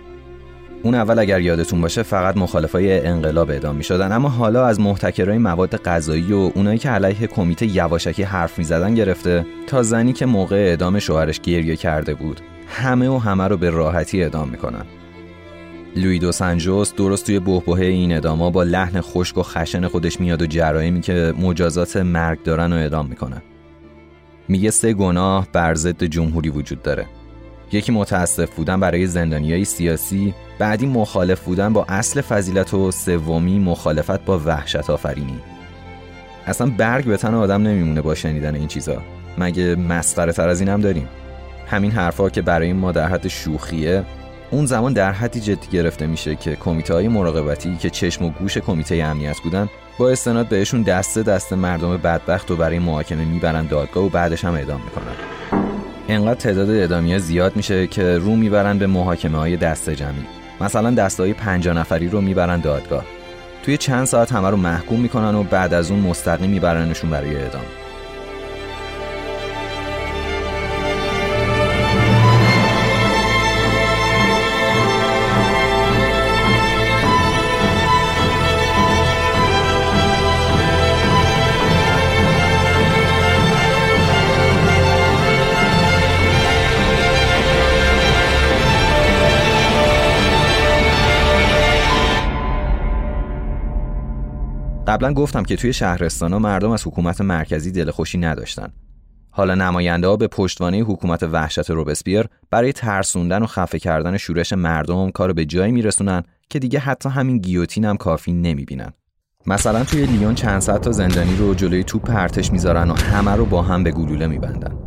اون 0.85 0.95
اول 0.95 1.19
اگر 1.19 1.41
یادتون 1.41 1.81
باشه 1.81 2.03
فقط 2.03 2.37
مخالفای 2.37 3.07
انقلاب 3.07 3.51
اعدام 3.51 3.77
می‌شدن. 3.77 4.13
اما 4.13 4.29
حالا 4.29 4.67
از 4.67 4.81
محتکرای 4.81 5.39
مواد 5.39 5.77
غذایی 5.77 6.33
و 6.33 6.51
اونایی 6.55 6.79
که 6.79 6.91
علیه 6.91 7.27
کمیته 7.27 7.67
یواشکی 7.67 8.23
حرف 8.23 8.59
می‌زدن 8.59 8.95
گرفته 8.95 9.47
تا 9.67 9.83
زنی 9.83 10.13
که 10.13 10.27
موقع 10.27 10.57
اعدام 10.57 10.99
شوهرش 10.99 11.41
گریه 11.41 11.77
کرده 11.77 12.15
بود. 12.15 12.41
همه 12.67 13.09
و 13.09 13.19
همه 13.19 13.49
رو 13.49 13.57
به 13.57 13.71
راحتی 13.71 14.23
اعدام 14.23 14.49
می‌کنن. 14.49 14.85
لوی 15.97 16.19
دو 16.19 16.33
سنجوس 16.33 16.95
درست 16.95 17.27
توی 17.27 17.39
بهبهه 17.39 17.85
این 17.85 18.17
اداما 18.17 18.51
با 18.51 18.63
لحن 18.63 19.01
خشک 19.01 19.39
و 19.39 19.43
خشن 19.43 19.87
خودش 19.87 20.21
میاد 20.21 20.43
و 20.43 20.47
جرایمی 20.47 21.01
که 21.01 21.35
مجازات 21.39 21.97
مرگ 21.97 22.43
دارن 22.43 22.73
و 22.73 22.77
اعدام 22.77 23.07
می‌کنه. 23.07 23.43
میگه 24.49 24.71
سه 24.71 24.93
گناه 24.93 25.49
بر 25.53 25.75
ضد 25.75 26.05
جمهوری 26.05 26.51
وجود 26.51 26.83
داره. 26.83 27.07
یکی 27.75 27.93
متاسف 27.93 28.51
بودن 28.55 28.81
برای 28.81 29.07
زندانیای 29.07 29.65
سیاسی 29.65 30.35
بعدی 30.59 30.87
مخالف 30.87 31.41
بودن 31.41 31.73
با 31.73 31.85
اصل 31.89 32.21
فضیلت 32.21 32.75
و 32.75 32.91
سومی 32.91 33.59
مخالفت 33.59 34.25
با 34.25 34.39
وحشت 34.39 34.91
آفرینی. 34.91 35.41
اصلا 36.47 36.71
برگ 36.79 37.05
به 37.05 37.17
تن 37.17 37.35
آدم 37.35 37.63
نمیمونه 37.63 38.01
با 38.01 38.15
شنیدن 38.15 38.55
این 38.55 38.69
چیزا. 38.69 39.03
مگه 39.39 39.77
مسخره 39.77 40.33
تر 40.33 40.49
از 40.49 40.61
اینم 40.61 40.81
داریم؟ 40.81 41.09
همین 41.67 41.91
حرفها 41.91 42.31
که 42.31 42.43
برای 42.43 42.73
ما 42.73 42.93
در 42.93 43.09
حد 43.09 43.29
شوخیه 43.29 44.05
اون 44.51 44.67
زمان 44.67 44.93
در 44.93 45.13
حدی 45.13 45.41
جدی 45.41 45.69
گرفته 45.73 46.07
میشه 46.07 46.37
که 46.37 46.57
کمیته 46.57 46.95
های 46.95 47.09
مراقبتی 47.09 47.77
که 47.77 47.91
چشم 47.91 48.25
و 48.25 48.31
گوش 48.31 48.59
کمیته 48.59 48.95
امنیت 48.95 49.41
بودن 49.41 49.69
با 49.99 50.11
استناد 50.11 50.49
بهشون 50.49 50.83
دسته 50.83 51.23
دسته 51.23 51.57
مردم 51.57 51.97
بدبخت 51.97 52.51
و 52.51 52.57
برای 52.57 52.79
محاکمه 52.79 53.25
می‌برن 53.25 53.67
دادگاه 53.67 54.05
و 54.05 54.09
بعدش 54.09 54.45
هم 54.45 54.55
اعدام 54.55 54.81
می‌کنن. 54.85 55.74
انقدر 56.09 56.35
تعداد 56.35 56.71
اعدامی 56.71 57.19
زیاد 57.19 57.57
میشه 57.57 57.87
که 57.87 58.19
رو 58.19 58.37
می‌برن 58.37 58.79
به 58.79 58.87
محاکمه 58.87 59.39
های 59.39 59.57
دسته 59.57 59.97
جمعی. 59.97 60.25
مثلا 60.61 60.91
دسته 60.91 61.23
های 61.23 61.33
پنجا 61.33 61.73
نفری 61.73 62.09
رو 62.09 62.21
می‌برن 62.21 62.61
دادگاه. 62.61 63.05
توی 63.63 63.77
چند 63.77 64.05
ساعت 64.05 64.33
همه 64.33 64.51
رو 64.51 64.57
محکوم 64.57 65.01
می‌کنن 65.01 65.35
و 65.35 65.43
بعد 65.43 65.75
از 65.75 65.91
اون 65.91 66.01
مستقیم 66.01 66.51
میبرنشون 66.51 67.11
برای 67.11 67.37
اعدام. 67.37 67.63
قبلا 94.95 95.13
گفتم 95.13 95.43
که 95.43 95.57
توی 95.57 95.73
شهرستانا 95.73 96.39
مردم 96.39 96.71
از 96.71 96.87
حکومت 96.87 97.21
مرکزی 97.21 97.71
دلخوشی 97.71 98.19
نداشتن. 98.19 98.73
حالا 99.31 99.55
نماینده 99.55 100.07
ها 100.07 100.17
به 100.17 100.27
پشتوانه 100.27 100.79
حکومت 100.79 101.23
وحشت 101.23 101.71
روبسپیر 101.71 102.25
برای 102.51 102.73
ترسوندن 102.73 103.43
و 103.43 103.47
خفه 103.47 103.79
کردن 103.79 104.17
شورش 104.17 104.53
مردم 104.53 105.11
کار 105.11 105.33
به 105.33 105.45
جایی 105.45 105.73
میرسونن 105.73 106.23
که 106.51 106.59
دیگه 106.59 106.79
حتی 106.79 107.09
همین 107.09 107.39
گیوتین 107.39 107.85
هم 107.85 107.97
کافی 107.97 108.33
نمی‌بینن. 108.33 108.93
مثلا 109.47 109.85
توی 109.85 110.07
لیون 110.07 110.35
چند 110.35 110.61
صد 110.61 110.81
تا 110.81 110.93
زندانی 110.93 111.37
رو 111.37 111.55
جلوی 111.55 111.85
توپ 111.85 112.03
پرتش 112.03 112.53
می‌ذارن 112.53 112.91
و 112.91 112.95
همه 112.95 113.31
رو 113.31 113.45
با 113.45 113.63
هم 113.63 113.85
به 113.85 113.91
گلوله 113.91 114.27
میبندن. 114.27 114.79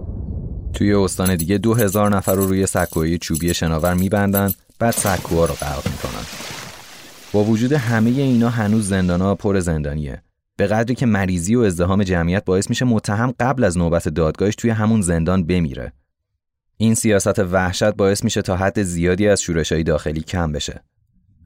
توی 0.74 0.94
استان 0.94 1.36
دیگه 1.36 1.58
دو 1.58 1.74
هزار 1.74 2.16
نفر 2.16 2.36
رو 2.36 2.48
روی 2.48 2.66
سکوی 2.66 3.18
چوبی 3.18 3.54
شناور 3.54 3.94
میبندن 3.94 4.52
بعد 4.80 4.94
سکوها 4.94 5.46
رو 5.46 5.54
غرق 5.54 5.88
می‌کنن. 5.88 6.57
وجود 7.44 7.74
همه 7.74 8.10
اینا 8.10 8.50
هنوز 8.50 8.88
زندانا 8.88 9.36
پر 9.36 9.60
زندانیه. 9.60 10.22
به 10.58 10.68
قدری 10.68 10.96
که 10.96 11.06
مریضی 11.06 11.56
و 11.56 11.60
ازدهام 11.60 12.04
جمعیت 12.04 12.46
باعث 12.46 12.70
میشه 12.70 12.86
متهم 12.86 13.34
قبل 13.40 13.64
از 13.64 13.78
نوبت 13.78 14.10
دادگاهش 14.10 14.56
توی 14.56 14.70
همون 14.70 15.02
زندان 15.02 15.44
بمیره. 15.44 15.94
این 16.78 16.96
سیاست 16.96 17.40
وحشت 17.40 17.94
باعث 17.94 18.24
میشه 18.24 18.42
تا 18.42 18.58
حد 18.58 18.84
زیادی 18.84 19.28
از 19.28 19.42
شورشهای 19.42 19.84
داخلی 19.84 20.22
کم 20.22 20.52
بشه. 20.52 20.82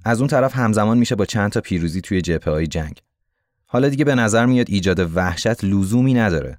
از 0.05 0.19
اون 0.19 0.27
طرف 0.27 0.55
همزمان 0.55 0.97
میشه 0.97 1.15
با 1.15 1.25
چند 1.25 1.51
تا 1.51 1.61
پیروزی 1.61 2.01
توی 2.01 2.21
جبهه 2.21 2.53
های 2.53 2.67
جنگ. 2.67 3.01
حالا 3.65 3.89
دیگه 3.89 4.05
به 4.05 4.15
نظر 4.15 4.45
میاد 4.45 4.65
ایجاد 4.69 5.15
وحشت 5.15 5.63
لزومی 5.63 6.13
نداره. 6.13 6.57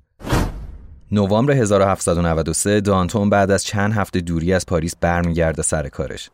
نوامبر 1.12 1.52
1793 1.52 2.80
دانتون 2.80 3.30
بعد 3.30 3.50
از 3.50 3.64
چند 3.64 3.92
هفته 3.92 4.20
دوری 4.20 4.52
از 4.52 4.66
پاریس 4.66 4.94
برمیگرده 5.00 5.62
سر 5.62 5.88
کارش. 5.88 6.30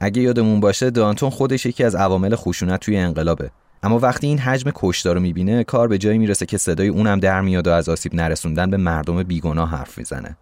اگه 0.00 0.22
یادمون 0.22 0.60
باشه 0.60 0.90
دانتون 0.90 1.30
خودش 1.30 1.66
یکی 1.66 1.84
از 1.84 1.94
عوامل 1.94 2.34
خشونت 2.34 2.80
توی 2.80 2.96
انقلابه. 2.96 3.50
اما 3.82 3.98
وقتی 3.98 4.26
این 4.26 4.38
حجم 4.38 4.70
کشتار 4.74 5.14
رو 5.14 5.20
می‌بینه 5.20 5.64
کار 5.64 5.88
به 5.88 5.98
جایی 5.98 6.18
می‌رسه 6.18 6.46
که 6.46 6.58
صدای 6.58 6.88
اونم 6.88 7.20
در 7.20 7.40
میاد 7.40 7.66
و 7.66 7.70
از 7.70 7.88
آسیب 7.88 8.14
نرسوندن 8.14 8.70
به 8.70 8.76
مردم 8.76 9.22
بیگناه 9.22 9.70
حرف 9.70 9.98
می‌زنه. 9.98 10.36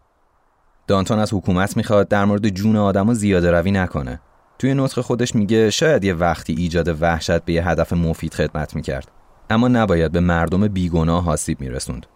دانتون 0.87 1.19
از 1.19 1.35
حکومت 1.35 1.77
می‌خواد 1.77 2.09
در 2.09 2.25
مورد 2.25 2.49
جون 2.49 2.77
آدمو 2.77 3.15
زیاده 3.15 3.51
روی 3.51 3.71
نکنه. 3.71 4.21
توی 4.59 4.75
نطق 4.75 5.01
خودش 5.01 5.35
میگه 5.35 5.71
شاید 5.71 6.05
یه 6.05 6.15
وقتی 6.15 6.53
ایجاد 6.53 7.03
وحشت 7.03 7.45
به 7.45 7.53
یه 7.53 7.69
هدف 7.69 7.93
مفید 7.93 8.35
خدمت 8.35 8.77
می‌کرد. 8.77 9.11
اما 9.51 9.69
نباید 9.69 10.13
به 10.13 10.21
مردم 10.21 10.69
بیگناه 10.69 11.31
آسیب 11.31 11.61
میرسوند. 11.61 12.07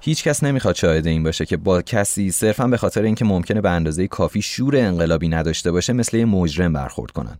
هیچ 0.00 0.24
کس 0.24 0.44
نمی‌خواد 0.44 0.74
شاهد 0.74 1.06
این 1.06 1.22
باشه 1.22 1.46
که 1.46 1.56
با 1.56 1.82
کسی 1.82 2.30
صرفا 2.30 2.66
به 2.66 2.76
خاطر 2.76 3.02
اینکه 3.02 3.24
ممکنه 3.24 3.60
به 3.60 3.70
اندازه 3.70 4.06
کافی 4.06 4.42
شور 4.42 4.76
انقلابی 4.76 5.28
نداشته 5.28 5.72
باشه 5.72 5.92
مثل 5.92 6.16
یه 6.16 6.24
مجرم 6.24 6.72
برخورد 6.72 7.10
کنن. 7.10 7.38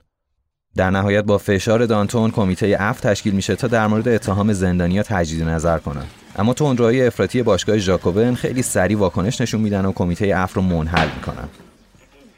در 0.76 0.90
نهایت 0.90 1.24
با 1.24 1.38
فشار 1.38 1.86
دانتون 1.86 2.30
کمیته 2.30 2.76
اف 2.80 3.00
تشکیل 3.00 3.34
میشه 3.34 3.56
تا 3.56 3.68
در 3.68 3.86
مورد 3.86 4.08
اتهام 4.08 4.52
زندانیا 4.52 5.02
تجدید 5.02 5.42
نظر 5.42 5.78
کنن. 5.78 6.04
اما 6.36 6.54
تندروهای 6.54 7.06
افراطی 7.06 7.42
باشگاه 7.42 7.78
ژاکوبن 7.78 8.34
خیلی 8.34 8.62
سریع 8.62 8.98
واکنش 8.98 9.40
نشون 9.40 9.60
میدن 9.60 9.84
و 9.84 9.92
کمیته 9.92 10.32
اف 10.36 10.54
رو 10.54 10.62
منحل 10.62 11.08
می‌کنن. 11.14 11.48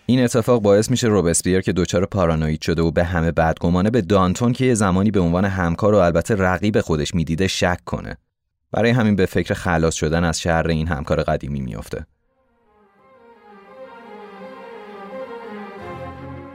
این 0.06 0.24
اتفاق 0.24 0.62
باعث 0.62 0.90
میشه 0.90 1.06
روبسپیر 1.06 1.60
که 1.60 1.72
دچار 1.72 2.06
پارانوید 2.06 2.62
شده 2.62 2.82
و 2.82 2.90
به 2.90 3.04
همه 3.04 3.32
بدگمانه 3.32 3.90
به 3.90 4.00
دانتون 4.00 4.52
که 4.52 4.64
یه 4.64 4.74
زمانی 4.74 5.10
به 5.10 5.20
عنوان 5.20 5.44
همکار 5.44 5.94
و 5.94 5.98
البته 5.98 6.34
رقیب 6.34 6.80
خودش 6.80 7.14
می‌دیده 7.14 7.48
شک 7.48 7.78
کنه. 7.84 8.16
برای 8.72 8.90
همین 8.90 9.16
به 9.16 9.26
فکر 9.26 9.54
خلاص 9.54 9.94
شدن 9.94 10.24
از 10.24 10.40
شهر 10.40 10.66
این 10.68 10.88
همکار 10.88 11.22
قدیمی 11.22 11.60
میافته. 11.60 12.06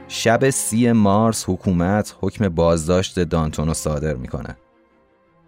شب 0.08 0.50
سی 0.50 0.92
مارس 0.92 1.44
حکومت 1.48 2.16
حکم 2.20 2.48
بازداشت 2.48 3.20
دانتون 3.20 3.68
رو 3.68 3.74
صادر 3.74 4.14
می‌کنه. 4.14 4.56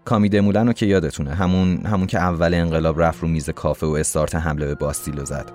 کامی 0.05 0.29
دمولن 0.29 0.67
رو 0.67 0.73
که 0.73 0.85
یادتونه 0.85 1.33
همون 1.33 1.85
همون 1.85 2.07
که 2.07 2.19
اول 2.19 2.53
انقلاب 2.53 3.01
رفت 3.01 3.21
رو 3.21 3.27
میز 3.27 3.49
کافه 3.49 3.87
و 3.87 3.89
استارت 3.89 4.35
حمله 4.35 4.65
به 4.65 4.75
باستیلو 4.75 5.25
زد. 5.25 5.51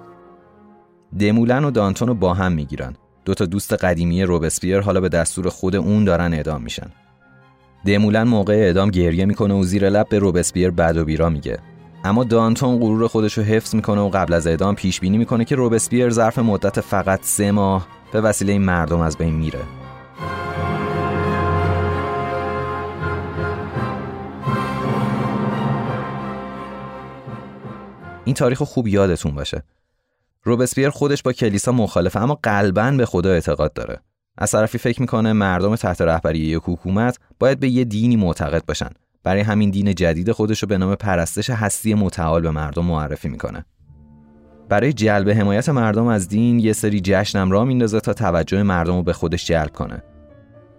دمولن 1.19 1.65
و 1.65 1.71
دانتون 1.71 2.09
رو 2.09 2.15
با 2.15 2.35
هم 2.35 2.53
می‌گیرن. 2.53 2.97
دو 3.25 3.35
تا 3.35 3.47
دوست 3.47 3.73
قدیمی 3.73 4.23
روبسپیر 4.23 4.81
حالا 4.81 5.01
به 5.01 5.09
دستور 5.09 5.49
خود 5.49 5.77
اون 5.77 6.05
دارن 6.05 6.35
اعدام 6.35 6.63
میشن. 6.63 6.91
دمولن 7.87 8.23
موقع 8.23 8.55
اعدام 8.55 8.91
گریه 8.91 9.25
می‌کنه 9.25 9.55
و 9.55 9.65
زیر 9.65 9.89
لب 9.89 10.09
به 10.09 10.19
روبسپیر 10.19 10.71
بد 10.71 10.97
و 10.97 11.05
بیرا 11.05 11.29
میگه. 11.29 11.59
اما 12.05 12.25
دانتون 12.25 12.79
غرور 12.79 13.07
خودش 13.09 13.39
رو 13.39 13.45
حفظ 13.45 13.75
می‌کنه 13.75 14.01
و 14.01 14.09
قبل 14.09 14.33
از 14.33 14.47
اعدام 14.47 14.75
پیش 14.75 15.01
بینی 15.01 15.19
می‌کنه 15.19 15.45
که 15.45 15.57
روبسپیر 15.57 16.11
ظرف 16.11 16.39
مدت 16.39 16.81
فقط 16.81 17.21
سه 17.23 17.53
ماه 17.53 17.89
به 18.13 18.21
وسیله 18.21 18.53
این 18.53 18.63
مردم 18.63 19.01
از 19.01 19.19
بین 19.19 19.35
میره. 19.35 19.61
این 28.25 28.35
تاریخ 28.35 28.63
خوب 28.63 28.89
یادتون 28.89 29.35
باشه. 29.35 29.63
روبسپیر 30.43 30.91
خودش 30.91 31.23
با 31.23 31.33
کلیسا 31.33 31.73
مخالفه 31.73 32.21
اما 32.21 32.39
قلبا 32.43 32.91
به 32.91 33.07
خدا 33.07 33.31
اعتقاد 33.31 33.73
داره. 33.73 34.01
از 34.39 34.51
طرفی 34.51 34.79
فکر 34.79 35.01
می‌کنه 35.01 35.33
مردم 35.33 35.77
تحت 35.77 36.01
رهبری 36.01 36.39
یک 36.39 36.63
حکومت 36.65 37.19
باید 37.39 37.61
به 37.61 37.69
یه 37.69 37.85
دینی 37.85 38.17
معتقد 38.17 38.65
باشن. 38.67 38.91
برای 39.25 39.41
همین 39.41 39.71
دین 39.71 39.95
جدید 39.95 40.33
خودش 40.33 40.63
رو 40.63 40.69
به 40.69 40.79
نام 40.79 40.95
پرستش 40.95 41.51
هستی 41.51 41.95
متعال 41.95 42.43
به 42.43 42.51
مردم 42.51 42.85
معرفی 42.85 43.29
می‌کنه. 43.29 43.65
برای 44.69 44.93
جلب 44.93 45.31
حمایت 45.31 45.69
مردم 45.69 46.07
از 46.07 46.29
دین 46.29 46.59
یه 46.59 46.73
سری 46.73 47.01
جشنم 47.01 47.51
را 47.51 47.65
میندازه 47.65 48.01
تا 48.01 48.13
توجه 48.13 48.63
مردم 48.63 48.97
رو 48.97 49.03
به 49.03 49.13
خودش 49.13 49.47
جلب 49.47 49.73
کنه. 49.73 50.03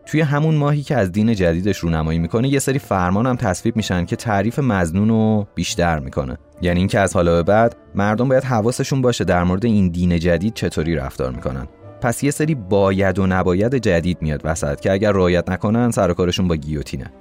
توی 0.06 0.22
همون 0.22 0.56
ماهی 0.56 0.84
که 0.84 0.96
از 0.96 1.12
دین 1.12 1.34
جدیدش 1.34 1.78
رونمایی 1.78 2.20
می‌کنه 2.20 2.48
یه 2.48 2.60
سری 2.60 2.80
فرمان 2.80 3.26
هم 3.26 3.36
تصویب 3.36 3.76
میشن 3.76 4.06
که 4.06 4.16
تعریف 4.16 4.60
مزنون 4.60 5.10
رو 5.10 5.48
بیشتر 5.56 6.00
می‌کنه. 6.00 6.38
یعنی 6.62 6.80
اینکه 6.80 7.00
از 7.00 7.14
حالا 7.14 7.36
به 7.36 7.44
بعد 7.44 7.76
مردم 7.96 8.30
باید 8.30 8.44
حواسشون 8.44 9.02
باشه 9.02 9.24
در 9.24 9.44
مورد 9.44 9.66
این 9.66 9.90
دین 9.90 10.20
جدید 10.20 10.54
چطوری 10.54 10.96
رفتار 10.96 11.32
می‌کنن. 11.32 11.68
پس 12.02 12.24
یه 12.24 12.32
سری 12.32 12.56
باید 12.56 13.20
و 13.20 13.28
نباید 13.28 13.76
جدید 13.76 14.18
میاد 14.22 14.42
وسط 14.44 14.80
که 14.80 14.92
اگر 14.92 15.12
رعایت 15.12 15.50
نکنن 15.50 15.92
سر 15.92 16.14
کارشون 16.14 16.48
با 16.48 16.56
گیوتینه. 16.56 17.12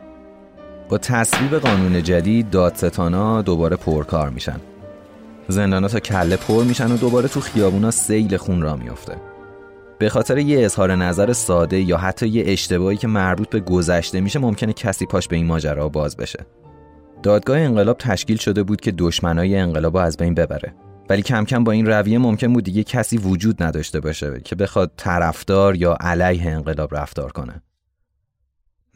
با 0.89 0.99
تصویب 0.99 1.59
قانون 1.59 2.03
جدید 2.03 2.51
دادستانا 2.51 3.43
دوباره 3.43 3.77
پرکار 3.77 4.31
میشن. 4.31 4.61
زندانا 5.49 5.89
تا 5.89 6.01
کله 6.01 6.37
پر 6.37 6.65
میشن 6.65 6.93
و 6.93 6.97
دوباره 6.97 7.29
تو 7.29 7.41
خیابونا 7.41 7.91
سیل 7.91 8.37
خون 8.37 8.63
را 8.63 8.77
میافته. 8.77 9.17
به 9.99 10.09
خاطر 10.09 10.39
یه 10.39 10.65
اظهار 10.65 10.95
نظر 10.95 11.33
ساده 11.33 11.81
یا 11.81 11.97
حتی 11.97 12.29
یه 12.29 12.45
اشتباهی 12.47 12.97
که 12.97 13.09
مربوط 13.09 13.49
به 13.49 13.61
گذشته 13.61 14.21
میشه 14.21 14.39
ممکنه 14.39 14.73
کسی 14.73 15.07
پاش 15.07 15.29
به 15.29 15.37
این 15.37 15.47
ماجرا 15.47 15.89
باز 15.89 16.17
بشه. 16.17 16.47
دادگاه 17.23 17.59
انقلاب 17.59 17.97
تشکیل 17.99 18.37
شده 18.37 18.63
بود 18.63 18.81
که 18.81 18.93
دشمنای 18.93 19.57
انقلاب 19.57 19.97
از 19.97 20.17
بین 20.17 20.35
ببره. 20.35 20.75
ولی 21.09 21.23
کم 21.23 21.45
کم 21.45 21.65
با 21.65 21.73
این 21.73 21.87
رویه 21.87 22.19
ممکن 22.19 22.53
بود 22.53 22.65
دیگه 22.65 22.85
کسی 22.85 23.19
وجود 23.19 23.63
نداشته 23.63 24.01
باشه 24.01 24.41
که 24.45 24.57
بخواد 24.57 24.93
طرفدار 24.97 25.77
یا 25.77 25.97
علیه 26.01 26.51
انقلاب 26.51 26.97
رفتار 26.97 27.33
کنه. 27.33 27.63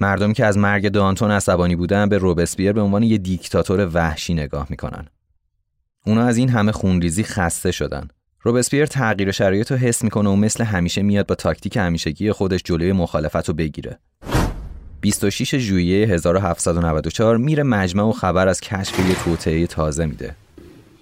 مردمی 0.01 0.35
که 0.35 0.45
از 0.45 0.59
مرگ 0.59 0.89
دانتون 0.89 1.31
عصبانی 1.31 1.77
بودن 1.77 2.09
به 2.09 2.19
روبسپیر 2.19 2.73
به 2.73 2.81
عنوان 2.81 3.03
یه 3.03 3.19
دیکتاتور 3.19 3.91
وحشی 3.95 4.35
نگاه 4.35 4.67
می‌کنن. 4.71 5.07
اونا 6.07 6.23
از 6.23 6.37
این 6.37 6.49
همه 6.49 6.73
خونریزی 6.73 7.25
خسته 7.25 7.73
شدن. 7.73 8.09
روبسپیر 8.43 8.87
تغییر 8.87 9.31
شرایط 9.31 9.73
رو 9.73 9.77
حس 9.79 10.05
می‌کنه 10.05 10.31
و 10.31 10.37
مثل 10.37 10.65
همیشه 10.65 11.03
میاد 11.03 11.27
با 11.27 11.35
تاکتیک 11.35 11.77
همیشگی 11.77 12.33
خودش 12.33 12.61
جلوی 12.65 12.93
مخالفت 12.93 13.49
رو 13.49 13.55
بگیره. 13.55 13.99
26 15.01 15.55
ژوئیه 15.55 16.07
1794 16.07 17.37
میره 17.37 17.63
مجمع 17.63 18.03
و 18.03 18.13
خبر 18.13 18.49
از 18.49 18.61
کشف 18.61 19.09
یه 19.09 19.15
توطعه 19.15 19.67
تازه 19.67 20.07
میده. 20.07 20.35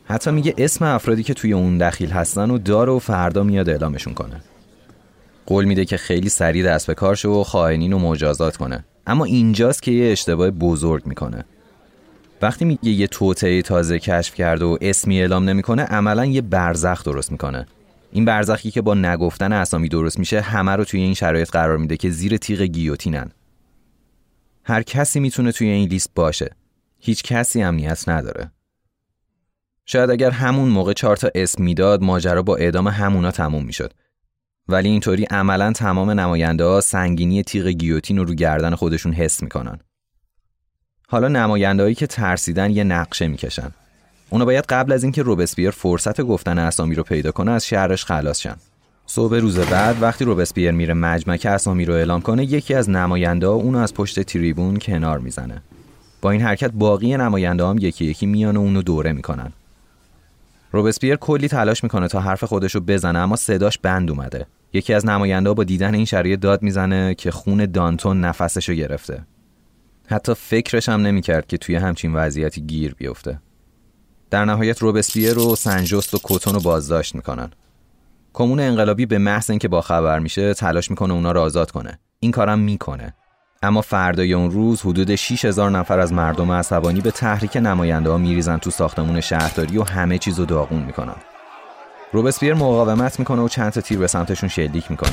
حتی 0.09 0.31
میگه 0.31 0.55
اسم 0.59 0.85
افرادی 0.85 1.23
که 1.23 1.35
توی 1.35 1.53
اون 1.53 1.79
دخیل 1.79 2.11
هستن 2.11 2.51
و 2.51 2.59
داره 2.59 2.93
و 2.93 2.99
فردا 2.99 3.43
میاد 3.43 3.69
اعلامشون 3.69 4.15
کنه. 4.15 4.41
قول 5.47 5.65
میده 5.65 5.85
که 5.85 5.97
خیلی 5.97 6.29
سریع 6.29 6.65
دست 6.65 6.87
به 6.87 6.95
کار 6.95 7.15
شه 7.15 7.29
و 7.29 7.45
خائنین 7.45 7.93
رو 7.93 7.99
مجازات 7.99 8.57
کنه. 8.57 8.85
اما 9.07 9.25
اینجاست 9.25 9.83
که 9.83 9.91
یه 9.91 10.13
اشتباه 10.13 10.51
بزرگ 10.51 11.07
می‌کنه. 11.07 11.45
وقتی 12.43 12.65
میگه 12.65 12.91
یه 12.91 13.07
توطعه 13.07 13.63
تازه 13.63 13.99
کشف 13.99 14.35
کرده 14.35 14.65
و 14.65 14.77
اسمی 14.81 15.21
اعلام 15.21 15.45
نمی‌کنه 15.45 15.83
عملا 15.83 16.25
یه 16.25 16.41
برزخ 16.41 17.05
درست 17.05 17.33
می‌کنه. 17.33 17.67
این 18.13 18.25
برزخی 18.25 18.71
که 18.71 18.83
با 18.83 18.95
نگفتن 18.95 19.53
اسامی 19.53 19.89
درست 19.89 20.19
میشه 20.19 20.41
همه 20.41 20.73
رو 20.73 20.85
توی 20.85 21.01
این 21.01 21.15
شرایط 21.15 21.51
قرار 21.51 21.77
میده 21.77 21.97
که 21.97 22.11
زیر 22.11 22.37
تیغ 22.37 22.63
گیوتینن. 22.63 23.31
هر 24.65 24.83
کسی 24.83 25.21
می‌تونه 25.21 25.53
توی 25.53 25.69
این 25.69 25.89
لیست 25.89 26.11
باشه. 26.15 26.51
هیچ 26.99 27.23
کسی 27.23 27.63
امنیت 27.63 28.09
نداره. 28.09 28.51
شاید 29.87 30.11
اگر 30.11 30.31
همون 30.31 30.69
موقع 30.69 30.93
چهار 30.93 31.17
تا 31.17 31.31
اسم 31.35 31.63
می‌داد 31.63 32.03
ماجرا 32.03 32.43
با 32.43 32.57
اعدام 32.57 32.89
همونا 32.89 33.31
تموم 33.31 33.65
می‌شد. 33.65 33.93
ولی 34.69 34.89
اینطوری 34.89 35.25
عملا 35.25 35.73
تمام 35.73 36.11
نماینده 36.11 36.65
ها 36.65 36.81
سنگینی 36.81 37.43
تیغ 37.43 37.67
گیوتین 37.67 38.19
رو 38.19 38.25
رو 38.25 38.35
گردن 38.35 38.75
خودشون 38.75 39.13
حس 39.13 39.43
می‌کنن. 39.43 39.79
حالا 41.09 41.29
نمایندهایی 41.29 41.95
که 41.95 42.07
ترسیدن 42.07 42.71
یه 42.71 42.85
نقشه 42.85 43.29
می‌کشن. 43.29 43.71
اونا 44.31 44.45
باید 44.45 44.65
قبل 44.69 44.93
از 44.93 45.03
اینکه 45.03 45.23
روبسپیر 45.23 45.71
فرصت 45.71 46.21
گفتن 46.21 46.59
اسامی 46.59 46.95
رو 46.95 47.03
پیدا 47.03 47.33
کنه 47.33 47.51
از 47.51 47.67
شهرش 47.67 48.05
خلاص 48.05 48.41
شن. 48.41 48.57
صبح 49.07 49.37
روز 49.37 49.59
بعد 49.59 50.03
وقتی 50.03 50.25
روبسپیر 50.25 50.71
میره 50.71 50.95
مجمع 50.95 51.39
اسامی 51.45 51.85
رو 51.85 51.95
اعلام 51.95 52.21
کنه 52.21 52.45
یکی 52.45 52.75
از 52.75 52.91
نماینده 52.91 53.47
ها 53.47 53.53
اونو 53.53 53.79
از 53.79 53.95
پشت 53.95 54.21
تریبون 54.21 54.77
کنار 54.77 55.19
می‌زنه. 55.19 55.63
با 56.23 56.31
این 56.31 56.41
حرکت 56.41 56.71
باقی 56.71 57.17
نماینده 57.17 57.67
هم 57.67 57.79
یکی 57.79 58.05
یکی 58.05 58.27
میان 58.27 58.57
و 58.57 58.61
اونو 58.61 58.83
دوره 58.83 59.13
می‌کنن. 59.13 59.53
روبسپیر 60.73 61.17
کلی 61.17 61.49
تلاش 61.49 61.83
می‌کنه 61.83 62.09
تا 62.09 62.21
حرف 62.21 62.45
خودش 62.45 62.75
رو 62.75 62.81
بزنه 62.81 63.19
اما 63.19 63.37
صداش 63.37 63.79
بند 63.79 64.11
اومده. 64.11 64.47
یکی 64.73 64.95
از 64.95 65.07
نماینده 65.07 65.53
با 65.53 65.65
دیدن 65.65 65.95
این 65.95 66.05
شرایط 66.05 66.41
داد 66.41 66.63
می‌زنه 66.63 67.15
که 67.15 67.31
خون 67.31 67.67
دانتون 67.67 68.21
نفسشو 68.21 68.75
گرفته. 68.75 69.27
حتی 70.07 70.35
فکرش 70.35 70.89
هم 70.89 71.01
نمی‌کرد 71.01 71.47
که 71.47 71.59
توی 71.59 71.77
همچین 71.77 72.15
وضعیتی 72.15 72.61
گیر 72.61 72.95
بیفته. 72.95 73.41
در 74.31 74.45
نهایت 74.45 74.79
روبسپیر 74.79 75.33
رو 75.33 75.57
سنجست 75.57 76.15
و 76.15 76.19
کتون 76.25 76.55
رو 76.55 76.61
بازداشت 76.61 77.15
می‌کنن. 77.15 77.51
کمون 78.35 78.61
انقلابی 78.61 79.07
به 79.07 79.19
محض 79.19 79.51
اینکه 79.51 79.69
با 79.69 79.81
خبر 79.81 80.19
میشه 80.19 80.55
تلاش 80.55 80.91
می‌کنه 80.91 81.15
اونا 81.15 81.33
رو 81.33 81.41
آزاد 81.41 81.71
کنه. 81.71 81.99
این 82.21 82.31
کارم 82.33 82.59
می‌کنه. 82.59 83.15
اما 83.67 83.81
فردای 83.81 84.33
اون 84.33 84.51
روز 84.51 84.83
حدود 84.83 85.15
6000 85.15 85.71
نفر 85.71 86.01
از 86.01 86.13
مردم 86.13 86.53
عصبانی 86.53 87.01
به 87.01 87.11
تحریک 87.11 87.57
نماینده 87.57 88.11
ها 88.11 88.19
میریزن 88.19 88.59
تو 88.59 88.71
ساختمون 88.71 89.21
شهرداری 89.21 89.79
و 89.79 89.85
همه 89.85 90.19
چیزو 90.19 90.45
داغون 90.45 90.83
می‌کنن. 90.83 91.17
روبسپیر 92.13 92.55
مقاومت 92.55 93.19
می‌کنه 93.19 93.43
و 93.43 93.49
چند 93.49 93.73
تا 93.73 93.81
تیر 93.81 93.99
به 93.99 94.07
سمتشون 94.07 94.49
شلیک 94.49 94.91
می‌کنه. 94.91 95.13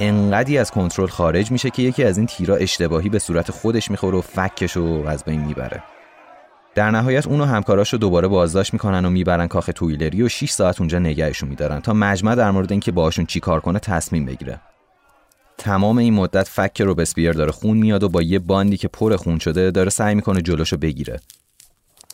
انقدی 0.00 0.58
از 0.58 0.70
کنترل 0.70 1.06
خارج 1.06 1.50
میشه 1.50 1.70
که 1.70 1.82
یکی 1.82 2.04
از 2.04 2.18
این 2.18 2.26
تیرا 2.26 2.56
اشتباهی 2.56 3.08
به 3.08 3.18
صورت 3.18 3.50
خودش 3.50 3.90
می‌خوره 3.90 4.18
و 4.18 4.20
فکش 4.20 4.72
رو 4.72 5.06
از 5.06 5.24
بین 5.24 5.40
می‌بره. 5.40 5.82
در 6.74 6.90
نهایت 6.90 7.26
اونو 7.26 7.44
همکاراش 7.44 7.92
رو 7.92 7.98
دوباره 7.98 8.28
بازداشت 8.28 8.72
می‌کنن 8.72 9.04
و 9.04 9.10
می‌برن 9.10 9.46
کاخ 9.46 9.70
تویلری 9.74 10.22
و 10.22 10.28
6 10.28 10.50
ساعت 10.50 10.80
اونجا 10.80 10.98
نگهشون 10.98 11.48
میدارن 11.48 11.80
تا 11.80 11.92
مجمع 11.92 12.34
در 12.34 12.50
مورد 12.50 12.70
اینکه 12.70 12.92
باهاشون 12.92 13.26
چیکار 13.26 13.60
کنه 13.60 13.78
تصمیم 13.78 14.26
بگیره. 14.26 14.60
تمام 15.58 15.98
این 15.98 16.14
مدت 16.14 16.48
فک 16.48 16.80
روبسپیر 16.80 17.32
داره 17.32 17.52
خون 17.52 17.76
میاد 17.76 18.02
و 18.02 18.08
با 18.08 18.22
یه 18.22 18.38
باندی 18.38 18.76
که 18.76 18.88
پر 18.88 19.16
خون 19.16 19.38
شده 19.38 19.70
داره 19.70 19.90
سعی 19.90 20.14
می‌کنه 20.14 20.42
جلوشو 20.42 20.76
بگیره. 20.76 21.20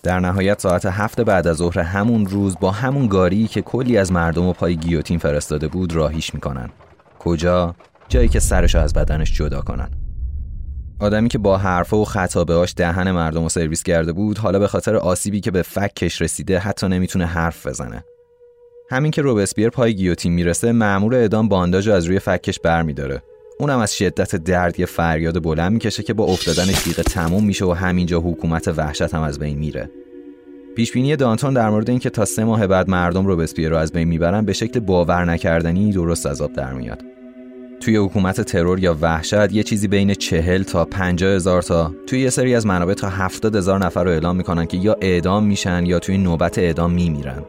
در 0.03 0.21
نهایت 0.21 0.61
ساعت 0.61 0.87
هفت 0.87 1.21
بعد 1.21 1.47
از 1.47 1.57
ظهر 1.57 1.79
همون 1.79 2.27
روز 2.27 2.57
با 2.61 2.71
همون 2.71 3.07
گاری 3.07 3.47
که 3.47 3.63
کلی 3.63 3.97
از 3.97 4.13
مردم 4.13 4.47
و 4.47 4.53
پای 4.53 4.77
گیوتین 4.77 5.19
فرستاده 5.19 5.69
بود 5.69 5.95
راهیش 5.95 6.35
می‌کنن. 6.35 6.71
کجا؟ 7.19 7.75
جایی 8.09 8.29
که 8.29 8.41
سرشو 8.41 8.79
از 8.79 8.93
بدنش 8.93 9.33
جدا 9.33 9.61
کنن. 9.61 9.91
آدمی 11.01 11.29
که 11.29 11.39
با 11.39 11.59
حرفا 11.59 11.99
و 11.99 12.05
خطابه‌هاش 12.05 12.75
دهن 12.77 13.11
مردم 13.11 13.43
رو 13.43 13.49
سرویس 13.49 13.83
کرده 13.83 14.13
بود 14.13 14.39
حالا 14.39 14.59
به 14.59 14.69
خاطر 14.69 14.97
آسیبی 14.97 15.41
که 15.41 15.51
به 15.51 15.63
فکش 15.63 16.23
رسیده 16.23 16.59
حتی 16.59 16.89
نمی‌تونه 16.89 17.27
حرف 17.27 17.67
بزنه. 17.67 18.05
همین 18.91 19.11
که 19.11 19.23
روبسپیر 19.23 19.69
پای 19.69 19.95
گیوتین 19.95 20.33
می‌رسه 20.33 20.73
مأمور 20.73 21.15
اعدام 21.15 21.49
بانداج 21.49 21.89
از 21.89 22.05
روی 22.05 22.19
فکش 22.19 22.61
برمیداره. 22.61 23.23
اونم 23.59 23.79
از 23.79 23.97
شدت 23.97 24.37
درد 24.37 24.81
یه 24.81 24.87
فریاد 24.87 25.43
بلند 25.43 25.73
می‌کشه 25.73 26.03
که 26.03 26.15
با 26.15 26.25
افتادن 26.25 26.65
تیغ 26.65 27.01
تموم 27.01 27.45
میشه 27.45 27.65
و 27.65 27.73
همینجا 27.73 28.21
حکومت 28.21 28.69
وحشت 28.69 29.15
هم 29.15 29.23
از 29.23 29.39
بین 29.39 29.59
میره. 29.59 29.91
پیشبینی 30.77 31.17
دانتون 31.17 31.55
در 31.55 31.71
مورد 31.71 31.91
اینکه 31.91 32.11
تا 32.11 32.25
سه 32.25 32.45
ماه 32.45 32.67
بعد 32.67 32.91
مردم 32.91 33.27
رو 33.27 33.47
رو 33.57 33.77
از 33.77 33.93
بین 33.93 34.09
می‌برن 34.09 34.45
به 34.45 34.53
شکل 34.53 34.81
باور 34.81 35.25
نکردنی 35.25 35.93
درست 35.93 36.27
از 36.27 36.43
آب 36.43 36.53
در 36.53 36.73
میاد. 36.73 37.03
توی 37.81 37.97
حکومت 37.97 38.41
ترور 38.41 38.79
یا 38.79 38.97
وحشت 39.01 39.53
یه 39.53 39.63
چیزی 39.63 39.89
بین 39.89 40.15
چهل 40.15 40.63
تا 40.63 40.85
پنجاه 40.85 41.35
هزار 41.35 41.63
تا 41.63 41.95
توی 42.07 42.21
یه 42.21 42.31
سری 42.31 42.55
از 42.55 42.67
منابع 42.67 42.95
تا 42.95 43.09
هفتاد 43.09 43.57
هزار 43.57 43.85
نفر 43.85 44.05
رو 44.05 44.11
اعلام 44.11 44.37
می‌کنن 44.37 44.67
که 44.67 44.77
یا 44.77 44.97
اعدام 45.01 45.45
میشن 45.45 45.87
یا 45.87 45.99
توی 45.99 46.19
نوبت 46.19 46.59
اعدام 46.59 46.93
میمیرن. 46.93 47.43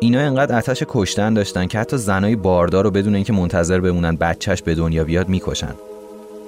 اینا 0.00 0.20
انقدر 0.20 0.56
آتش 0.56 0.82
کشتن 0.88 1.34
داشتن 1.34 1.66
که 1.66 1.78
حتی 1.78 1.96
زنای 1.96 2.36
باردار 2.36 2.84
رو 2.84 2.90
بدون 2.90 3.14
اینکه 3.14 3.32
منتظر 3.32 3.80
بمونن 3.80 4.16
بچهش 4.16 4.62
به 4.62 4.74
دنیا 4.74 5.04
بیاد 5.04 5.28
می‌کشن. 5.28 5.74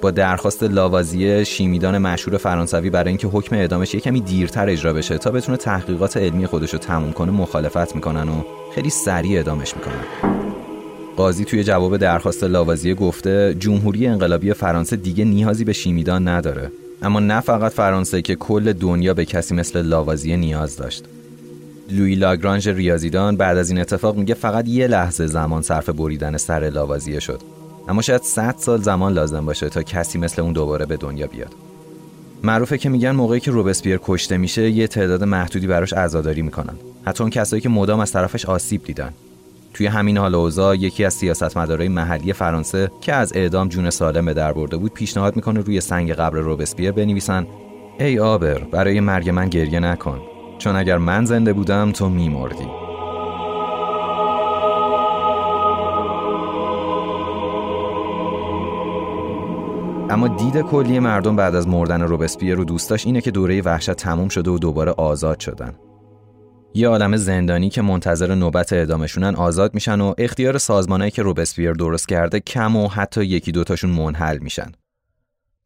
با 0.01 0.11
درخواست 0.11 0.63
لاوازیه 0.63 1.43
شیمیدان 1.43 1.97
مشهور 1.97 2.37
فرانسوی 2.37 2.89
برای 2.89 3.07
اینکه 3.07 3.27
حکم 3.27 3.55
اعدامش 3.55 3.93
یه 3.93 3.99
کمی 3.99 4.21
دیرتر 4.21 4.69
اجرا 4.69 4.93
بشه 4.93 5.17
تا 5.17 5.31
بتونه 5.31 5.57
تحقیقات 5.57 6.17
علمی 6.17 6.47
خودش 6.47 6.73
رو 6.73 6.79
تموم 6.79 7.11
کنه 7.11 7.31
مخالفت 7.31 7.95
می‌کنن 7.95 8.29
و 8.29 8.43
خیلی 8.75 8.89
سریع 8.89 9.37
اعدامش 9.37 9.73
می‌کنن. 9.75 10.03
قاضی 11.17 11.45
توی 11.45 11.63
جواب 11.63 11.97
درخواست 11.97 12.43
لاوازیه 12.43 12.93
گفته 12.93 13.55
جمهوری 13.59 14.07
انقلابی 14.07 14.53
فرانسه 14.53 14.95
دیگه 14.95 15.25
نیازی 15.25 15.63
به 15.63 15.73
شیمیدان 15.73 16.27
نداره. 16.27 16.71
اما 17.01 17.19
نه 17.19 17.39
فقط 17.39 17.71
فرانسه 17.71 18.21
که 18.21 18.35
کل 18.35 18.73
دنیا 18.73 19.13
به 19.13 19.25
کسی 19.25 19.55
مثل 19.55 19.81
لاوازیه 19.81 20.37
نیاز 20.37 20.77
داشت. 20.77 21.03
لوی 21.91 22.15
لاگرانژ 22.15 22.67
ریاضیدان 22.67 23.37
بعد 23.37 23.57
از 23.57 23.69
این 23.69 23.79
اتفاق 23.79 24.17
میگه 24.17 24.33
فقط 24.33 24.67
یه 24.67 24.87
لحظه 24.87 25.27
زمان 25.27 25.61
صرف 25.61 25.89
بریدن 25.89 26.37
سر 26.37 26.69
لاوازیه 26.69 27.19
شد. 27.19 27.41
اما 27.87 28.01
شاید 28.01 28.21
100 28.21 28.55
سال 28.57 28.81
زمان 28.81 29.13
لازم 29.13 29.45
باشه 29.45 29.69
تا 29.69 29.83
کسی 29.83 30.19
مثل 30.19 30.41
اون 30.41 30.53
دوباره 30.53 30.85
به 30.85 30.97
دنیا 30.97 31.27
بیاد. 31.27 31.55
معروفه 32.43 32.77
که 32.77 32.89
میگن 32.89 33.11
موقعی 33.11 33.39
که 33.39 33.51
روبسپیر 33.51 33.99
کشته 34.03 34.37
میشه 34.37 34.69
یه 34.69 34.87
تعداد 34.87 35.23
محدودی 35.23 35.67
براش 35.67 35.93
عزاداری 35.93 36.41
می‌کنن. 36.41 36.73
حتی 37.05 37.23
اون 37.23 37.29
کسایی 37.29 37.61
که 37.61 37.69
مدام 37.69 37.99
از 37.99 38.11
طرفش 38.11 38.45
آسیب 38.45 38.83
دیدن. 38.83 39.13
توی 39.73 39.87
همین 39.87 40.17
حال 40.17 40.35
اوضاع 40.35 40.75
یکی 40.75 41.05
از 41.05 41.13
سیاستمدارای 41.13 41.87
محلی 41.87 42.33
فرانسه 42.33 42.91
که 43.01 43.13
از 43.13 43.31
اعدام 43.35 43.69
جون 43.69 43.89
سالم 43.89 44.25
به 44.25 44.33
در 44.33 44.53
برده 44.53 44.77
بود 44.77 44.93
پیشنهاد 44.93 45.35
می‌کنه 45.35 45.59
روی 45.59 45.81
سنگ 45.81 46.11
قبر 46.11 46.39
روبسپیر 46.39 46.91
بنویسن. 46.91 47.47
ای 47.99 48.19
آبر 48.19 48.59
برای 48.59 48.99
مرگ 48.99 49.29
من 49.29 49.49
گریه 49.49 49.79
نکن. 49.79 50.21
چون 50.59 50.75
اگر 50.75 50.97
من 50.97 51.25
زنده 51.25 51.53
بودم 51.53 51.91
تو 51.91 52.09
میمردی 52.09 52.67
اما 60.09 60.27
دید 60.27 60.61
کلی 60.61 60.99
مردم 60.99 61.35
بعد 61.35 61.55
از 61.55 61.67
مردن 61.67 62.01
روبسپیر 62.01 62.55
رو 62.55 62.65
دوستاش 62.65 63.05
اینه 63.05 63.21
که 63.21 63.31
دوره 63.31 63.61
وحشت 63.61 63.93
تموم 63.93 64.29
شده 64.29 64.51
و 64.51 64.57
دوباره 64.57 64.91
آزاد 64.91 65.39
شدن 65.39 65.73
یه 66.73 66.87
عالم 66.87 67.17
زندانی 67.17 67.69
که 67.69 67.81
منتظر 67.81 68.35
نوبت 68.35 68.73
اعدامشونن 68.73 69.35
آزاد 69.35 69.73
میشن 69.73 70.01
و 70.01 70.13
اختیار 70.17 70.57
سازمانایی 70.57 71.11
که 71.11 71.21
روبسپیر 71.21 71.73
درست 71.73 72.07
کرده 72.07 72.39
کم 72.39 72.75
و 72.75 72.87
حتی 72.87 73.25
یکی 73.25 73.51
دوتاشون 73.51 73.89
منحل 73.89 74.37
میشن. 74.37 74.71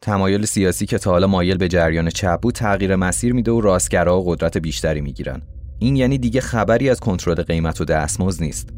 تمایل 0.03 0.45
سیاسی 0.45 0.85
که 0.85 0.97
تا 0.97 1.11
حالا 1.11 1.27
مایل 1.27 1.57
به 1.57 1.67
جریان 1.67 2.09
چپ 2.09 2.41
بود 2.41 2.55
تغییر 2.55 2.95
مسیر 2.95 3.33
میده 3.33 3.51
و 3.51 3.61
راستگرا 3.61 4.19
و 4.19 4.31
قدرت 4.31 4.57
بیشتری 4.57 5.01
می‌گیرن. 5.01 5.41
این 5.79 5.95
یعنی 5.95 6.17
دیگه 6.17 6.41
خبری 6.41 6.89
از 6.89 6.99
کنترل 6.99 7.43
قیمت 7.43 7.81
و 7.81 7.85
دستمزد 7.85 8.43
نیست. 8.43 8.69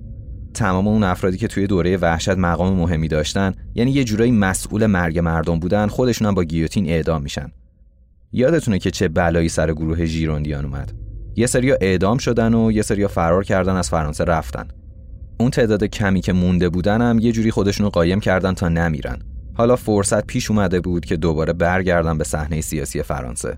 تمام 0.53 0.87
اون 0.87 1.03
افرادی 1.03 1.37
که 1.37 1.47
توی 1.47 1.67
دوره 1.67 1.97
وحشت 1.97 2.29
مقام 2.29 2.73
مهمی 2.73 3.07
داشتن 3.07 3.53
یعنی 3.75 3.91
یه 3.91 4.03
جورایی 4.03 4.31
مسئول 4.31 4.85
مرگ 4.85 5.19
مردم 5.19 5.59
بودن 5.59 5.87
خودشون 5.87 6.27
هم 6.27 6.33
با 6.33 6.43
گیوتین 6.43 6.89
اعدام 6.89 7.21
میشن. 7.21 7.51
یادتونه 8.31 8.79
که 8.79 8.91
چه 8.91 9.07
بلایی 9.07 9.49
سر 9.49 9.71
گروه 9.71 10.05
ژیروندیان 10.05 10.65
اومد. 10.65 10.93
یه 11.35 11.47
سریا 11.47 11.77
اعدام 11.81 12.17
شدن 12.17 12.53
و 12.53 12.71
یه 12.71 12.81
سریا 12.81 13.07
فرار 13.07 13.43
کردن 13.43 13.75
از 13.75 13.89
فرانسه 13.89 14.23
رفتن 14.23 14.67
اون 15.39 15.51
تعداد 15.51 15.83
کمی 15.83 16.21
که 16.21 16.33
مونده 16.33 16.69
بودن 16.69 17.01
هم 17.01 17.19
یه 17.19 17.31
جوری 17.31 17.51
خودشونو 17.51 17.89
قایم 17.89 18.19
کردن 18.19 18.53
تا 18.53 18.69
نمیرن 18.69 19.19
حالا 19.57 19.75
فرصت 19.75 20.25
پیش 20.25 20.51
اومده 20.51 20.79
بود 20.79 21.05
که 21.05 21.17
دوباره 21.17 21.53
برگردن 21.53 22.17
به 22.17 22.23
صحنه 22.23 22.61
سیاسی 22.61 23.03
فرانسه. 23.03 23.57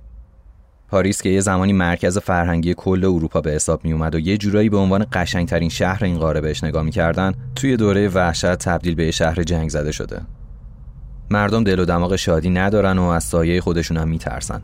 پاریس 0.88 1.22
که 1.22 1.30
یه 1.30 1.42
زمانی 1.42 1.74
مرکز 1.74 2.18
فرهنگی 2.18 2.74
کل 2.74 3.06
اروپا 3.06 3.42
به 3.42 3.52
حساب 3.52 3.86
می 3.86 3.94
اومد 3.94 4.16
و 4.16 4.20
یه 4.20 4.38
جورایی 4.38 4.70
به 4.70 4.78
عنوان 4.78 5.06
قشنگترین 5.12 5.70
شهر 5.70 6.06
این 6.06 6.18
قاره 6.18 6.42
بهش 6.42 6.64
نگاه 6.64 6.84
می‌کردن 6.84 7.34
توی 7.56 7.78
دوره 7.78 8.10
وحشت 8.10 8.56
تبدیل 8.56 8.96
به 8.96 9.12
شهر 9.12 9.44
جنگ 9.44 9.70
زده 9.70 9.92
شده. 9.92 10.22
مردم 11.32 11.64
دل 11.64 11.80
و 11.80 11.86
دماغ 11.86 12.16
شادی 12.16 12.50
ندارن 12.50 12.98
و 12.98 13.04
از 13.04 13.24
سایه 13.24 13.62
خودشون 13.62 13.98
هم 13.98 14.08
میترسن. 14.08 14.62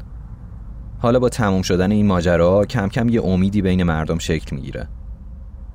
حالا 1.00 1.20
با 1.20 1.30
تموم 1.30 1.62
شدن 1.62 1.92
این 1.92 2.06
ماجرا 2.06 2.66
کم 2.66 2.90
کم 2.90 3.10
یه 3.10 3.24
امیدی 3.24 3.62
بین 3.62 3.84
مردم 3.84 4.18
شکل 4.18 4.56
می‌گیره. 4.56 4.88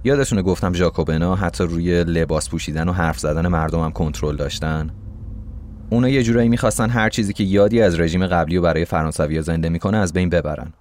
یادتونه 0.05 0.43
گفتم 0.43 0.73
ژاکوبنا 0.73 1.35
حتی 1.35 1.65
روی 1.65 2.05
لباس 2.05 2.49
پوشیدن 2.51 2.89
و 2.89 2.93
حرف 2.93 3.19
زدن 3.19 3.49
مردم 3.49 3.81
هم 3.81 3.93
کنترل 3.93 4.37
داشتن؟ 4.37 4.91
اونا 5.91 6.09
یه 6.09 6.23
جورایی 6.23 6.49
می‌خواستن 6.49 6.91
هر 6.91 7.09
چیزی 7.09 7.33
که 7.33 7.45
یادی 7.45 7.83
از 7.83 8.01
رژیم 8.01 8.27
قبلی 8.27 8.57
و 8.57 8.63
برای 8.63 8.85
فرانسویا 8.85 9.43
زنده 9.43 9.69
می‌کنه 9.69 9.97
از 9.97 10.13
بین 10.13 10.31
ببرن. 10.31 10.73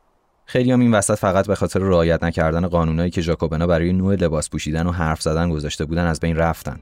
خیلی 0.46 0.72
هم 0.72 0.80
این 0.80 0.94
وسط 0.94 1.16
فقط 1.16 1.48
به 1.48 1.56
خاطر 1.56 1.80
رعایت 1.80 2.24
نکردن 2.24 2.68
قانونایی 2.68 3.12
که 3.12 3.22
ژاکوبنا 3.22 3.68
برای 3.68 3.94
نوع 3.94 4.16
لباس 4.16 4.50
پوشیدن 4.50 4.88
و 4.88 4.92
حرف 4.92 5.22
زدن 5.22 5.50
گذاشته 5.50 5.86
بودن 5.86 6.06
از 6.06 6.20
بین 6.20 6.36
رفتن. 6.36 6.80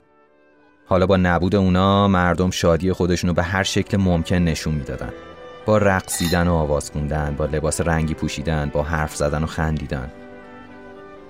حالا 0.86 1.06
با 1.06 1.18
نبود 1.18 1.56
اونا 1.56 2.08
مردم 2.08 2.52
شادی 2.52 2.92
خودشونو 2.92 3.34
به 3.34 3.44
هر 3.44 3.64
شکل 3.64 3.98
ممکن 3.98 4.36
نشون 4.36 4.74
می‌دادن. 4.74 5.10
با 5.66 5.78
رقصیدن 5.78 6.48
و 6.48 6.54
آواز 6.54 6.92
خوندن 6.92 7.36
با 7.38 7.46
لباس 7.46 7.82
رنگی 7.82 8.14
پوشیدن 8.14 8.72
با 8.74 8.84
حرف 8.84 9.16
زدن 9.16 9.44
و 9.44 9.48
خندیدن. 9.48 10.12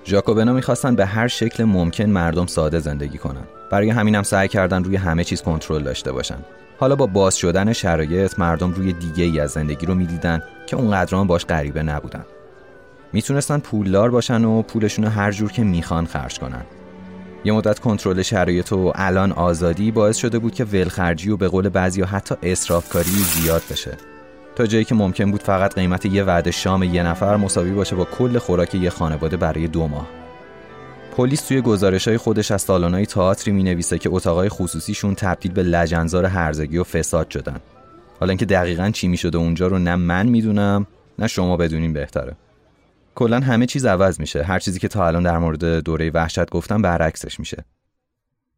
ژاکوبنا 0.06 0.52
می‌خواستن 0.52 0.96
به 0.96 1.06
هر 1.06 1.28
شکل 1.28 1.64
ممکن 1.64 2.04
مردم 2.04 2.46
ساده 2.46 2.78
زندگی 2.78 3.18
کنن. 3.18 3.44
برای 3.70 3.90
همینم 3.90 4.22
سعی 4.22 4.48
کردن 4.48 4.84
روی 4.84 4.96
همه 4.96 5.24
چیز 5.24 5.42
کنترل 5.42 5.82
داشته 5.82 6.12
باشن. 6.12 6.38
حالا 6.78 6.96
با 6.96 7.06
باز 7.06 7.36
شدن 7.36 7.72
شرایط 7.72 8.38
مردم 8.38 8.72
روی 8.72 8.92
دیگه 8.92 9.24
ای 9.24 9.40
از 9.40 9.50
زندگی 9.50 9.86
رو 9.86 9.94
می‌دیدن 9.94 10.42
که 10.66 10.76
اونقدران 10.76 11.26
باش 11.26 11.44
غریبه 11.44 11.82
نبودن. 11.82 12.24
می‌تونستن 13.12 13.58
پولدار 13.58 14.10
باشن 14.10 14.44
و 14.44 14.62
پولشون 14.62 15.04
رو 15.04 15.10
هر 15.10 15.32
جور 15.32 15.52
که 15.52 15.64
می‌خوان 15.64 16.06
خرج 16.06 16.38
کنن. 16.38 16.62
یه 17.44 17.52
مدت 17.52 17.78
کنترل 17.78 18.22
شرایط 18.22 18.72
و 18.72 18.92
الان 18.94 19.32
آزادی 19.32 19.90
باعث 19.90 20.16
شده 20.16 20.38
بود 20.38 20.54
که 20.54 20.64
ولخرجی 20.64 21.30
و 21.30 21.36
به 21.36 21.48
قول 21.48 21.68
بعضیا 21.68 22.06
حتی 22.06 22.34
اسرافکاری 22.42 23.10
زیاد 23.10 23.62
بشه. 23.70 23.96
تا 24.56 24.66
جایی 24.66 24.84
که 24.84 24.94
ممکن 24.94 25.30
بود 25.30 25.42
فقط 25.42 25.74
قیمت 25.74 26.06
یه 26.06 26.24
وعده 26.24 26.50
شام 26.50 26.82
یه 26.82 27.02
نفر 27.02 27.36
مساوی 27.36 27.70
باشه 27.70 27.96
با 27.96 28.04
کل 28.04 28.38
خوراک 28.38 28.74
یه 28.74 28.90
خانواده 28.90 29.36
برای 29.36 29.68
دو 29.68 29.88
ماه. 29.88 30.06
پلیس 31.16 31.40
توی 31.40 31.60
گزارش 31.60 32.08
های 32.08 32.16
خودش 32.16 32.50
از 32.50 32.62
سالانهای 32.62 33.06
تئاتری 33.06 33.52
می 33.52 33.62
نویسه 33.62 33.98
که 33.98 34.10
اتاقای 34.12 34.48
خصوصیشون 34.48 35.14
تبدیل 35.14 35.52
به 35.52 35.62
لجنزار 35.62 36.24
هرزگی 36.24 36.78
و 36.78 36.84
فساد 36.84 37.30
شدن. 37.30 37.60
حالا 38.20 38.30
اینکه 38.30 38.44
دقیقا 38.46 38.90
چی 38.90 39.08
می 39.08 39.16
شده 39.16 39.38
اونجا 39.38 39.66
رو 39.66 39.78
نه 39.78 39.96
من 39.96 40.26
می‌دونم 40.26 40.86
نه 41.18 41.26
شما 41.26 41.56
بدونین 41.56 41.92
بهتره. 41.92 42.36
کلا 43.14 43.40
همه 43.40 43.66
چیز 43.66 43.86
عوض 43.86 44.20
میشه. 44.20 44.42
هر 44.42 44.58
چیزی 44.58 44.78
که 44.78 44.88
تا 44.88 45.06
الان 45.06 45.22
در 45.22 45.38
مورد 45.38 45.64
دوره 45.64 46.10
وحشت 46.10 46.50
گفتم 46.50 46.82
برعکسش 46.82 47.40
میشه. 47.40 47.64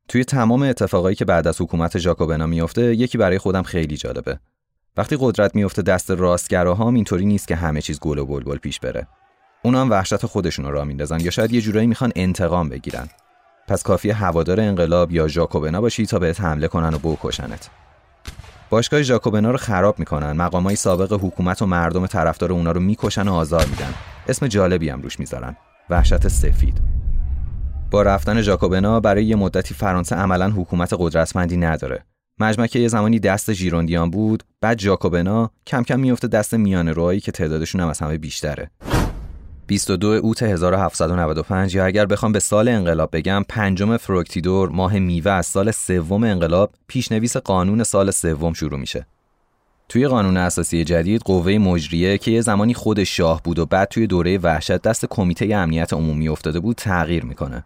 توی 0.08 0.24
تمام 0.24 0.62
اتفاقایی 0.62 1.16
که 1.16 1.24
بعد 1.24 1.48
از 1.48 1.60
حکومت 1.60 1.98
ژاکوبنا 1.98 2.46
میفته 2.46 2.94
یکی 2.94 3.18
برای 3.18 3.38
خودم 3.38 3.62
خیلی 3.62 3.96
جالبه. 3.96 4.38
وقتی 4.96 5.16
قدرت 5.20 5.54
میفته 5.54 5.82
دست 5.82 6.10
راستگراها 6.10 6.90
اینطوری 6.90 7.26
نیست 7.26 7.48
که 7.48 7.56
همه 7.56 7.82
چیز 7.82 8.00
گل 8.00 8.18
و 8.18 8.26
بلبل 8.26 8.56
پیش 8.58 8.80
بره. 8.80 9.06
اونا 9.62 9.80
هم 9.80 9.90
وحشت 9.90 10.26
خودشون 10.26 10.64
رو 10.64 10.70
را 10.70 10.84
میندازن 10.84 11.20
یا 11.20 11.30
شاید 11.30 11.52
یه 11.52 11.60
جورایی 11.60 11.86
می‌خوان 11.86 12.12
انتقام 12.16 12.68
بگیرن. 12.68 13.08
پس 13.68 13.82
کافی 13.82 14.10
هوادار 14.10 14.60
انقلاب 14.60 15.12
یا 15.12 15.28
ژاکوبنا 15.28 15.80
باشی 15.80 16.06
تا 16.06 16.18
بهت 16.18 16.40
حمله 16.40 16.68
کنن 16.68 16.94
و 16.94 16.98
بکشنت. 16.98 17.68
باشگاه 18.70 19.02
ژاکوبنا 19.02 19.50
رو 19.50 19.56
خراب 19.56 19.98
می‌کنن. 19.98 20.32
مقامای 20.32 20.76
سابق 20.76 21.12
حکومت 21.12 21.62
و 21.62 21.66
مردم 21.66 22.06
طرفدار 22.06 22.52
اونا 22.52 22.72
رو 22.72 22.80
می‌کشن 22.80 23.28
و 23.28 23.34
آزار 23.34 23.66
میدن. 23.66 23.94
اسم 24.28 24.46
جالبی 24.46 24.88
هم 24.88 25.02
روش 25.02 25.20
می‌ذارن. 25.20 25.56
وحشت 25.90 26.28
سفید. 26.28 26.80
با 27.90 28.02
رفتن 28.02 28.42
ژاکوبنا 28.42 29.00
برای 29.00 29.24
یه 29.24 29.36
مدتی 29.36 29.74
فرانسه 29.74 30.16
عملا 30.16 30.50
حکومت 30.50 30.94
قدرتمندی 30.98 31.56
نداره. 31.56 32.04
مجمع 32.40 32.66
که 32.66 32.78
یه 32.78 32.88
زمانی 32.88 33.18
دست 33.18 33.52
ژیروندیان 33.52 34.10
بود 34.10 34.42
بعد 34.60 34.80
ژاکوبنا 34.80 35.50
کم 35.66 35.82
کم 35.82 36.00
میفته 36.00 36.28
دست 36.28 36.54
میانه 36.54 36.92
روایی 36.92 37.20
که 37.20 37.32
تعدادشون 37.32 37.80
هم 37.80 37.88
از 37.88 37.98
همه 37.98 38.18
بیشتره. 38.18 38.70
22 39.68 40.08
اوت 40.08 40.42
1795 40.42 41.74
یا 41.74 41.84
اگر 41.84 42.06
بخوام 42.06 42.32
به 42.32 42.40
سال 42.40 42.68
انقلاب 42.68 43.10
بگم 43.12 43.44
پنجم 43.48 43.96
فروکتیدور 43.96 44.68
ماه 44.68 44.98
میوه 44.98 45.32
از 45.32 45.46
سال 45.46 45.70
سوم 45.70 46.24
انقلاب 46.24 46.70
پیشنویس 46.86 47.36
قانون 47.36 47.82
سال 47.82 48.10
سوم 48.10 48.52
شروع 48.52 48.78
میشه 48.78 49.06
توی 49.88 50.08
قانون 50.08 50.36
اساسی 50.36 50.84
جدید 50.84 51.22
قوه 51.22 51.52
مجریه 51.52 52.18
که 52.18 52.30
یه 52.30 52.40
زمانی 52.40 52.74
خود 52.74 53.04
شاه 53.04 53.42
بود 53.42 53.58
و 53.58 53.66
بعد 53.66 53.88
توی 53.88 54.06
دوره 54.06 54.38
وحشت 54.38 54.82
دست 54.82 55.06
کمیته 55.10 55.54
امنیت 55.54 55.92
عمومی 55.92 56.28
افتاده 56.28 56.60
بود 56.60 56.76
تغییر 56.76 57.24
می‌کنه 57.24 57.64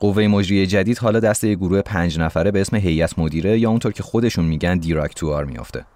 قوه 0.00 0.26
مجریه 0.26 0.66
جدید 0.66 0.98
حالا 0.98 1.20
دست 1.20 1.44
یه 1.44 1.54
گروه 1.54 1.82
پنج 1.82 2.18
نفره 2.18 2.50
به 2.50 2.60
اسم 2.60 2.76
هیئت 2.76 3.18
مدیره 3.18 3.58
یا 3.58 3.70
اونطور 3.70 3.92
که 3.92 4.02
خودشون 4.02 4.44
میگن 4.44 4.78
دیراکتوار 4.78 5.44
میافته. 5.44 5.86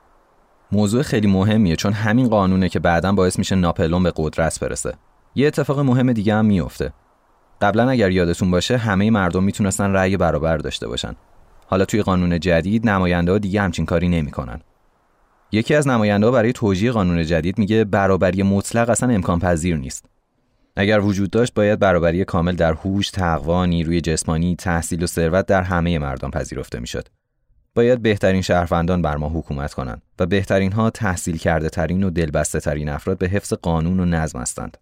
موضوع 0.72 1.02
خیلی 1.02 1.26
مهمیه 1.26 1.76
چون 1.76 1.92
همین 1.92 2.28
قانونه 2.28 2.68
که 2.68 2.78
بعدا 2.78 3.12
باعث 3.12 3.38
میشه 3.38 3.54
ناپلون 3.54 4.02
به 4.02 4.12
قدرت 4.16 4.60
برسه. 4.60 4.94
یه 5.34 5.46
اتفاق 5.46 5.80
مهم 5.80 6.12
دیگه 6.12 6.34
هم 6.34 6.44
میفته. 6.44 6.92
قبلا 7.60 7.90
اگر 7.90 8.10
یادتون 8.10 8.50
باشه 8.50 8.76
همه 8.76 9.10
مردم 9.10 9.44
می‌تونستن 9.44 9.92
رأی 9.92 10.16
برابر 10.16 10.56
داشته 10.56 10.88
باشن. 10.88 11.16
حالا 11.66 11.84
توی 11.84 12.02
قانون 12.02 12.40
جدید 12.40 12.88
نماینده 12.88 13.32
ها 13.32 13.38
دیگه 13.38 13.60
همچین 13.60 13.86
کاری 13.86 14.08
نمی‌کنن. 14.08 14.60
یکی 15.52 15.74
از 15.74 15.88
نماینده 15.88 16.30
برای 16.30 16.52
توجیه 16.52 16.92
قانون 16.92 17.24
جدید 17.24 17.58
میگه 17.58 17.84
برابری 17.84 18.42
مطلق 18.42 18.90
اصلا 18.90 19.14
امکان 19.14 19.38
پذیر 19.38 19.76
نیست. 19.76 20.04
اگر 20.76 21.00
وجود 21.00 21.30
داشت 21.30 21.54
باید 21.54 21.78
برابری 21.78 22.24
کامل 22.24 22.56
در 22.56 22.72
هوش، 22.72 23.10
تقوا، 23.10 23.66
نیروی 23.66 24.00
جسمانی، 24.00 24.56
تحصیل 24.56 25.02
و 25.02 25.06
ثروت 25.06 25.46
در 25.46 25.62
همه 25.62 25.98
مردم 25.98 26.30
پذیرفته 26.30 26.80
می‌شد. 26.80 27.08
باید 27.74 28.02
بهترین 28.02 28.42
شهروندان 28.42 29.02
بر 29.02 29.16
ما 29.16 29.28
حکومت 29.28 29.74
کنند 29.74 30.02
و 30.18 30.26
بهترین 30.26 30.72
ها 30.72 30.90
تحصیل 30.90 31.36
کرده 31.36 31.68
ترین 31.68 32.04
و 32.04 32.10
دلبسته 32.10 32.60
ترین 32.60 32.88
افراد 32.88 33.18
به 33.18 33.28
حفظ 33.28 33.52
قانون 33.52 34.00
و 34.00 34.04
نظم 34.04 34.38
هستند. 34.38 34.78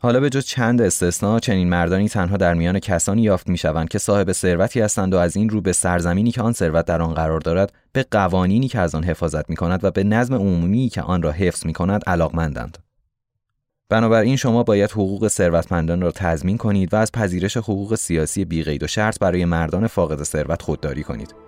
حالا 0.00 0.20
به 0.20 0.30
جز 0.30 0.44
چند 0.44 0.82
استثنا 0.82 1.38
چنین 1.38 1.68
مردانی 1.68 2.08
تنها 2.08 2.36
در 2.36 2.54
میان 2.54 2.78
کسانی 2.78 3.22
یافت 3.22 3.48
می‌شوند 3.48 3.88
که 3.88 3.98
صاحب 3.98 4.32
ثروتی 4.32 4.80
هستند 4.80 5.14
و 5.14 5.16
از 5.16 5.36
این 5.36 5.48
رو 5.48 5.60
به 5.60 5.72
سرزمینی 5.72 6.30
که 6.30 6.42
آن 6.42 6.52
ثروت 6.52 6.84
در 6.84 7.02
آن 7.02 7.14
قرار 7.14 7.40
دارد 7.40 7.72
به 7.92 8.06
قوانینی 8.10 8.68
که 8.68 8.78
از 8.78 8.94
آن 8.94 9.04
حفاظت 9.04 9.50
می 9.50 9.56
کند 9.56 9.84
و 9.84 9.90
به 9.90 10.04
نظم 10.04 10.34
عمومی 10.34 10.88
که 10.88 11.02
آن 11.02 11.22
را 11.22 11.32
حفظ 11.32 11.66
می 11.66 11.72
کند 11.72 12.02
علاقمندند. 12.06 12.78
بنابراین 13.88 14.36
شما 14.36 14.62
باید 14.62 14.90
حقوق 14.90 15.28
ثروتمندان 15.28 16.00
را 16.00 16.10
تضمین 16.10 16.56
کنید 16.56 16.94
و 16.94 16.96
از 16.96 17.12
پذیرش 17.12 17.56
حقوق 17.56 17.94
سیاسی 17.94 18.44
بیقید 18.44 18.82
و 18.82 18.86
شرط 18.86 19.18
برای 19.18 19.44
مردان 19.44 19.86
فاقد 19.86 20.22
ثروت 20.22 20.62
خودداری 20.62 21.02
کنید. 21.02 21.47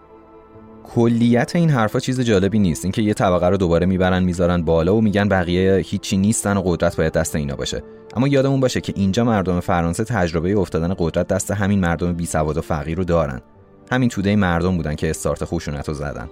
کلیت 0.84 1.56
این 1.56 1.70
حرفا 1.70 2.00
چیز 2.00 2.20
جالبی 2.20 2.58
نیست. 2.58 2.84
اینکه 2.84 3.02
یه 3.02 3.14
طبقه 3.14 3.48
رو 3.48 3.56
دوباره 3.56 3.86
می‌برن 3.86 4.22
می‌ذارن 4.22 4.62
بالا 4.62 4.96
و 4.96 5.00
میگن 5.00 5.28
بقیه 5.28 5.82
هیچی 5.86 6.16
نیستن 6.16 6.56
و 6.56 6.62
قدرت 6.64 6.96
باید 6.96 7.12
دست 7.12 7.36
اینا 7.36 7.56
باشه. 7.56 7.82
اما 8.16 8.28
یادمون 8.28 8.60
باشه 8.60 8.80
که 8.80 8.92
اینجا 8.96 9.24
مردم 9.24 9.60
فرانسه 9.60 10.04
تجربه 10.04 10.58
افتادن 10.58 10.94
قدرت 10.98 11.26
دست 11.28 11.50
همین 11.50 11.80
مردم 11.80 12.12
بی 12.12 12.26
سواد 12.26 12.56
و 12.56 12.60
فقیر 12.60 12.98
رو 12.98 13.04
دارن. 13.04 13.40
همین 13.92 14.08
توده 14.08 14.36
مردم 14.36 14.76
بودن 14.76 14.94
که 14.94 15.10
استارت 15.10 15.44
خشونت 15.44 15.88
رو 15.88 15.94
زدن. 15.94 16.28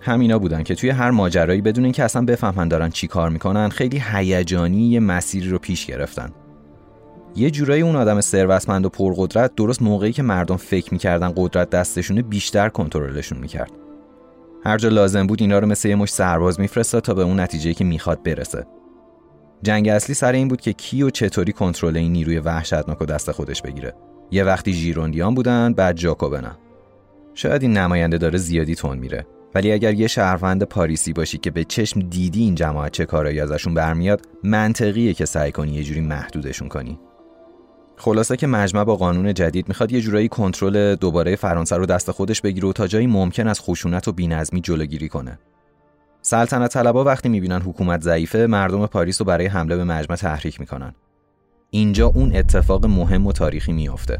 همینا 0.00 0.38
بودن 0.38 0.62
که 0.62 0.74
توی 0.74 0.90
هر 0.90 1.10
ماجرایی 1.10 1.60
بدون 1.60 1.84
اینکه 1.84 2.04
اصلا 2.04 2.24
بفهمن 2.24 2.68
دارن 2.68 2.90
چی 2.90 3.06
کار 3.06 3.30
می‌کنن 3.30 3.68
خیلی 3.68 4.02
هیجانی 4.12 4.88
یه 4.88 5.00
مسیری 5.00 5.48
رو 5.48 5.58
پیش 5.58 5.86
گرفتن. 5.86 6.30
یه 7.36 7.50
جورایی 7.50 7.82
اون 7.82 7.96
آدم 7.96 8.20
ثروتمند 8.20 8.86
و 8.86 8.88
پرقدرت 8.88 9.54
درست 9.54 9.82
موقعی 9.82 10.12
که 10.12 10.22
مردم 10.22 10.56
فکر 10.56 10.92
می‌کردن 10.92 11.32
قدرت 11.36 11.70
دستشونه 11.70 12.22
بیشتر 12.22 12.68
کنترلشون 12.68 13.38
می‌کرد. 13.38 13.70
هر 14.64 14.78
جا 14.78 14.88
لازم 14.88 15.26
بود 15.26 15.40
اینا 15.40 15.58
رو 15.58 15.66
مثل 15.66 15.88
یه 15.88 15.94
مش 15.94 16.10
سرباز 16.10 16.60
میفرستاد 16.60 17.02
تا 17.02 17.14
به 17.14 17.22
اون 17.22 17.40
نتیجه 17.40 17.74
که 17.74 17.84
می‌خواد 17.84 18.22
برسه. 18.22 18.66
جنگ 19.62 19.88
اصلی 19.88 20.14
سر 20.14 20.32
این 20.32 20.48
بود 20.48 20.60
که 20.60 20.72
کی 20.72 21.02
و 21.02 21.10
چطوری 21.10 21.52
کنترل 21.52 21.96
این 21.96 22.12
نیروی 22.12 22.38
وحشتناک 22.38 23.02
و 23.02 23.04
دست 23.04 23.32
خودش 23.32 23.62
بگیره. 23.62 23.94
یه 24.30 24.44
وقتی 24.44 24.72
ژیروندیان 24.72 25.34
بودن 25.34 25.72
بعد 25.72 25.96
جاکوبنا. 25.96 26.58
شاید 27.34 27.62
این 27.62 27.72
نماینده 27.76 28.18
داره 28.18 28.38
زیادی 28.38 28.74
تون 28.74 28.98
میره. 28.98 29.26
ولی 29.54 29.72
اگر 29.72 29.94
یه 29.94 30.06
شهروند 30.06 30.62
پاریسی 30.62 31.12
باشی 31.12 31.38
که 31.38 31.50
به 31.50 31.64
چشم 31.64 32.00
دیدی 32.00 32.42
این 32.42 32.54
جماعت 32.54 32.92
چه 32.92 33.06
کارایی 33.06 33.40
ازشون 33.40 33.74
برمیاد 33.74 34.22
منطقیه 34.44 35.14
که 35.14 35.24
سعی 35.24 35.52
کنی 35.52 35.72
یه 35.72 35.82
جوری 35.82 36.00
محدودشون 36.00 36.68
کنی. 36.68 36.98
خلاصه 38.02 38.36
که 38.36 38.46
مجمع 38.46 38.84
با 38.84 38.96
قانون 38.96 39.34
جدید 39.34 39.68
می‌خواد 39.68 39.92
یه 39.92 40.00
جورایی 40.00 40.28
کنترل 40.28 40.94
دوباره 40.94 41.36
فرانسه 41.36 41.76
رو 41.76 41.86
دست 41.86 42.10
خودش 42.10 42.40
بگیره 42.40 42.68
و 42.68 42.72
تا 42.72 42.86
جایی 42.86 43.06
ممکن 43.06 43.48
از 43.48 43.60
خشونت 43.60 44.08
و 44.08 44.12
بینظمی 44.12 44.60
جلوگیری 44.60 45.08
کنه. 45.08 45.38
سلطنت 46.22 46.72
طلبا 46.72 47.04
وقتی 47.04 47.28
می‌بینن 47.28 47.60
حکومت 47.60 48.02
ضعیفه 48.02 48.46
مردم 48.46 48.86
پاریس 48.86 49.20
رو 49.20 49.24
برای 49.24 49.46
حمله 49.46 49.76
به 49.76 49.84
مجمع 49.84 50.16
تحریک 50.16 50.60
می‌کنن. 50.60 50.94
اینجا 51.70 52.06
اون 52.06 52.36
اتفاق 52.36 52.86
مهم 52.86 53.26
و 53.26 53.32
تاریخی 53.32 53.72
میافته. 53.72 54.18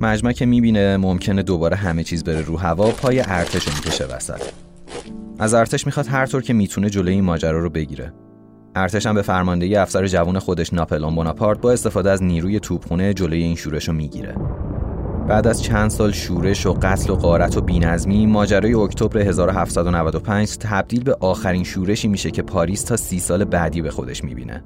مجمع 0.00 0.32
که 0.32 0.46
می‌بینه 0.46 0.96
ممکنه 0.96 1.42
دوباره 1.42 1.76
همه 1.76 2.04
چیز 2.04 2.24
بره 2.24 2.40
رو 2.40 2.56
هوا 2.56 2.90
پای 2.90 3.20
ارتش 3.26 3.68
می‌کشه 3.68 4.04
وسط. 4.04 4.42
از 5.38 5.54
ارتش 5.54 5.86
می‌خواد 5.86 6.06
هر 6.06 6.26
طور 6.26 6.42
که 6.42 6.52
می‌تونه 6.52 6.90
جلوی 6.90 7.14
این 7.14 7.24
ماجرا 7.24 7.58
رو 7.58 7.70
بگیره. 7.70 8.12
ارتش 8.76 9.06
هم 9.06 9.14
به 9.14 9.22
فرماندهی 9.22 9.76
افسر 9.76 10.06
جوان 10.06 10.38
خودش 10.38 10.72
ناپلون 10.72 11.14
بوناپارت 11.14 11.60
با 11.60 11.72
استفاده 11.72 12.10
از 12.10 12.22
نیروی 12.22 12.60
توپخونه 12.60 13.14
جلوی 13.14 13.42
این 13.42 13.54
شورش 13.54 13.88
رو 13.88 13.94
می‌گیره. 13.94 14.34
بعد 15.28 15.46
از 15.46 15.62
چند 15.62 15.90
سال 15.90 16.12
شورش 16.12 16.66
و 16.66 16.72
قتل 16.82 17.12
و 17.12 17.16
غارت 17.16 17.56
و 17.56 17.60
بینظمی 17.60 18.26
ماجرای 18.26 18.74
اکتبر 18.74 19.18
1795 19.18 20.56
تبدیل 20.60 21.02
به 21.02 21.16
آخرین 21.20 21.64
شورشی 21.64 22.08
میشه 22.08 22.30
که 22.30 22.42
پاریس 22.42 22.82
تا 22.82 22.96
سی 22.96 23.18
سال 23.18 23.44
بعدی 23.44 23.82
به 23.82 23.90
خودش 23.90 24.24
می‌بینه. 24.24 24.64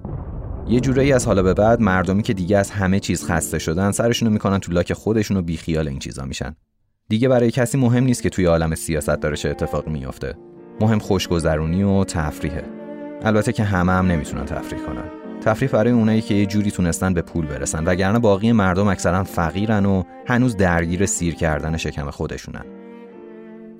یه 0.68 0.80
جورایی 0.80 1.12
از 1.12 1.26
حالا 1.26 1.42
به 1.42 1.54
بعد 1.54 1.80
مردمی 1.80 2.22
که 2.22 2.34
دیگه 2.34 2.58
از 2.58 2.70
همه 2.70 3.00
چیز 3.00 3.24
خسته 3.24 3.58
شدن 3.58 3.90
سرشونو 3.90 4.30
می‌کنن 4.30 4.58
تو 4.58 4.72
لاک 4.72 4.92
خودشون 4.92 5.36
و 5.36 5.42
بیخیال 5.42 5.88
این 5.88 5.98
چیزا 5.98 6.24
میشن. 6.24 6.56
دیگه 7.08 7.28
برای 7.28 7.50
کسی 7.50 7.78
مهم 7.78 8.04
نیست 8.04 8.22
که 8.22 8.30
توی 8.30 8.44
عالم 8.44 8.74
سیاست 8.74 9.20
داره 9.20 9.36
چه 9.36 9.48
اتفاقی 9.48 9.90
میافته. 9.90 10.34
مهم 10.80 10.98
خوشگذرونی 10.98 11.82
و 11.82 12.04
تفریحه. 12.04 12.77
البته 13.22 13.52
که 13.52 13.64
همه 13.64 13.92
هم 13.92 14.06
نمی‌تونن 14.06 14.44
تفریح 14.44 14.82
کنن. 14.86 15.04
تفریح 15.40 15.70
برای 15.70 15.92
اونایی 15.92 16.20
که 16.20 16.34
یه 16.34 16.46
جوری 16.46 16.70
تونستن 16.70 17.14
به 17.14 17.22
پول 17.22 17.46
برسن 17.46 17.84
وگرنه 17.84 18.18
باقی 18.18 18.52
مردم 18.52 18.88
اکثرا 18.88 19.24
فقیرن 19.24 19.86
و 19.86 20.02
هنوز 20.26 20.56
درگیر 20.56 21.06
سیر 21.06 21.34
کردن 21.34 21.76
شکم 21.76 22.10
خودشونن. 22.10 22.64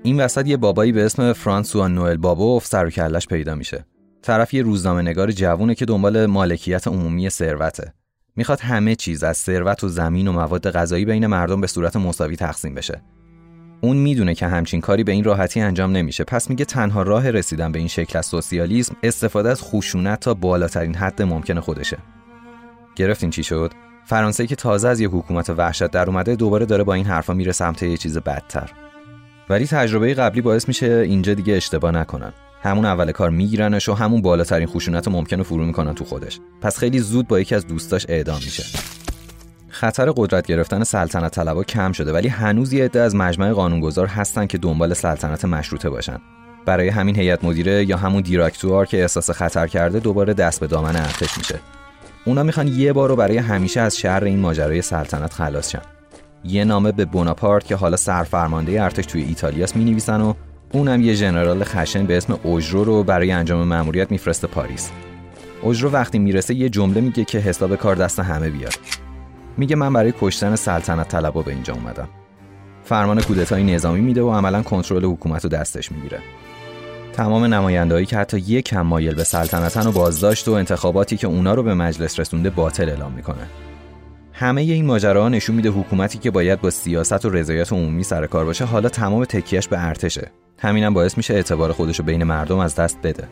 این 0.02 0.20
وسط 0.20 0.46
یه 0.46 0.56
بابایی 0.56 0.92
به 0.92 1.04
اسم 1.04 1.32
فرانسوا 1.32 1.88
نوئل 1.88 2.16
بابوف 2.16 2.66
سر 2.66 2.86
و 2.86 2.90
کلش 2.90 3.26
پیدا 3.26 3.54
میشه. 3.54 3.84
طرف 4.22 4.54
یه 4.54 4.62
روزنامه 4.62 5.02
نگار 5.02 5.30
جوونه 5.30 5.74
که 5.74 5.84
دنبال 5.84 6.26
مالکیت 6.26 6.88
عمومی 6.88 7.30
ثروته. 7.30 7.92
می‌خواد 8.36 8.60
همه 8.60 8.94
چیز 8.94 9.22
از 9.22 9.36
ثروت 9.36 9.84
و 9.84 9.88
زمین 9.88 10.28
و 10.28 10.32
مواد 10.32 10.70
غذایی 10.70 11.04
بین 11.04 11.26
مردم 11.26 11.60
به 11.60 11.66
صورت 11.66 11.96
مساوی 11.96 12.36
تقسیم 12.36 12.74
بشه. 12.74 13.02
اون 13.80 13.96
می‌دونه 13.96 14.34
که 14.34 14.46
همچین 14.46 14.80
کاری 14.80 15.04
به 15.04 15.12
این 15.12 15.24
راحتی 15.24 15.60
انجام 15.60 15.92
نمیشه. 15.92 16.24
پس 16.24 16.50
میگه 16.50 16.64
تنها 16.64 17.02
راه 17.02 17.30
رسیدن 17.30 17.72
به 17.72 17.78
این 17.78 17.88
شکل 17.88 18.18
از 18.18 18.26
سوسیالیسم 18.26 18.96
استفاده 19.02 19.50
از 19.50 19.62
خشونت 19.62 20.20
تا 20.20 20.34
بالاترین 20.34 20.94
حد 20.94 21.22
ممکن 21.22 21.60
خودشه. 21.60 21.98
گرفتین 22.96 23.30
چی 23.30 23.42
شد؟ 23.42 23.72
فرانسه 24.04 24.46
که 24.46 24.56
تازه 24.56 24.88
از 24.88 25.00
یه 25.00 25.08
حکومت 25.08 25.50
وحشت 25.50 25.86
در 25.86 26.06
اومده 26.06 26.36
دوباره 26.36 26.66
داره 26.66 26.84
با 26.84 26.94
این 26.94 27.06
حرفا 27.06 27.34
میره 27.34 27.52
سمت 27.52 27.82
یه 27.82 27.96
چیز 27.96 28.18
بدتر. 28.18 28.70
ولی 29.50 29.66
تجربه 29.66 30.14
قبلی 30.14 30.40
باعث 30.40 30.68
میشه 30.68 30.86
اینجا 30.86 31.34
دیگه 31.34 31.54
اشتباه 31.54 31.90
نکنن. 31.90 32.32
همون 32.62 32.84
اول 32.84 33.12
کار 33.12 33.30
میگیرنش 33.30 33.88
و 33.88 33.94
همون 33.94 34.22
بالاترین 34.22 34.66
خشونت 34.66 35.08
ممکن 35.08 35.38
رو 35.38 35.44
فرو 35.44 35.64
می‌کنن 35.64 35.94
تو 35.94 36.04
خودش. 36.04 36.40
پس 36.60 36.78
خیلی 36.78 36.98
زود 36.98 37.28
با 37.28 37.40
یکی 37.40 37.54
از 37.54 37.66
دوستاش 37.66 38.06
اعدام 38.08 38.36
میشه. 38.44 38.64
خطر 39.78 40.12
قدرت 40.16 40.46
گرفتن 40.46 40.84
سلطنت 40.84 41.32
طلبا 41.32 41.64
کم 41.64 41.92
شده 41.92 42.12
ولی 42.12 42.28
هنوز 42.28 42.72
یه 42.72 42.84
عده 42.84 43.00
از 43.00 43.14
مجمع 43.14 43.52
قانونگذار 43.52 44.06
هستن 44.06 44.46
که 44.46 44.58
دنبال 44.58 44.94
سلطنت 44.94 45.44
مشروطه 45.44 45.90
باشن. 45.90 46.18
برای 46.66 46.88
همین 46.88 47.16
هیئت 47.16 47.44
مدیره 47.44 47.84
یا 47.84 47.96
همون 47.96 48.22
دیراکتوار 48.22 48.86
که 48.86 49.00
احساس 49.00 49.30
خطر 49.30 49.66
کرده 49.66 50.00
دوباره 50.00 50.34
دست 50.34 50.60
به 50.60 50.66
دامن 50.66 50.96
ارتش 50.96 51.38
میشه. 51.38 51.60
اونا 52.24 52.42
می‌خوان 52.42 52.68
یه 52.68 52.92
بار 52.92 53.08
رو 53.08 53.16
برای 53.16 53.36
همیشه 53.36 53.80
از 53.80 53.98
شر 53.98 54.24
این 54.24 54.38
ماجرای 54.38 54.82
سلطنت 54.82 55.32
خلاص 55.32 55.70
شن. 55.70 55.82
یه 56.44 56.64
نامه 56.64 56.92
به 56.92 57.04
بوناپارت 57.04 57.66
که 57.66 57.76
حالا 57.76 57.96
سرفرمانده 57.96 58.82
ارتش 58.82 59.06
توی 59.06 59.22
ایتالیاست 59.22 59.76
می‌نویسن 59.76 60.20
و 60.20 60.34
اونم 60.72 61.00
یه 61.00 61.14
ژنرال 61.14 61.64
خشن 61.64 62.06
به 62.06 62.16
اسم 62.16 62.38
اوژرو 62.42 62.84
رو 62.84 63.02
برای 63.02 63.30
انجام 63.30 63.68
مأموریت 63.68 64.10
میفرسته 64.10 64.46
پاریس. 64.46 64.90
اوژرو 65.62 65.90
وقتی 65.90 66.18
می‌رسه 66.18 66.54
یه 66.54 66.68
جمله 66.68 67.00
میگه 67.00 67.24
که 67.24 67.38
حساب 67.38 67.76
کار 67.76 67.96
دست 67.96 68.20
همه 68.20 68.50
بیاد. 68.50 68.74
میگه 69.58 69.76
من 69.76 69.92
برای 69.92 70.12
کشتن 70.20 70.56
سلطنت 70.56 71.08
طلبا 71.08 71.42
به 71.42 71.52
اینجا 71.52 71.74
اومدم. 71.74 72.08
فرمان 72.84 73.20
کودتای 73.20 73.64
نظامی 73.74 74.00
میده 74.00 74.22
و 74.22 74.30
عملا 74.30 74.62
کنترل 74.62 75.04
حکومت 75.04 75.44
رو 75.44 75.50
دستش 75.50 75.92
می‌گیره. 75.92 76.18
تمام 77.12 77.44
نمایندهایی 77.44 78.06
که 78.06 78.16
حتی 78.16 78.38
یک 78.38 78.64
کم 78.64 78.80
مایل 78.80 79.14
به 79.14 79.24
سلطنتن 79.24 79.86
و 79.86 79.92
بازداشت 79.92 80.48
و 80.48 80.52
انتخاباتی 80.52 81.16
که 81.16 81.26
اونا 81.26 81.54
رو 81.54 81.62
به 81.62 81.74
مجلس 81.74 82.20
رسونده 82.20 82.50
باطل 82.50 82.88
اعلام 82.88 83.12
می‌کنه. 83.12 83.46
همه 84.32 84.60
این 84.60 84.86
ماجراها 84.86 85.28
نشون 85.28 85.56
میده 85.56 85.68
حکومتی 85.68 86.18
که 86.18 86.30
باید 86.30 86.60
با 86.60 86.70
سیاست 86.70 87.24
و 87.24 87.30
رضایت 87.30 87.72
عمومی 87.72 88.02
سر 88.02 88.26
کار 88.26 88.44
باشه 88.44 88.64
حالا 88.64 88.88
تمام 88.88 89.24
تکیهش 89.24 89.68
به 89.68 89.86
ارتشه. 89.86 90.30
همینم 90.58 90.94
باعث 90.94 91.16
میشه 91.16 91.34
اعتبار 91.34 91.72
خودش 91.72 91.98
رو 91.98 92.04
بین 92.04 92.24
مردم 92.24 92.58
از 92.58 92.74
دست 92.74 92.98
بده. 93.02 93.28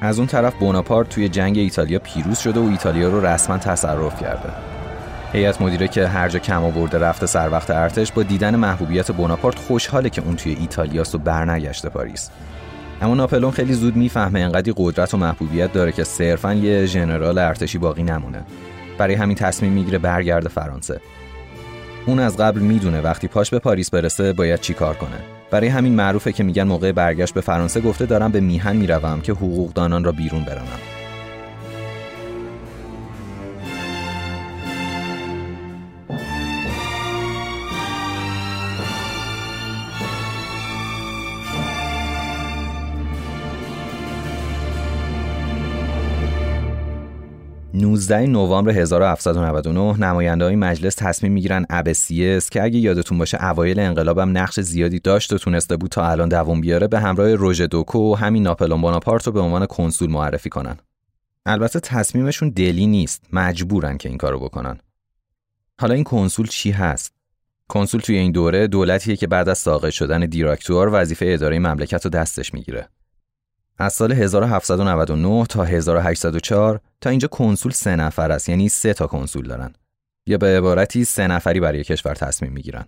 از 0.00 0.18
اون 0.18 0.28
طرف 0.28 0.54
بوناپارت 0.54 1.08
توی 1.08 1.28
جنگ 1.28 1.58
ایتالیا 1.58 1.98
پیروز 1.98 2.38
شده 2.38 2.60
و 2.60 2.68
ایتالیا 2.68 3.08
رو 3.08 3.26
رسما 3.26 3.58
تصرف 3.58 4.20
کرده. 4.20 4.81
هیئت 5.32 5.62
مدیره 5.62 5.88
که 5.88 6.08
هر 6.08 6.28
جا 6.28 6.38
کم 6.38 6.64
آورده 6.64 6.98
رفته 6.98 7.26
سر 7.26 7.48
وقت 7.50 7.70
ارتش 7.70 8.12
با 8.12 8.22
دیدن 8.22 8.56
محبوبیت 8.56 9.12
بوناپارت 9.12 9.58
خوشحاله 9.58 10.10
که 10.10 10.22
اون 10.22 10.36
توی 10.36 10.56
ایتالیاست 10.60 11.14
و 11.14 11.18
برنگشته 11.18 11.88
پاریس. 11.88 12.30
اما 13.02 13.14
ناپلون 13.14 13.50
خیلی 13.50 13.72
زود 13.72 13.96
می‌فهمه 13.96 14.40
انقدی 14.40 14.72
قدرت 14.76 15.14
و 15.14 15.16
محبوبیت 15.16 15.72
داره 15.72 15.92
که 15.92 16.04
صرفا 16.04 16.54
یه 16.54 16.86
ژنرال 16.86 17.38
ارتشی 17.38 17.78
باقی 17.78 18.02
نمونه. 18.02 18.42
برای 18.98 19.14
همین 19.14 19.36
تصمیم 19.36 19.72
می‌گیره 19.72 19.98
برگرده 19.98 20.48
فرانسه. 20.48 21.00
اون 22.06 22.18
از 22.18 22.36
قبل 22.36 22.60
می‌دونه 22.60 23.00
وقتی 23.00 23.28
پاش 23.28 23.50
به 23.50 23.58
پاریس 23.58 23.90
برسه 23.90 24.32
باید 24.32 24.60
چی 24.60 24.74
کار 24.74 24.94
کنه. 24.94 25.18
برای 25.50 25.68
همین 25.68 25.94
معروفه 25.94 26.32
که 26.32 26.44
میگن 26.44 26.62
موقع 26.62 26.92
برگشت 26.92 27.34
به 27.34 27.40
فرانسه 27.40 27.80
گفته 27.80 28.06
دارم 28.06 28.32
به 28.32 28.40
میهن 28.40 28.76
می‌روم 28.76 29.20
که 29.20 29.32
حقوقدانان 29.32 30.04
را 30.04 30.12
بیرون 30.12 30.44
برانم 30.44 30.91
19 48.12 48.32
نوامبر 48.32 48.70
1799 48.70 50.06
نماینده 50.06 50.44
های 50.44 50.56
مجلس 50.56 50.94
تصمیم 50.94 51.32
می‌گیرن 51.32 51.66
ابسیس 51.70 52.50
که 52.50 52.62
اگه 52.62 52.78
یادتون 52.78 53.18
باشه 53.18 53.44
اوایل 53.44 53.80
انقلابم 53.80 54.38
نقش 54.38 54.60
زیادی 54.60 55.00
داشت 55.00 55.32
و 55.32 55.38
تونسته 55.38 55.76
بود 55.76 55.90
تا 55.90 56.06
الان 56.06 56.28
دوام 56.28 56.60
بیاره 56.60 56.88
به 56.88 57.00
همراه 57.00 57.34
روژ 57.34 57.62
دوکو 57.62 58.12
و 58.12 58.14
همین 58.14 58.42
ناپلون 58.42 58.80
بوناپارت 58.80 59.26
رو 59.26 59.32
به 59.32 59.40
عنوان 59.40 59.66
کنسول 59.66 60.10
معرفی 60.10 60.50
کنن. 60.50 60.76
البته 61.46 61.80
تصمیمشون 61.80 62.50
دلی 62.50 62.86
نیست، 62.86 63.24
مجبورن 63.32 63.96
که 63.96 64.08
این 64.08 64.18
کارو 64.18 64.40
بکنن. 64.40 64.78
حالا 65.80 65.94
این 65.94 66.04
کنسول 66.04 66.46
چی 66.46 66.70
هست؟ 66.70 67.12
کنسول 67.68 68.00
توی 68.00 68.16
این 68.16 68.32
دوره 68.32 68.66
دولتیه 68.66 69.16
که 69.16 69.26
بعد 69.26 69.48
از 69.48 69.58
ساقط 69.58 69.90
شدن 69.90 70.26
دیراکتور 70.26 70.88
وظیفه 70.92 71.26
اداره 71.28 71.58
مملکت 71.58 72.04
رو 72.04 72.10
دستش 72.10 72.54
می‌گیره. 72.54 72.88
از 73.82 73.92
سال 73.92 74.12
1799 74.12 75.46
تا 75.46 75.64
1804 75.64 76.80
تا 77.00 77.10
اینجا 77.10 77.28
کنسول 77.28 77.72
سه 77.72 77.96
نفر 77.96 78.32
است 78.32 78.48
یعنی 78.48 78.68
سه 78.68 78.94
تا 78.94 79.06
کنسول 79.06 79.48
دارن. 79.48 79.72
یا 80.26 80.38
به 80.38 80.46
عبارتی 80.46 81.04
سه 81.04 81.26
نفری 81.26 81.60
برای 81.60 81.84
کشور 81.84 82.14
تصمیم 82.14 82.52
می‌گیرن. 82.52 82.84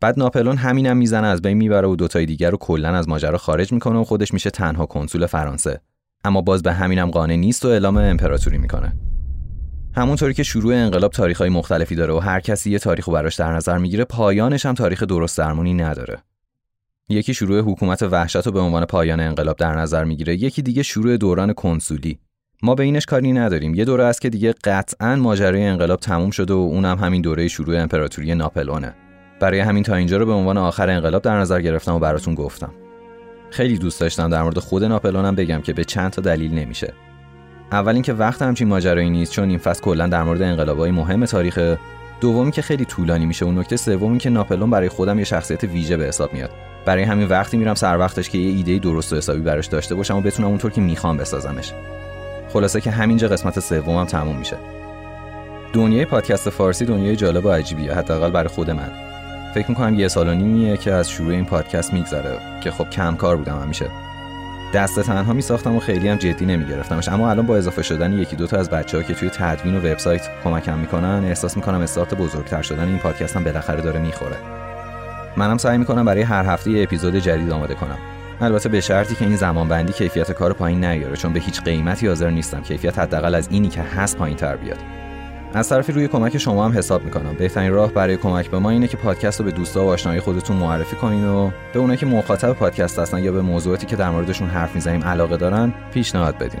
بعد 0.00 0.18
ناپلون 0.18 0.56
همینم 0.56 0.96
می‌زنه 0.96 1.26
از 1.26 1.42
بین 1.42 1.56
می‌بره 1.56 1.88
و 1.88 1.96
دوتای 1.96 2.26
دیگر 2.26 2.50
رو 2.50 2.56
کلا 2.56 2.88
از 2.88 3.08
ماجرا 3.08 3.38
خارج 3.38 3.72
می‌کنه 3.72 3.98
و 3.98 4.04
خودش 4.04 4.34
میشه 4.34 4.50
تنها 4.50 4.86
کنسول 4.86 5.26
فرانسه. 5.26 5.80
اما 6.24 6.40
باز 6.40 6.62
به 6.62 6.72
همینم 6.72 7.10
قانع 7.10 7.36
نیست 7.36 7.64
و 7.64 7.68
اعلام 7.68 7.96
امپراتوری 7.96 8.58
می‌کنه. 8.58 8.92
همونطوری 9.96 10.34
که 10.34 10.42
شروع 10.42 10.74
انقلاب 10.74 11.12
تاریخهای 11.12 11.50
مختلفی 11.50 11.94
داره 11.94 12.14
و 12.14 12.18
هر 12.18 12.40
کسی 12.40 12.70
یه 12.70 12.78
تاریخو 12.78 13.12
براش 13.12 13.34
در 13.34 13.52
نظر 13.52 13.78
می‌گیره 13.78 14.04
پایانش 14.04 14.66
هم 14.66 14.74
تاریخ 14.74 15.02
درست 15.02 15.38
درمونی 15.38 15.74
نداره. 15.74 16.18
یکی 17.08 17.34
شروع 17.34 17.60
حکومت 17.60 18.02
وحشت 18.02 18.46
رو 18.46 18.52
به 18.52 18.60
عنوان 18.60 18.84
پایان 18.84 19.20
انقلاب 19.20 19.56
در 19.56 19.74
نظر 19.74 20.04
می‌گیره 20.04 20.34
یکی 20.34 20.62
دیگه 20.62 20.82
شروع 20.82 21.16
دوران 21.16 21.52
کنسولی. 21.52 22.18
ما 22.62 22.74
به 22.74 22.82
اینش 22.82 23.06
کاری 23.06 23.32
نداریم. 23.32 23.74
یه 23.74 23.84
دوره 23.84 24.04
است 24.04 24.20
که 24.20 24.30
دیگه 24.30 24.54
قطعا 24.64 25.16
ماجرای 25.16 25.62
انقلاب 25.62 26.00
تموم 26.00 26.30
شده 26.30 26.54
و 26.54 26.56
اونم 26.56 26.98
همین 26.98 27.22
دوره 27.22 27.48
شروع 27.48 27.80
امپراتوری 27.80 28.34
ناپلونه 28.34 28.94
برای 29.40 29.60
همین 29.60 29.82
تا 29.82 29.94
اینجا 29.94 30.16
رو 30.16 30.26
به 30.26 30.32
عنوان 30.32 30.58
آخر 30.58 30.90
انقلاب 30.90 31.22
در 31.22 31.38
نظر 31.38 31.60
گرفتم 31.60 31.94
و 31.94 31.98
براتون 31.98 32.34
گفتم. 32.34 32.72
خیلی 33.50 33.78
دوست 33.78 34.00
داشتم 34.00 34.30
در 34.30 34.42
مورد 34.42 34.58
خود 34.58 34.84
ناپلونم 34.84 35.34
بگم 35.34 35.60
که 35.60 35.72
به 35.72 35.84
چند 35.84 36.10
تا 36.10 36.22
دلیل 36.22 36.54
نمیشه. 36.54 36.92
اول 37.72 37.92
اینکه 37.92 38.12
وقت 38.12 38.42
همچین 38.42 38.68
ماجرایی 38.68 39.10
نیست 39.10 39.32
چون 39.32 39.48
این 39.48 39.58
فصل 39.58 39.82
کلا 39.82 40.06
در 40.06 40.22
مورد 40.22 40.42
انقلابای 40.42 40.90
مهم 40.90 41.24
تاریخ 41.24 41.76
دومی 42.20 42.50
که 42.50 42.62
خیلی 42.62 42.84
طولانی 42.84 43.26
میشه 43.26 43.46
و 43.46 43.52
نکته 43.52 43.76
سومی 43.76 44.18
که 44.18 44.30
ناپلون 44.30 44.70
برای 44.70 44.88
خودم 44.88 45.18
یه 45.18 45.24
شخصیت 45.24 45.64
ویژه 45.64 45.96
به 45.96 46.04
حساب 46.04 46.32
میاد. 46.32 46.50
برای 46.86 47.02
همین 47.02 47.28
وقتی 47.28 47.56
میرم 47.56 47.74
سر 47.74 47.98
وقتش 47.98 48.30
که 48.30 48.38
یه 48.38 48.56
ایده 48.56 48.78
درست 48.78 49.12
و 49.12 49.16
حسابی 49.16 49.40
براش 49.40 49.66
داشته 49.66 49.94
باشم 49.94 50.16
و 50.16 50.20
بتونم 50.20 50.48
اونطور 50.48 50.70
که 50.70 50.80
می‌خوام 50.80 51.16
بسازمش. 51.16 51.72
خلاصه 52.52 52.80
که 52.80 52.90
همینجا 52.90 53.28
قسمت 53.28 53.60
سومم 53.60 54.04
تموم 54.04 54.36
میشه. 54.36 54.56
دنیای 55.72 56.04
پادکست 56.04 56.50
فارسی 56.50 56.84
دنیای 56.84 57.16
جالب 57.16 57.46
و 57.46 57.50
عجیبیه 57.50 57.94
حداقل 57.94 58.30
برای 58.30 58.48
خود 58.48 58.70
من. 58.70 58.90
فکر 59.54 59.68
می‌کنم 59.68 59.94
یه 59.94 60.08
سال 60.08 60.28
و 60.28 60.34
نیمیه 60.34 60.76
که 60.76 60.92
از 60.92 61.10
شروع 61.10 61.30
این 61.30 61.44
پادکست 61.44 61.92
میگذره 61.92 62.38
که 62.60 62.70
خب 62.70 62.90
کم 62.90 63.16
کار 63.16 63.36
بودم 63.36 63.58
همیشه. 63.62 63.86
دست 64.74 65.00
تنها 65.00 65.32
می 65.32 65.42
ساختم 65.42 65.76
و 65.76 65.80
خیلی 65.80 66.08
هم 66.08 66.16
جدی 66.16 66.46
نمی 66.46 66.66
گرفتمش 66.66 67.08
اما 67.08 67.30
الان 67.30 67.46
با 67.46 67.56
اضافه 67.56 67.82
شدن 67.82 68.12
یکی 68.12 68.36
دو 68.36 68.46
تا 68.46 68.56
از 68.56 68.70
بچه 68.70 68.96
ها 68.96 69.02
که 69.02 69.14
توی 69.14 69.30
تدوین 69.30 69.74
و 69.74 69.78
وبسایت 69.78 70.28
کمکم 70.44 70.78
می‌کنن 70.78 71.24
احساس 71.24 71.56
می‌کنم 71.56 71.80
استارت 71.80 72.14
بزرگتر 72.14 72.62
شدن 72.62 72.88
این 72.88 72.98
پادکست 72.98 73.36
هم 73.36 73.44
بالاخره 73.44 73.80
داره 73.80 74.00
می‌خوره. 74.00 74.36
منم 75.36 75.58
سعی 75.58 75.78
می‌کنم 75.78 76.04
برای 76.04 76.22
هر 76.22 76.44
هفته 76.44 76.70
یه 76.70 76.82
اپیزود 76.82 77.16
جدید 77.16 77.50
آماده 77.50 77.74
کنم. 77.74 77.98
البته 78.40 78.68
به 78.68 78.80
شرطی 78.80 79.14
که 79.14 79.24
این 79.24 79.36
زمان 79.36 79.68
بندی 79.68 79.92
کیفیت 79.92 80.32
کار 80.32 80.52
پایین 80.52 80.84
نیاره 80.84 81.16
چون 81.16 81.32
به 81.32 81.40
هیچ 81.40 81.62
قیمتی 81.62 82.06
حاضر 82.06 82.30
نیستم 82.30 82.60
کیفیت 82.60 82.98
حداقل 82.98 83.34
از 83.34 83.48
اینی 83.50 83.68
که 83.68 83.82
هست 83.82 84.16
پایین 84.16 84.36
تر 84.36 84.56
بیاد. 84.56 84.78
از 85.54 85.68
طرفی 85.68 85.92
روی 85.92 86.08
کمک 86.08 86.38
شما 86.38 86.64
هم 86.64 86.78
حساب 86.78 87.04
می‌کنم. 87.04 87.34
بهترین 87.38 87.72
راه 87.72 87.92
برای 87.92 88.16
کمک 88.16 88.50
به 88.50 88.58
ما 88.58 88.70
اینه 88.70 88.88
که 88.88 88.96
پادکست 88.96 89.40
رو 89.40 89.46
به 89.46 89.52
دوستا 89.52 89.84
و 89.84 89.88
آشنایی 89.88 90.20
خودتون 90.20 90.56
معرفی 90.56 90.96
کنین 90.96 91.24
و 91.24 91.50
به 91.72 91.78
اونایی 91.78 91.98
که 91.98 92.06
مخاطب 92.06 92.52
پادکست 92.52 92.98
هستن 92.98 93.18
یا 93.18 93.32
به 93.32 93.42
موضوعاتی 93.42 93.86
که 93.86 93.96
در 93.96 94.10
موردشون 94.10 94.48
حرف 94.48 94.74
می‌زنیم 94.74 95.04
علاقه 95.04 95.36
دارن 95.36 95.74
پیشنهاد 95.92 96.38
بدین. 96.38 96.60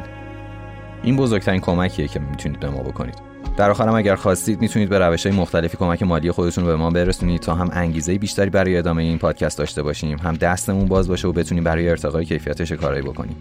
این 1.02 1.16
بزرگترین 1.16 1.60
کمکیه 1.60 2.08
که 2.08 2.20
می‌تونید 2.20 2.60
به 2.60 2.70
ما 2.70 2.82
بکنید. 2.82 3.35
در 3.56 3.70
آخرم 3.70 3.94
اگر 3.94 4.14
خواستید 4.14 4.60
می‌تونید 4.60 4.88
به 4.88 4.98
روش 4.98 5.26
های 5.26 5.36
مختلفی 5.36 5.76
کمک 5.76 6.02
مالی 6.02 6.30
خودتون 6.30 6.64
رو 6.64 6.70
به 6.70 6.76
ما 6.76 6.90
برسونید 6.90 7.40
تا 7.40 7.54
هم 7.54 7.70
انگیزه 7.72 8.18
بیشتری 8.18 8.50
برای 8.50 8.76
ادامه 8.76 9.02
این 9.02 9.18
پادکست 9.18 9.58
داشته 9.58 9.82
باشیم. 9.82 10.18
هم 10.18 10.34
دستمون 10.34 10.88
باز 10.88 11.08
باشه 11.08 11.28
و 11.28 11.32
بتونیم 11.32 11.64
برای 11.64 11.88
ارتقای 11.88 12.24
کیفیتش 12.24 12.72
کارایی 12.72 13.02
بکنیم. 13.02 13.36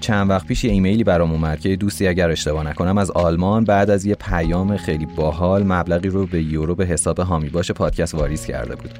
چند 0.00 0.30
وقت 0.30 0.46
پیش 0.46 0.64
یه 0.64 0.72
ایمیلی 0.72 1.04
برام 1.04 1.32
اومد 1.32 1.60
که 1.60 1.76
دوستی 1.76 2.08
اگر 2.08 2.30
اشتباه 2.30 2.66
نکنم 2.66 2.98
از 2.98 3.10
آلمان 3.10 3.64
بعد 3.64 3.90
از 3.90 4.04
یه 4.04 4.14
پیام 4.14 4.76
خیلی 4.76 5.06
باحال 5.06 5.62
مبلغی 5.62 6.08
رو 6.08 6.26
به 6.26 6.42
یورو 6.42 6.74
به 6.74 6.86
حساب 6.86 7.18
هامی 7.18 7.48
باش 7.48 7.70
پادکست 7.70 8.14
واریز 8.14 8.46
کرده 8.46 8.76
بود. 8.76 8.90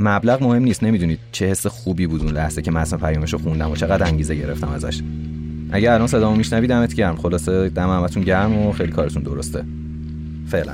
مبلغ 0.00 0.42
مهم 0.42 0.62
نیست 0.62 0.82
نمی‌دونید 0.82 1.18
چه 1.32 1.46
حس 1.46 1.66
خوبی 1.66 2.06
بود 2.06 2.22
اون 2.22 2.32
لحظه 2.32 2.62
که 2.62 2.70
متن 2.70 2.96
پیامش 2.96 3.32
رو 3.32 3.38
خوندم 3.38 3.70
و 3.70 3.76
چقدر 3.76 4.06
انگیزه 4.06 4.34
گرفتم 4.34 4.68
ازش. 4.68 5.00
اگر 5.72 5.92
الان 5.92 6.06
صدامو 6.06 6.36
میشنوید 6.36 6.70
دمت 6.70 6.94
گرم. 6.94 7.16
خلاصه 7.16 7.68
دم 7.68 7.88
همتون 7.88 8.22
گرم 8.22 8.56
و 8.56 8.72
خیلی 8.72 8.92
کارتون 8.92 9.22
درسته. 9.22 9.64
فعلا. 10.50 10.72